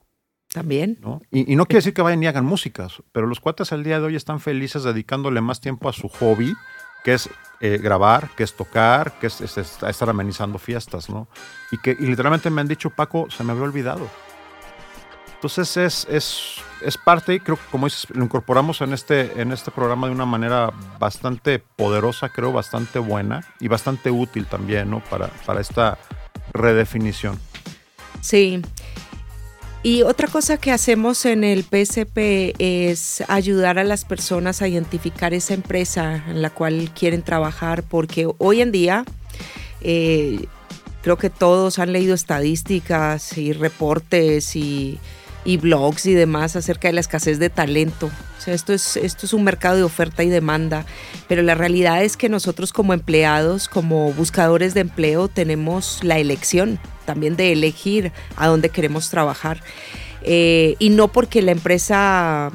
También. 0.49 0.99
Y, 1.31 1.57
no 1.57 1.67
quiere 1.67 1.79
decir 1.79 1.95
que 1.95 2.01
vayan 2.01 2.23
y 2.23 2.27
hagan 2.27 2.47
músicas, 2.47 3.03
pero 3.13 3.27
los 3.27 3.39
cuates 3.39 3.71
al 3.73 3.85
día 3.85 4.01
de 4.01 4.07
hoy 4.07 4.17
están 4.17 4.41
felices 4.41 4.83
dedicándole 4.83 5.43
más 5.43 5.61
tiempo 5.61 5.89
a 5.91 5.93
su 5.93 6.09
hobby, 6.09 6.55
que 7.05 7.15
es 7.15 7.29
eh, 7.61 7.79
grabar, 7.79 8.31
que 8.37 8.45
es 8.45 8.55
tocar, 8.55 9.19
que 9.19 9.27
es, 9.27 9.41
estar 9.41 10.09
amenizando 10.09 10.59
fiestas, 10.59 11.11
¿no? 11.11 11.27
Y 11.73 11.79
que 11.79 11.95
literalmente 11.95 12.51
me 12.51 12.61
han 12.61 12.69
dicho, 12.69 12.91
Paco, 12.91 13.29
se 13.31 13.43
me 13.43 13.53
había 13.53 13.65
olvidado. 13.65 14.09
Entonces 15.35 15.77
es, 15.77 16.07
es, 16.11 16.55
es 16.81 16.99
parte, 16.99 17.35
y 17.35 17.41
creo 17.41 17.57
que 17.57 17.63
como 17.71 17.87
dices, 17.87 18.09
lo 18.11 18.25
incorporamos 18.25 18.81
en 18.81 18.93
este, 18.93 19.41
en 19.41 19.53
este 19.53 19.71
programa 19.71 20.09
de 20.09 20.13
una 20.13 20.27
manera 20.27 20.73
bastante 20.99 21.59
poderosa, 21.59 22.29
creo, 22.29 22.53
bastante 22.53 22.99
buena 22.99 23.45
y 23.61 23.69
bastante 23.69 24.11
útil 24.11 24.47
también, 24.47 24.91
¿no? 24.91 25.01
Para, 25.01 25.29
para 25.47 25.61
esta 25.61 25.97
redefinición. 26.53 27.39
Sí. 28.21 28.63
Y 29.89 30.03
otra 30.03 30.29
cosa 30.29 30.59
que 30.59 30.71
hacemos 30.71 31.25
en 31.25 31.45
el 31.45 31.65
PSP 31.65 32.55
es 32.59 33.25
ayudar 33.27 33.79
a 33.79 33.85
las 33.85 34.05
personas 34.05 34.61
a 34.61 34.69
identificar 34.69 35.33
esa 35.33 35.55
empresa 35.55 36.23
en 36.29 36.43
la 36.43 36.51
cual 36.51 36.91
quieren 36.95 37.23
trabajar, 37.23 37.83
porque 37.83 38.29
hoy 38.37 38.61
en 38.61 38.71
día 38.71 39.07
eh, 39.81 40.45
creo 41.01 41.17
que 41.17 41.31
todos 41.31 41.79
han 41.79 41.95
leído 41.95 42.15
estadísticas 42.15 43.39
y 43.39 43.55
reportes 43.55 44.57
y 44.57 44.99
y 45.49 45.57
blogs 45.57 46.05
y 46.05 46.13
demás 46.13 46.57
acerca 46.57 46.89
de 46.89 46.93
la 46.93 47.01
escasez 47.01 47.39
de 47.39 47.49
talento. 47.49 48.11
O 48.37 48.41
sea, 48.41 48.53
esto 48.53 48.75
es, 48.75 48.99
esto 48.99 49.25
es 49.25 49.33
un 49.33 49.45
mercado 49.45 49.77
de 49.77 49.83
oferta 49.83 50.23
y 50.23 50.29
demanda, 50.29 50.85
pero 51.27 51.41
la 51.41 51.55
realidad 51.55 52.05
es 52.05 52.19
que 52.19 52.29
nosotros 52.29 52.75
como 52.75 52.93
empleados, 52.93 53.67
como 53.67 54.13
buscadores 54.13 54.75
de 54.75 54.81
empleo, 54.81 55.29
tenemos 55.29 56.01
la 56.03 56.19
elección 56.19 56.79
también 57.09 57.37
de 57.37 57.53
elegir 57.53 58.13
a 58.37 58.49
dónde 58.49 58.69
queremos 58.69 59.09
trabajar. 59.09 59.63
Eh, 60.21 60.77
y 60.79 60.91
no 60.91 61.09
porque 61.09 61.41
la 61.41 61.53
empresa 61.53 62.53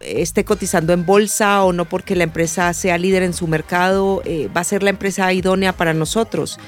esté 0.00 0.44
cotizando 0.44 0.92
en 0.92 1.06
bolsa 1.06 1.64
o 1.64 1.72
no 1.72 1.86
porque 1.86 2.14
la 2.14 2.24
empresa 2.24 2.70
sea 2.74 2.98
líder 2.98 3.22
en 3.22 3.32
su 3.32 3.46
mercado, 3.46 4.20
eh, 4.26 4.50
va 4.54 4.60
a 4.60 4.64
ser 4.64 4.82
la 4.82 4.90
empresa 4.90 5.32
idónea 5.32 5.72
para 5.72 5.94
nosotros. 5.94 6.58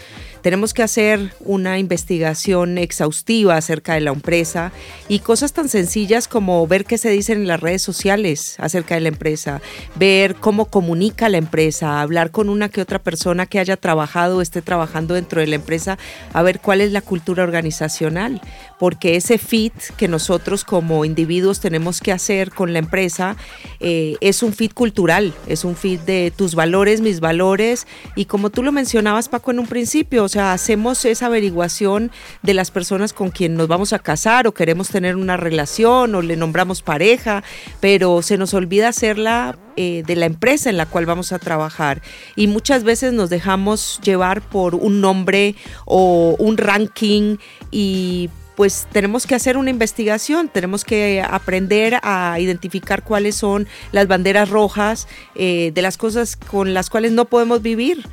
Tenemos 0.47 0.75
que 0.75 0.85
hacer 0.85 1.33
una 1.41 1.81
investigación 1.81 2.79
exhaustiva 2.79 3.57
acerca 3.57 3.95
de 3.95 4.01
la 4.01 4.13
empresa 4.13 4.71
y 5.09 5.19
cosas 5.19 5.53
tan 5.53 5.69
sencillas 5.69 6.29
como 6.29 6.65
ver 6.69 6.85
qué 6.85 6.99
se 6.99 7.11
dicen 7.11 7.39
en 7.39 7.49
las 7.49 7.59
redes 7.59 7.83
sociales 7.83 8.55
acerca 8.61 8.95
de 8.95 9.01
la 9.01 9.09
empresa, 9.09 9.61
ver 9.97 10.37
cómo 10.37 10.67
comunica 10.67 11.29
la 11.29 11.39
empresa, 11.39 12.01
hablar 12.01 12.31
con 12.31 12.49
una 12.49 12.69
que 12.69 12.81
otra 12.81 13.01
persona 13.01 13.47
que 13.47 13.59
haya 13.59 13.77
trabajado 13.77 14.37
o 14.37 14.41
esté 14.41 14.63
trabajando 14.63 15.15
dentro 15.15 15.41
de 15.41 15.49
la 15.49 15.57
empresa, 15.57 15.99
a 16.33 16.43
ver 16.43 16.61
cuál 16.61 16.81
es 16.81 16.93
la 16.93 17.01
cultura 17.01 17.43
organizacional, 17.43 18.41
porque 18.79 19.17
ese 19.17 19.39
fit 19.39 19.75
que 19.97 20.07
nosotros 20.07 20.63
como 20.63 21.05
individuos 21.05 21.59
tenemos 21.59 22.01
que 22.01 22.13
hacer 22.13 22.53
con 22.53 22.73
la 22.73 22.79
empresa 22.79 23.37
eh, 23.81 24.15
es 24.21 24.45
un 24.45 24.53
fit 24.53 24.75
cultural, 24.75 25.35
es 25.49 25.65
un 25.65 25.75
fit 25.75 26.03
de 26.03 26.33
tus 26.37 26.55
valores, 26.55 27.01
mis 27.01 27.19
valores 27.19 27.89
y 28.15 28.27
como 28.27 28.51
tú 28.51 28.63
lo 28.63 28.71
mencionabas 28.71 29.29
Paco 29.29 29.51
en 29.51 29.59
un 29.59 29.67
principio, 29.67 30.29
hacemos 30.37 31.05
esa 31.05 31.27
averiguación 31.27 32.11
de 32.43 32.55
las 32.55 32.71
personas 32.71 33.13
con 33.13 33.31
quien 33.31 33.55
nos 33.55 33.69
vamos 33.69 33.93
a 33.93 33.99
casar 33.99 34.47
o 34.47 34.55
queremos 34.55 34.89
tener 34.89 35.17
una 35.17 35.37
relación 35.37 36.15
o 36.15 36.23
le 36.23 36.37
nombramos 36.37 36.83
pareja, 36.83 37.43
pero 37.81 38.23
se 38.23 38.39
nos 38.39 38.55
olvida 38.55 38.89
hacerla 38.89 39.59
eh, 39.77 40.03
de 40.07 40.17
la 40.17 40.27
empresa 40.27 40.71
en 40.71 40.77
la 40.77 40.87
cual 40.87 41.07
vamos 41.07 41.33
a 41.33 41.39
trabajar. 41.39 42.03
Y 42.35 42.47
muchas 42.47 42.85
veces 42.85 43.13
nos 43.13 43.31
dejamos 43.31 44.01
llevar 44.03 44.41
por 44.41 44.75
un 44.75 45.01
nombre 45.01 45.55
o 45.85 46.37
un 46.39 46.57
ranking 46.57 47.37
y 47.71 48.31
pues 48.57 48.89
tenemos 48.91 49.27
que 49.27 49.35
hacer 49.35 49.57
una 49.59 49.71
investigación, 49.71 50.49
tenemos 50.49 50.85
que 50.85 51.23
aprender 51.23 51.99
a 52.03 52.41
identificar 52.41 53.05
cuáles 53.05 53.37
son 53.37 53.69
las 53.93 54.09
banderas 54.09 54.49
rojas 54.49 55.07
eh, 55.35 55.73
de 55.75 55.83
las 55.83 55.99
cosas 55.99 56.37
con 56.37 56.73
las 56.73 56.89
cuales 56.89 57.13
no 57.13 57.27
podemos 57.27 57.61
vivir. 57.61 58.05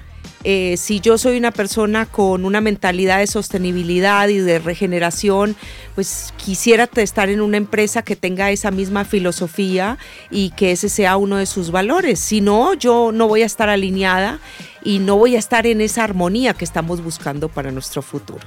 Eh, 0.45 0.76
si 0.78 0.99
yo 0.99 1.17
soy 1.17 1.38
una 1.38 1.51
persona 1.51 2.05
con 2.05 2.43
una 2.43 2.59
mentalidad 2.59 3.19
de 3.19 3.28
sostenibilidad 3.28 4.28
y 4.28 4.39
de 4.39 4.59
regeneración, 4.59 5.55
pues 5.95 6.34
quisiera 6.38 6.89
estar 6.95 7.30
en 7.30 7.41
una 7.41 7.57
empresa 7.57 8.01
que 8.01 8.17
tenga 8.17 8.51
esa 8.51 8.69
misma 8.69 9.05
filosofía 9.05 9.97
y 10.30 10.49
que 10.51 10.74
ese 10.74 10.89
sea 10.89 11.15
uno 11.15 11.38
de 11.38 11.45
sus 11.45 11.71
valores. 11.71 12.19
Si 12.19 12.41
no, 12.41 12.74
yo 12.74 13.11
no 13.13 13.28
voy 13.28 13.43
a 13.43 13.45
estar 13.45 13.69
alineada 13.69 14.39
y 14.84 14.99
no 14.99 15.15
voy 15.15 15.38
a 15.38 15.39
estar 15.39 15.65
en 15.65 15.80
esa 15.80 16.03
armonía 16.03 16.53
que 16.53 16.65
estamos 16.65 17.01
buscando 17.01 17.47
para 17.47 17.71
nuestro 17.71 18.01
futuro. 18.01 18.45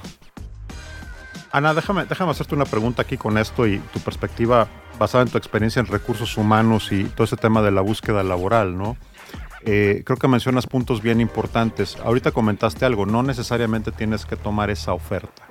Ana, 1.51 1.73
déjame, 1.73 2.05
déjame 2.05 2.31
hacerte 2.31 2.53
una 2.53 2.65
pregunta 2.65 3.01
aquí 3.01 3.17
con 3.17 3.37
esto 3.39 3.65
y 3.65 3.79
tu 3.91 3.99
perspectiva 3.99 4.67
basada 4.99 5.23
en 5.23 5.29
tu 5.29 5.37
experiencia 5.37 5.79
en 5.79 5.87
recursos 5.87 6.37
humanos 6.37 6.91
y 6.91 7.05
todo 7.05 7.23
ese 7.23 7.37
tema 7.37 7.61
de 7.61 7.71
la 7.71 7.81
búsqueda 7.81 8.21
laboral, 8.21 8.77
¿no? 8.77 8.97
Eh, 9.69 10.03
creo 10.05 10.17
que 10.17 10.29
mencionas 10.29 10.65
puntos 10.65 11.01
bien 11.01 11.19
importantes. 11.19 11.97
Ahorita 11.97 12.31
comentaste 12.31 12.85
algo, 12.85 13.05
no 13.05 13.21
necesariamente 13.21 13.91
tienes 13.91 14.25
que 14.25 14.37
tomar 14.37 14.69
esa 14.69 14.93
oferta. 14.93 15.43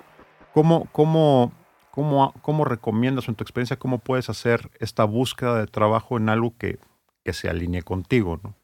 ¿Cómo, 0.55 0.89
cómo, 0.91 1.53
cómo, 1.91 2.33
cómo 2.41 2.64
recomiendas 2.64 3.29
en 3.29 3.35
tu 3.35 3.45
experiencia 3.45 3.79
cómo 3.79 3.99
puedes 3.99 4.31
hacer 4.31 4.71
esta 4.81 5.05
búsqueda 5.05 5.59
de 5.59 5.67
trabajo 5.67 6.17
en 6.17 6.31
algo 6.31 6.55
que, 6.57 6.79
que 7.25 7.35
se 7.35 7.51
alinee 7.51 7.83
contigo? 7.83 8.41
¿no? 8.43 8.55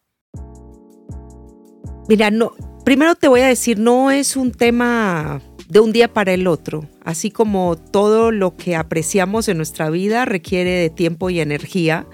Mira, 2.09 2.31
no, 2.31 2.53
primero 2.87 3.15
te 3.15 3.29
voy 3.29 3.43
a 3.43 3.49
decir, 3.49 3.79
no 3.79 4.11
es 4.11 4.37
un 4.37 4.53
tema 4.53 5.43
de 5.69 5.81
un 5.81 5.93
día 5.93 6.11
para 6.11 6.33
el 6.33 6.47
otro, 6.47 6.89
así 7.05 7.31
como 7.31 7.77
todo 7.77 8.33
lo 8.33 8.57
que 8.57 8.75
apreciamos 8.75 9.49
en 9.49 9.59
nuestra 9.59 9.91
vida 9.91 10.25
requiere 10.25 10.71
de 10.71 10.89
tiempo 10.89 11.29
y 11.29 11.41
energía 11.41 12.07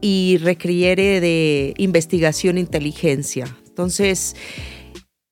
y 0.00 0.38
requiere 0.38 1.20
de 1.20 1.74
investigación 1.76 2.56
e 2.56 2.60
inteligencia. 2.60 3.56
Entonces, 3.66 4.34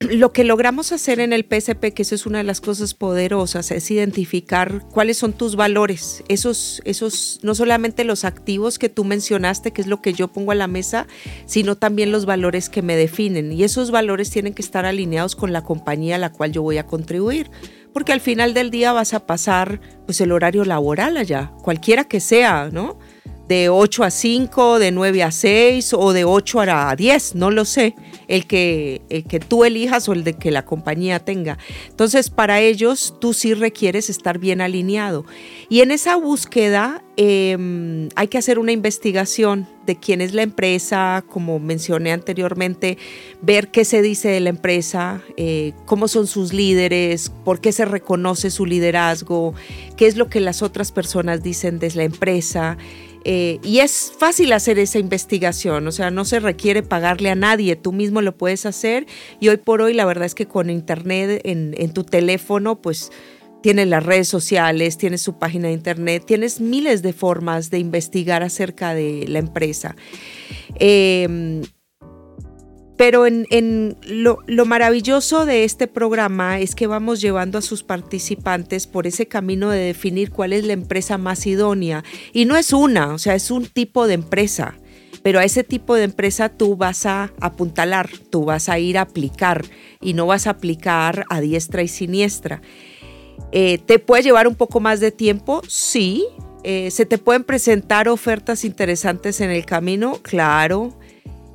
lo 0.01 0.31
que 0.31 0.45
logramos 0.45 0.93
hacer 0.93 1.21
en 1.21 1.33
el 1.33 1.47
PSP, 1.47 1.93
que 1.95 2.03
eso 2.03 2.14
es 2.14 2.27
una 2.27 2.39
de 2.39 2.45
las 2.45 2.61
cosas 2.61 2.93
poderosas, 2.93 3.71
es 3.71 3.91
identificar 3.91 4.85
cuáles 4.93 5.17
son 5.17 5.33
tus 5.33 5.57
valores, 5.57 6.23
esos, 6.29 6.83
esos, 6.85 7.41
no 7.43 7.55
solamente 7.55 8.05
los 8.05 8.25
activos 8.25 8.79
que 8.79 8.91
tú 8.91 9.05
mencionaste, 9.05 9.73
que 9.73 9.81
es 9.81 9.87
lo 9.87 10.03
que 10.03 10.12
yo 10.12 10.29
pongo 10.29 10.53
a 10.53 10.55
la 10.55 10.67
mesa, 10.67 11.07
sino 11.47 11.77
también 11.77 12.12
los 12.12 12.27
valores 12.27 12.69
que 12.69 12.83
me 12.83 12.95
definen. 12.95 13.53
Y 13.53 13.64
esos 13.64 13.91
valores 13.91 14.31
tienen 14.31 14.53
que 14.53 14.62
estar 14.62 14.85
alineados 14.85 15.35
con 15.35 15.53
la 15.53 15.62
compañía 15.62 16.17
a 16.17 16.19
la 16.19 16.33
cual 16.33 16.53
yo 16.53 16.61
voy 16.61 16.77
a 16.77 16.87
contribuir. 16.87 17.51
Porque 17.95 18.12
al 18.12 18.21
final 18.21 18.53
del 18.53 18.71
día 18.71 18.93
vas 18.93 19.14
a 19.14 19.27
pasar 19.27 19.81
pues 20.05 20.21
el 20.21 20.31
horario 20.31 20.67
laboral 20.67 21.17
allá, 21.17 21.53
cualquiera 21.62 22.05
que 22.05 22.21
sea, 22.21 22.69
¿no? 22.71 22.99
De 23.49 23.68
8 23.68 24.05
a 24.05 24.11
5, 24.11 24.78
de 24.78 24.90
9 24.90 25.22
a 25.22 25.30
6 25.30 25.94
o 25.94 26.12
de 26.12 26.24
8 26.24 26.61
a 26.61 26.97
10, 26.97 27.34
no 27.36 27.51
lo 27.51 27.64
sé, 27.64 27.94
el 28.28 28.47
que, 28.47 29.03
el 29.09 29.24
que 29.24 29.38
tú 29.40 29.64
elijas 29.64 30.09
o 30.09 30.12
el 30.12 30.24
de 30.24 30.34
que 30.34 30.51
la 30.51 30.64
compañía 30.64 31.20
tenga. 31.20 31.59
Entonces, 31.88 32.30
para 32.30 32.61
ellos 32.61 33.14
tú 33.20 33.34
sí 33.34 33.55
requieres 33.55 34.11
estar 34.11 34.38
bien 34.38 34.61
alineado. 34.61 35.24
Y 35.68 35.80
en 35.80 35.90
esa 35.90 36.16
búsqueda 36.16 37.03
em, 37.16 38.09
hay 38.16 38.28
que 38.28 38.38
hacer 38.38 38.59
una 38.59 38.72
investigación 38.72 39.68
de 39.86 39.97
quién 39.97 40.20
es 40.20 40.34
la 40.34 40.42
empresa, 40.42 41.24
como 41.28 41.61
mencioné 41.61 42.12
anteriormente, 42.12 42.99
ver 43.40 43.68
qué 43.68 43.84
se 43.84 44.03
dice 44.03 44.28
de 44.28 44.40
la 44.40 44.51
empresa, 44.51 45.22
eh, 45.36 45.72
cómo 45.84 46.09
son 46.09 46.26
sus 46.26 46.53
líderes, 46.53 47.30
por 47.44 47.61
qué 47.61 47.70
se 47.70 47.84
reconoce 47.84 48.51
su 48.51 48.66
liderazgo, 48.66 49.55
qué 49.97 50.07
es 50.07 50.16
lo 50.16 50.28
que 50.28 50.40
las 50.40 50.62
otras 50.62 50.90
personas 50.90 51.42
dicen 51.42 51.78
de 51.78 51.92
la 51.92 52.03
empresa. 52.03 52.76
Eh, 53.29 53.59
y 53.64 53.81
es 53.81 54.12
fácil 54.16 54.53
hacer 54.53 54.79
esa 54.79 55.01
investigación, 55.01 55.89
o 55.89 55.91
sea, 55.91 56.12
no 56.12 56.24
se 56.24 56.39
requiere 56.39 56.85
pagarle 56.85 57.29
a 57.29 57.35
nadie, 57.35 57.74
tú 57.74 57.91
mismo 57.91 58.22
lo 58.22 58.37
puedes 58.37 58.64
hacer 58.66 59.05
y 59.41 59.49
hoy 59.49 59.57
por 59.57 59.83
hoy 59.83 59.95
la 59.95 60.05
verdad 60.05 60.27
es 60.27 60.37
que 60.37 60.47
con 60.47 60.70
internet 60.70 61.41
en, 61.43 61.93
tu 61.93 62.05
teléfono, 62.05 62.81
pues 62.81 63.11
tienes 63.64 63.89
las 63.89 64.07
redes 64.07 64.29
sociales, 64.29 64.97
tienes 64.97 65.22
su 65.22 65.41
página 65.41 65.66
de 65.66 65.74
internet, 65.74 66.22
tienes 66.24 66.61
miles 66.61 67.03
de 67.03 67.12
formas 67.12 67.68
de 67.68 67.81
investigar 67.81 68.45
acerca 68.45 68.95
de 68.95 69.24
la 69.27 69.41
empresa. 69.41 69.97
Eh, 70.77 71.62
pero 72.97 73.26
en, 73.26 73.97
lo, 74.07 74.38
maravilloso 74.64 75.44
de 75.44 75.64
este 75.64 75.86
programa 75.86 76.61
es 76.61 76.74
que 76.74 76.86
vamos 76.86 77.20
llevando 77.20 77.59
a 77.59 77.62
sus 77.62 77.82
participantes 77.82 78.86
por 78.86 79.07
ese 79.07 79.26
camino 79.28 79.70
de 79.70 79.80
definir 79.80 80.30
cuál 80.30 80.55
es 80.55 80.64
la 80.64 80.72
empresa 80.72 81.18
más 81.18 81.47
idónea. 81.47 82.05
Y 82.32 82.47
no 82.47 82.57
es 82.57 82.72
una, 82.72 83.12
o 83.12 83.18
sea, 83.18 83.34
es 83.34 83.51
un 83.51 83.66
tipo 83.66 84.07
de 84.07 84.14
empresa. 84.14 84.76
Pero 85.22 85.40
a 85.40 85.44
ese 85.44 85.64
tipo 85.64 85.94
de 85.94 86.05
empresa 86.05 86.49
tú 86.49 86.76
vas 86.76 87.05
a 87.05 87.32
apuntalar, 87.40 88.09
tú 88.30 88.44
vas 88.44 88.68
a 88.68 88.78
ir 88.78 88.97
a 88.97 89.03
aplicar 89.03 89.64
y 90.01 90.14
no 90.14 90.26
vas 90.26 90.47
a 90.47 90.51
aplicar 90.51 91.26
a 91.28 91.40
diestra 91.40 91.82
y 91.82 91.88
siniestra. 91.88 92.62
Eh, 93.53 93.78
¿Te 93.78 93.99
puede 93.99 94.22
llevar 94.22 94.49
un 94.49 94.55
poco 94.55 94.80
más 94.80 95.01
de 95.01 95.11
tiempo? 95.11 95.62
Sí. 95.68 96.24
Eh, 96.64 96.90
¿Se 96.90 97.07
te 97.07 97.18
pueden 97.18 97.44
presentar 97.44 98.09
ofertas 98.09 98.64
interesantes 98.64 99.40
en 99.40 99.51
el 99.51 99.66
camino? 99.66 100.18
Claro. 100.22 100.97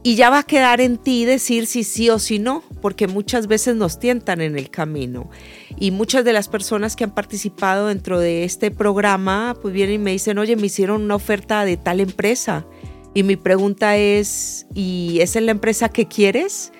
Y 0.03 0.15
ya 0.15 0.31
va 0.31 0.39
a 0.39 0.43
quedar 0.43 0.81
en 0.81 0.97
ti 0.97 1.25
decir 1.25 1.67
si 1.67 1.83
sí 1.83 2.09
o 2.09 2.17
si 2.17 2.39
no, 2.39 2.63
porque 2.81 3.07
muchas 3.07 3.45
veces 3.45 3.75
nos 3.75 3.99
tientan 3.99 4.41
en 4.41 4.57
el 4.57 4.71
camino. 4.71 5.29
Y 5.77 5.91
muchas 5.91 6.25
de 6.25 6.33
las 6.33 6.47
personas 6.47 6.95
que 6.95 7.03
han 7.03 7.13
participado 7.13 7.87
dentro 7.87 8.19
de 8.19 8.43
este 8.43 8.71
programa, 8.71 9.55
pues 9.61 9.73
vienen 9.73 9.95
y 9.95 10.03
me 10.03 10.11
dicen, 10.11 10.39
oye, 10.39 10.55
me 10.55 10.67
hicieron 10.67 11.03
una 11.03 11.15
oferta 11.15 11.65
de 11.65 11.77
tal 11.77 11.99
empresa. 11.99 12.65
Y 13.13 13.21
mi 13.21 13.35
pregunta 13.35 13.95
es, 13.97 14.65
¿y 14.73 15.19
esa 15.21 15.37
es 15.37 15.45
la 15.45 15.51
empresa 15.51 15.89
que 15.89 16.07
quieres? 16.07 16.71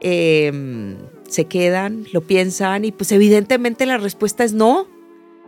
Em, 0.00 0.98
se 1.28 1.46
quedan, 1.46 2.04
lo 2.12 2.20
piensan 2.20 2.84
y 2.84 2.92
pues 2.92 3.10
evidentemente 3.10 3.86
la 3.86 3.96
respuesta 3.96 4.44
es 4.44 4.52
no. 4.52 4.86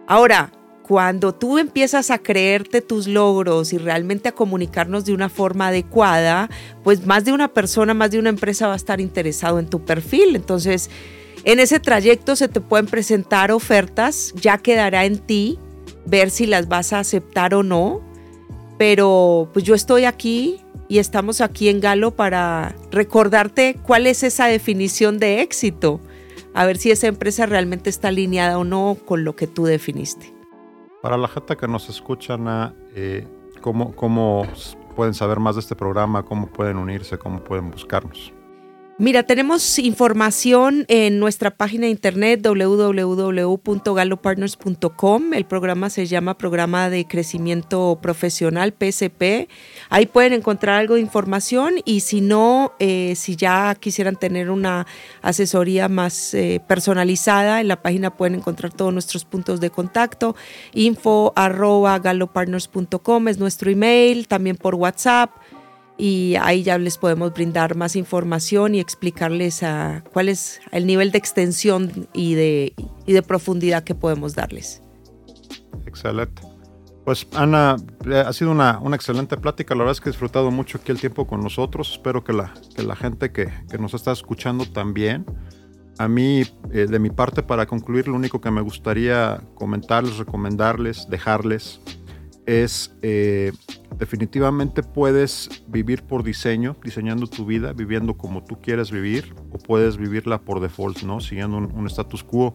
Ahora, 0.06 0.52
cuando 0.90 1.32
tú 1.32 1.58
empiezas 1.58 2.10
a 2.10 2.18
creerte 2.18 2.80
tus 2.80 3.06
logros 3.06 3.72
y 3.72 3.78
realmente 3.78 4.28
a 4.28 4.32
comunicarnos 4.32 5.04
de 5.04 5.14
una 5.14 5.28
forma 5.28 5.68
adecuada, 5.68 6.50
pues 6.82 7.06
más 7.06 7.24
de 7.24 7.32
una 7.32 7.46
persona, 7.46 7.94
más 7.94 8.10
de 8.10 8.18
una 8.18 8.30
empresa 8.30 8.66
va 8.66 8.72
a 8.72 8.76
estar 8.76 9.00
interesado 9.00 9.60
en 9.60 9.68
tu 9.68 9.84
perfil. 9.84 10.34
Entonces, 10.34 10.90
en 11.44 11.60
ese 11.60 11.78
trayecto 11.78 12.34
se 12.34 12.48
te 12.48 12.60
pueden 12.60 12.86
presentar 12.86 13.52
ofertas, 13.52 14.34
ya 14.34 14.58
quedará 14.58 15.04
en 15.04 15.18
ti 15.18 15.60
ver 16.06 16.28
si 16.28 16.46
las 16.46 16.66
vas 16.66 16.92
a 16.92 16.98
aceptar 16.98 17.54
o 17.54 17.62
no. 17.62 18.00
Pero 18.76 19.48
pues 19.52 19.64
yo 19.64 19.76
estoy 19.76 20.06
aquí 20.06 20.60
y 20.88 20.98
estamos 20.98 21.40
aquí 21.40 21.68
en 21.68 21.78
Galo 21.78 22.16
para 22.16 22.74
recordarte 22.90 23.76
cuál 23.84 24.08
es 24.08 24.24
esa 24.24 24.46
definición 24.46 25.20
de 25.20 25.40
éxito. 25.40 26.00
A 26.52 26.66
ver 26.66 26.78
si 26.78 26.90
esa 26.90 27.06
empresa 27.06 27.46
realmente 27.46 27.90
está 27.90 28.08
alineada 28.08 28.58
o 28.58 28.64
no 28.64 28.96
con 29.04 29.22
lo 29.22 29.36
que 29.36 29.46
tú 29.46 29.66
definiste. 29.66 30.39
Para 31.02 31.16
la 31.16 31.28
gente 31.28 31.56
que 31.56 31.66
nos 31.66 31.88
escucha, 31.88 32.36
eh, 32.94 33.26
¿cómo, 33.62 33.94
¿cómo 33.96 34.46
pueden 34.94 35.14
saber 35.14 35.40
más 35.40 35.54
de 35.56 35.60
este 35.60 35.74
programa? 35.74 36.24
¿Cómo 36.24 36.48
pueden 36.48 36.76
unirse? 36.76 37.16
¿Cómo 37.16 37.42
pueden 37.42 37.70
buscarnos? 37.70 38.34
Mira, 39.00 39.22
tenemos 39.22 39.78
información 39.78 40.84
en 40.88 41.20
nuestra 41.20 41.50
página 41.50 41.86
de 41.86 41.90
internet 41.90 42.46
www.galopartners.com. 42.46 45.32
El 45.32 45.46
programa 45.46 45.88
se 45.88 46.04
llama 46.04 46.36
Programa 46.36 46.90
de 46.90 47.06
Crecimiento 47.06 47.98
Profesional, 48.02 48.74
PSP. 48.78 49.48
Ahí 49.88 50.04
pueden 50.04 50.34
encontrar 50.34 50.78
algo 50.78 50.96
de 50.96 51.00
información 51.00 51.76
y 51.86 52.00
si 52.00 52.20
no, 52.20 52.74
eh, 52.78 53.14
si 53.16 53.36
ya 53.36 53.74
quisieran 53.74 54.16
tener 54.16 54.50
una 54.50 54.86
asesoría 55.22 55.88
más 55.88 56.34
eh, 56.34 56.60
personalizada, 56.68 57.62
en 57.62 57.68
la 57.68 57.80
página 57.80 58.14
pueden 58.14 58.34
encontrar 58.34 58.70
todos 58.70 58.92
nuestros 58.92 59.24
puntos 59.24 59.60
de 59.60 59.70
contacto. 59.70 60.36
Info 60.74 61.32
arroba 61.36 61.98
es 63.30 63.38
nuestro 63.38 63.70
email, 63.70 64.28
también 64.28 64.56
por 64.56 64.74
WhatsApp 64.74 65.30
y 66.00 66.34
ahí 66.40 66.62
ya 66.62 66.78
les 66.78 66.96
podemos 66.96 67.34
brindar 67.34 67.76
más 67.76 67.94
información 67.94 68.74
y 68.74 68.80
explicarles 68.80 69.62
a 69.62 70.02
cuál 70.12 70.30
es 70.30 70.60
el 70.72 70.86
nivel 70.86 71.12
de 71.12 71.18
extensión 71.18 72.08
y 72.14 72.34
de, 72.34 72.72
y 73.06 73.12
de 73.12 73.22
profundidad 73.22 73.84
que 73.84 73.94
podemos 73.94 74.34
darles. 74.34 74.82
Excelente. 75.84 76.42
Pues 77.04 77.26
Ana, 77.34 77.76
eh, 78.06 78.22
ha 78.26 78.32
sido 78.32 78.50
una, 78.50 78.78
una, 78.78 78.96
excelente 78.96 79.36
plática. 79.36 79.74
La 79.74 79.80
verdad 79.80 79.92
es 79.92 80.00
que 80.00 80.08
he 80.08 80.12
disfrutado 80.12 80.50
mucho 80.50 80.78
aquí 80.78 80.90
el 80.90 81.00
tiempo 81.00 81.26
con 81.26 81.42
nosotros. 81.42 81.90
Espero 81.92 82.24
que 82.24 82.32
la, 82.32 82.54
que 82.74 82.82
la 82.82 82.96
gente 82.96 83.30
que, 83.30 83.52
que 83.70 83.76
nos 83.76 83.92
está 83.92 84.12
escuchando 84.12 84.64
también. 84.64 85.26
A 85.98 86.08
mí, 86.08 86.44
eh, 86.72 86.86
de 86.86 86.98
mi 86.98 87.10
parte, 87.10 87.42
para 87.42 87.66
concluir, 87.66 88.08
lo 88.08 88.14
único 88.14 88.40
que 88.40 88.50
me 88.50 88.62
gustaría 88.62 89.42
comentarles, 89.54 90.16
recomendarles, 90.16 91.08
dejarles, 91.10 91.80
es 92.50 92.92
eh, 93.02 93.52
definitivamente 93.96 94.82
puedes 94.82 95.62
vivir 95.68 96.02
por 96.02 96.24
diseño, 96.24 96.76
diseñando 96.82 97.28
tu 97.28 97.46
vida, 97.46 97.72
viviendo 97.72 98.16
como 98.16 98.42
tú 98.42 98.60
quieres 98.60 98.90
vivir, 98.90 99.36
o 99.52 99.58
puedes 99.58 99.96
vivirla 99.96 100.40
por 100.40 100.58
default, 100.58 101.02
¿no? 101.02 101.20
Siguiendo 101.20 101.58
un, 101.58 101.86
status 101.86 102.24
quo. 102.24 102.52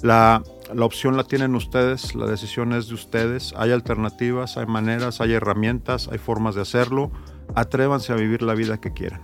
La, 0.00 0.44
la, 0.72 0.84
opción 0.84 1.16
la 1.16 1.24
tienen 1.24 1.56
ustedes, 1.56 2.14
la 2.14 2.26
decisión 2.26 2.72
es 2.72 2.86
de 2.86 2.94
ustedes. 2.94 3.52
Hay 3.56 3.72
alternativas, 3.72 4.56
hay 4.58 4.66
maneras, 4.66 5.20
hay 5.20 5.32
herramientas, 5.32 6.08
hay 6.12 6.18
formas 6.18 6.54
de 6.54 6.62
hacerlo. 6.62 7.10
Atrévanse 7.56 8.12
a 8.12 8.16
vivir 8.16 8.42
la 8.42 8.54
vida 8.54 8.78
que 8.78 8.92
quieran. 8.92 9.22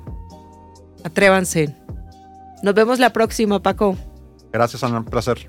Atrévanse. 1.05 1.77
Nos 2.65 2.75
vemos 2.75 2.99
la 2.99 3.13
próxima, 3.13 3.63
Paco. 3.63 3.97
Gracias, 4.53 4.83
Ana. 4.83 4.99
Un 4.99 5.05
placer. 5.05 5.49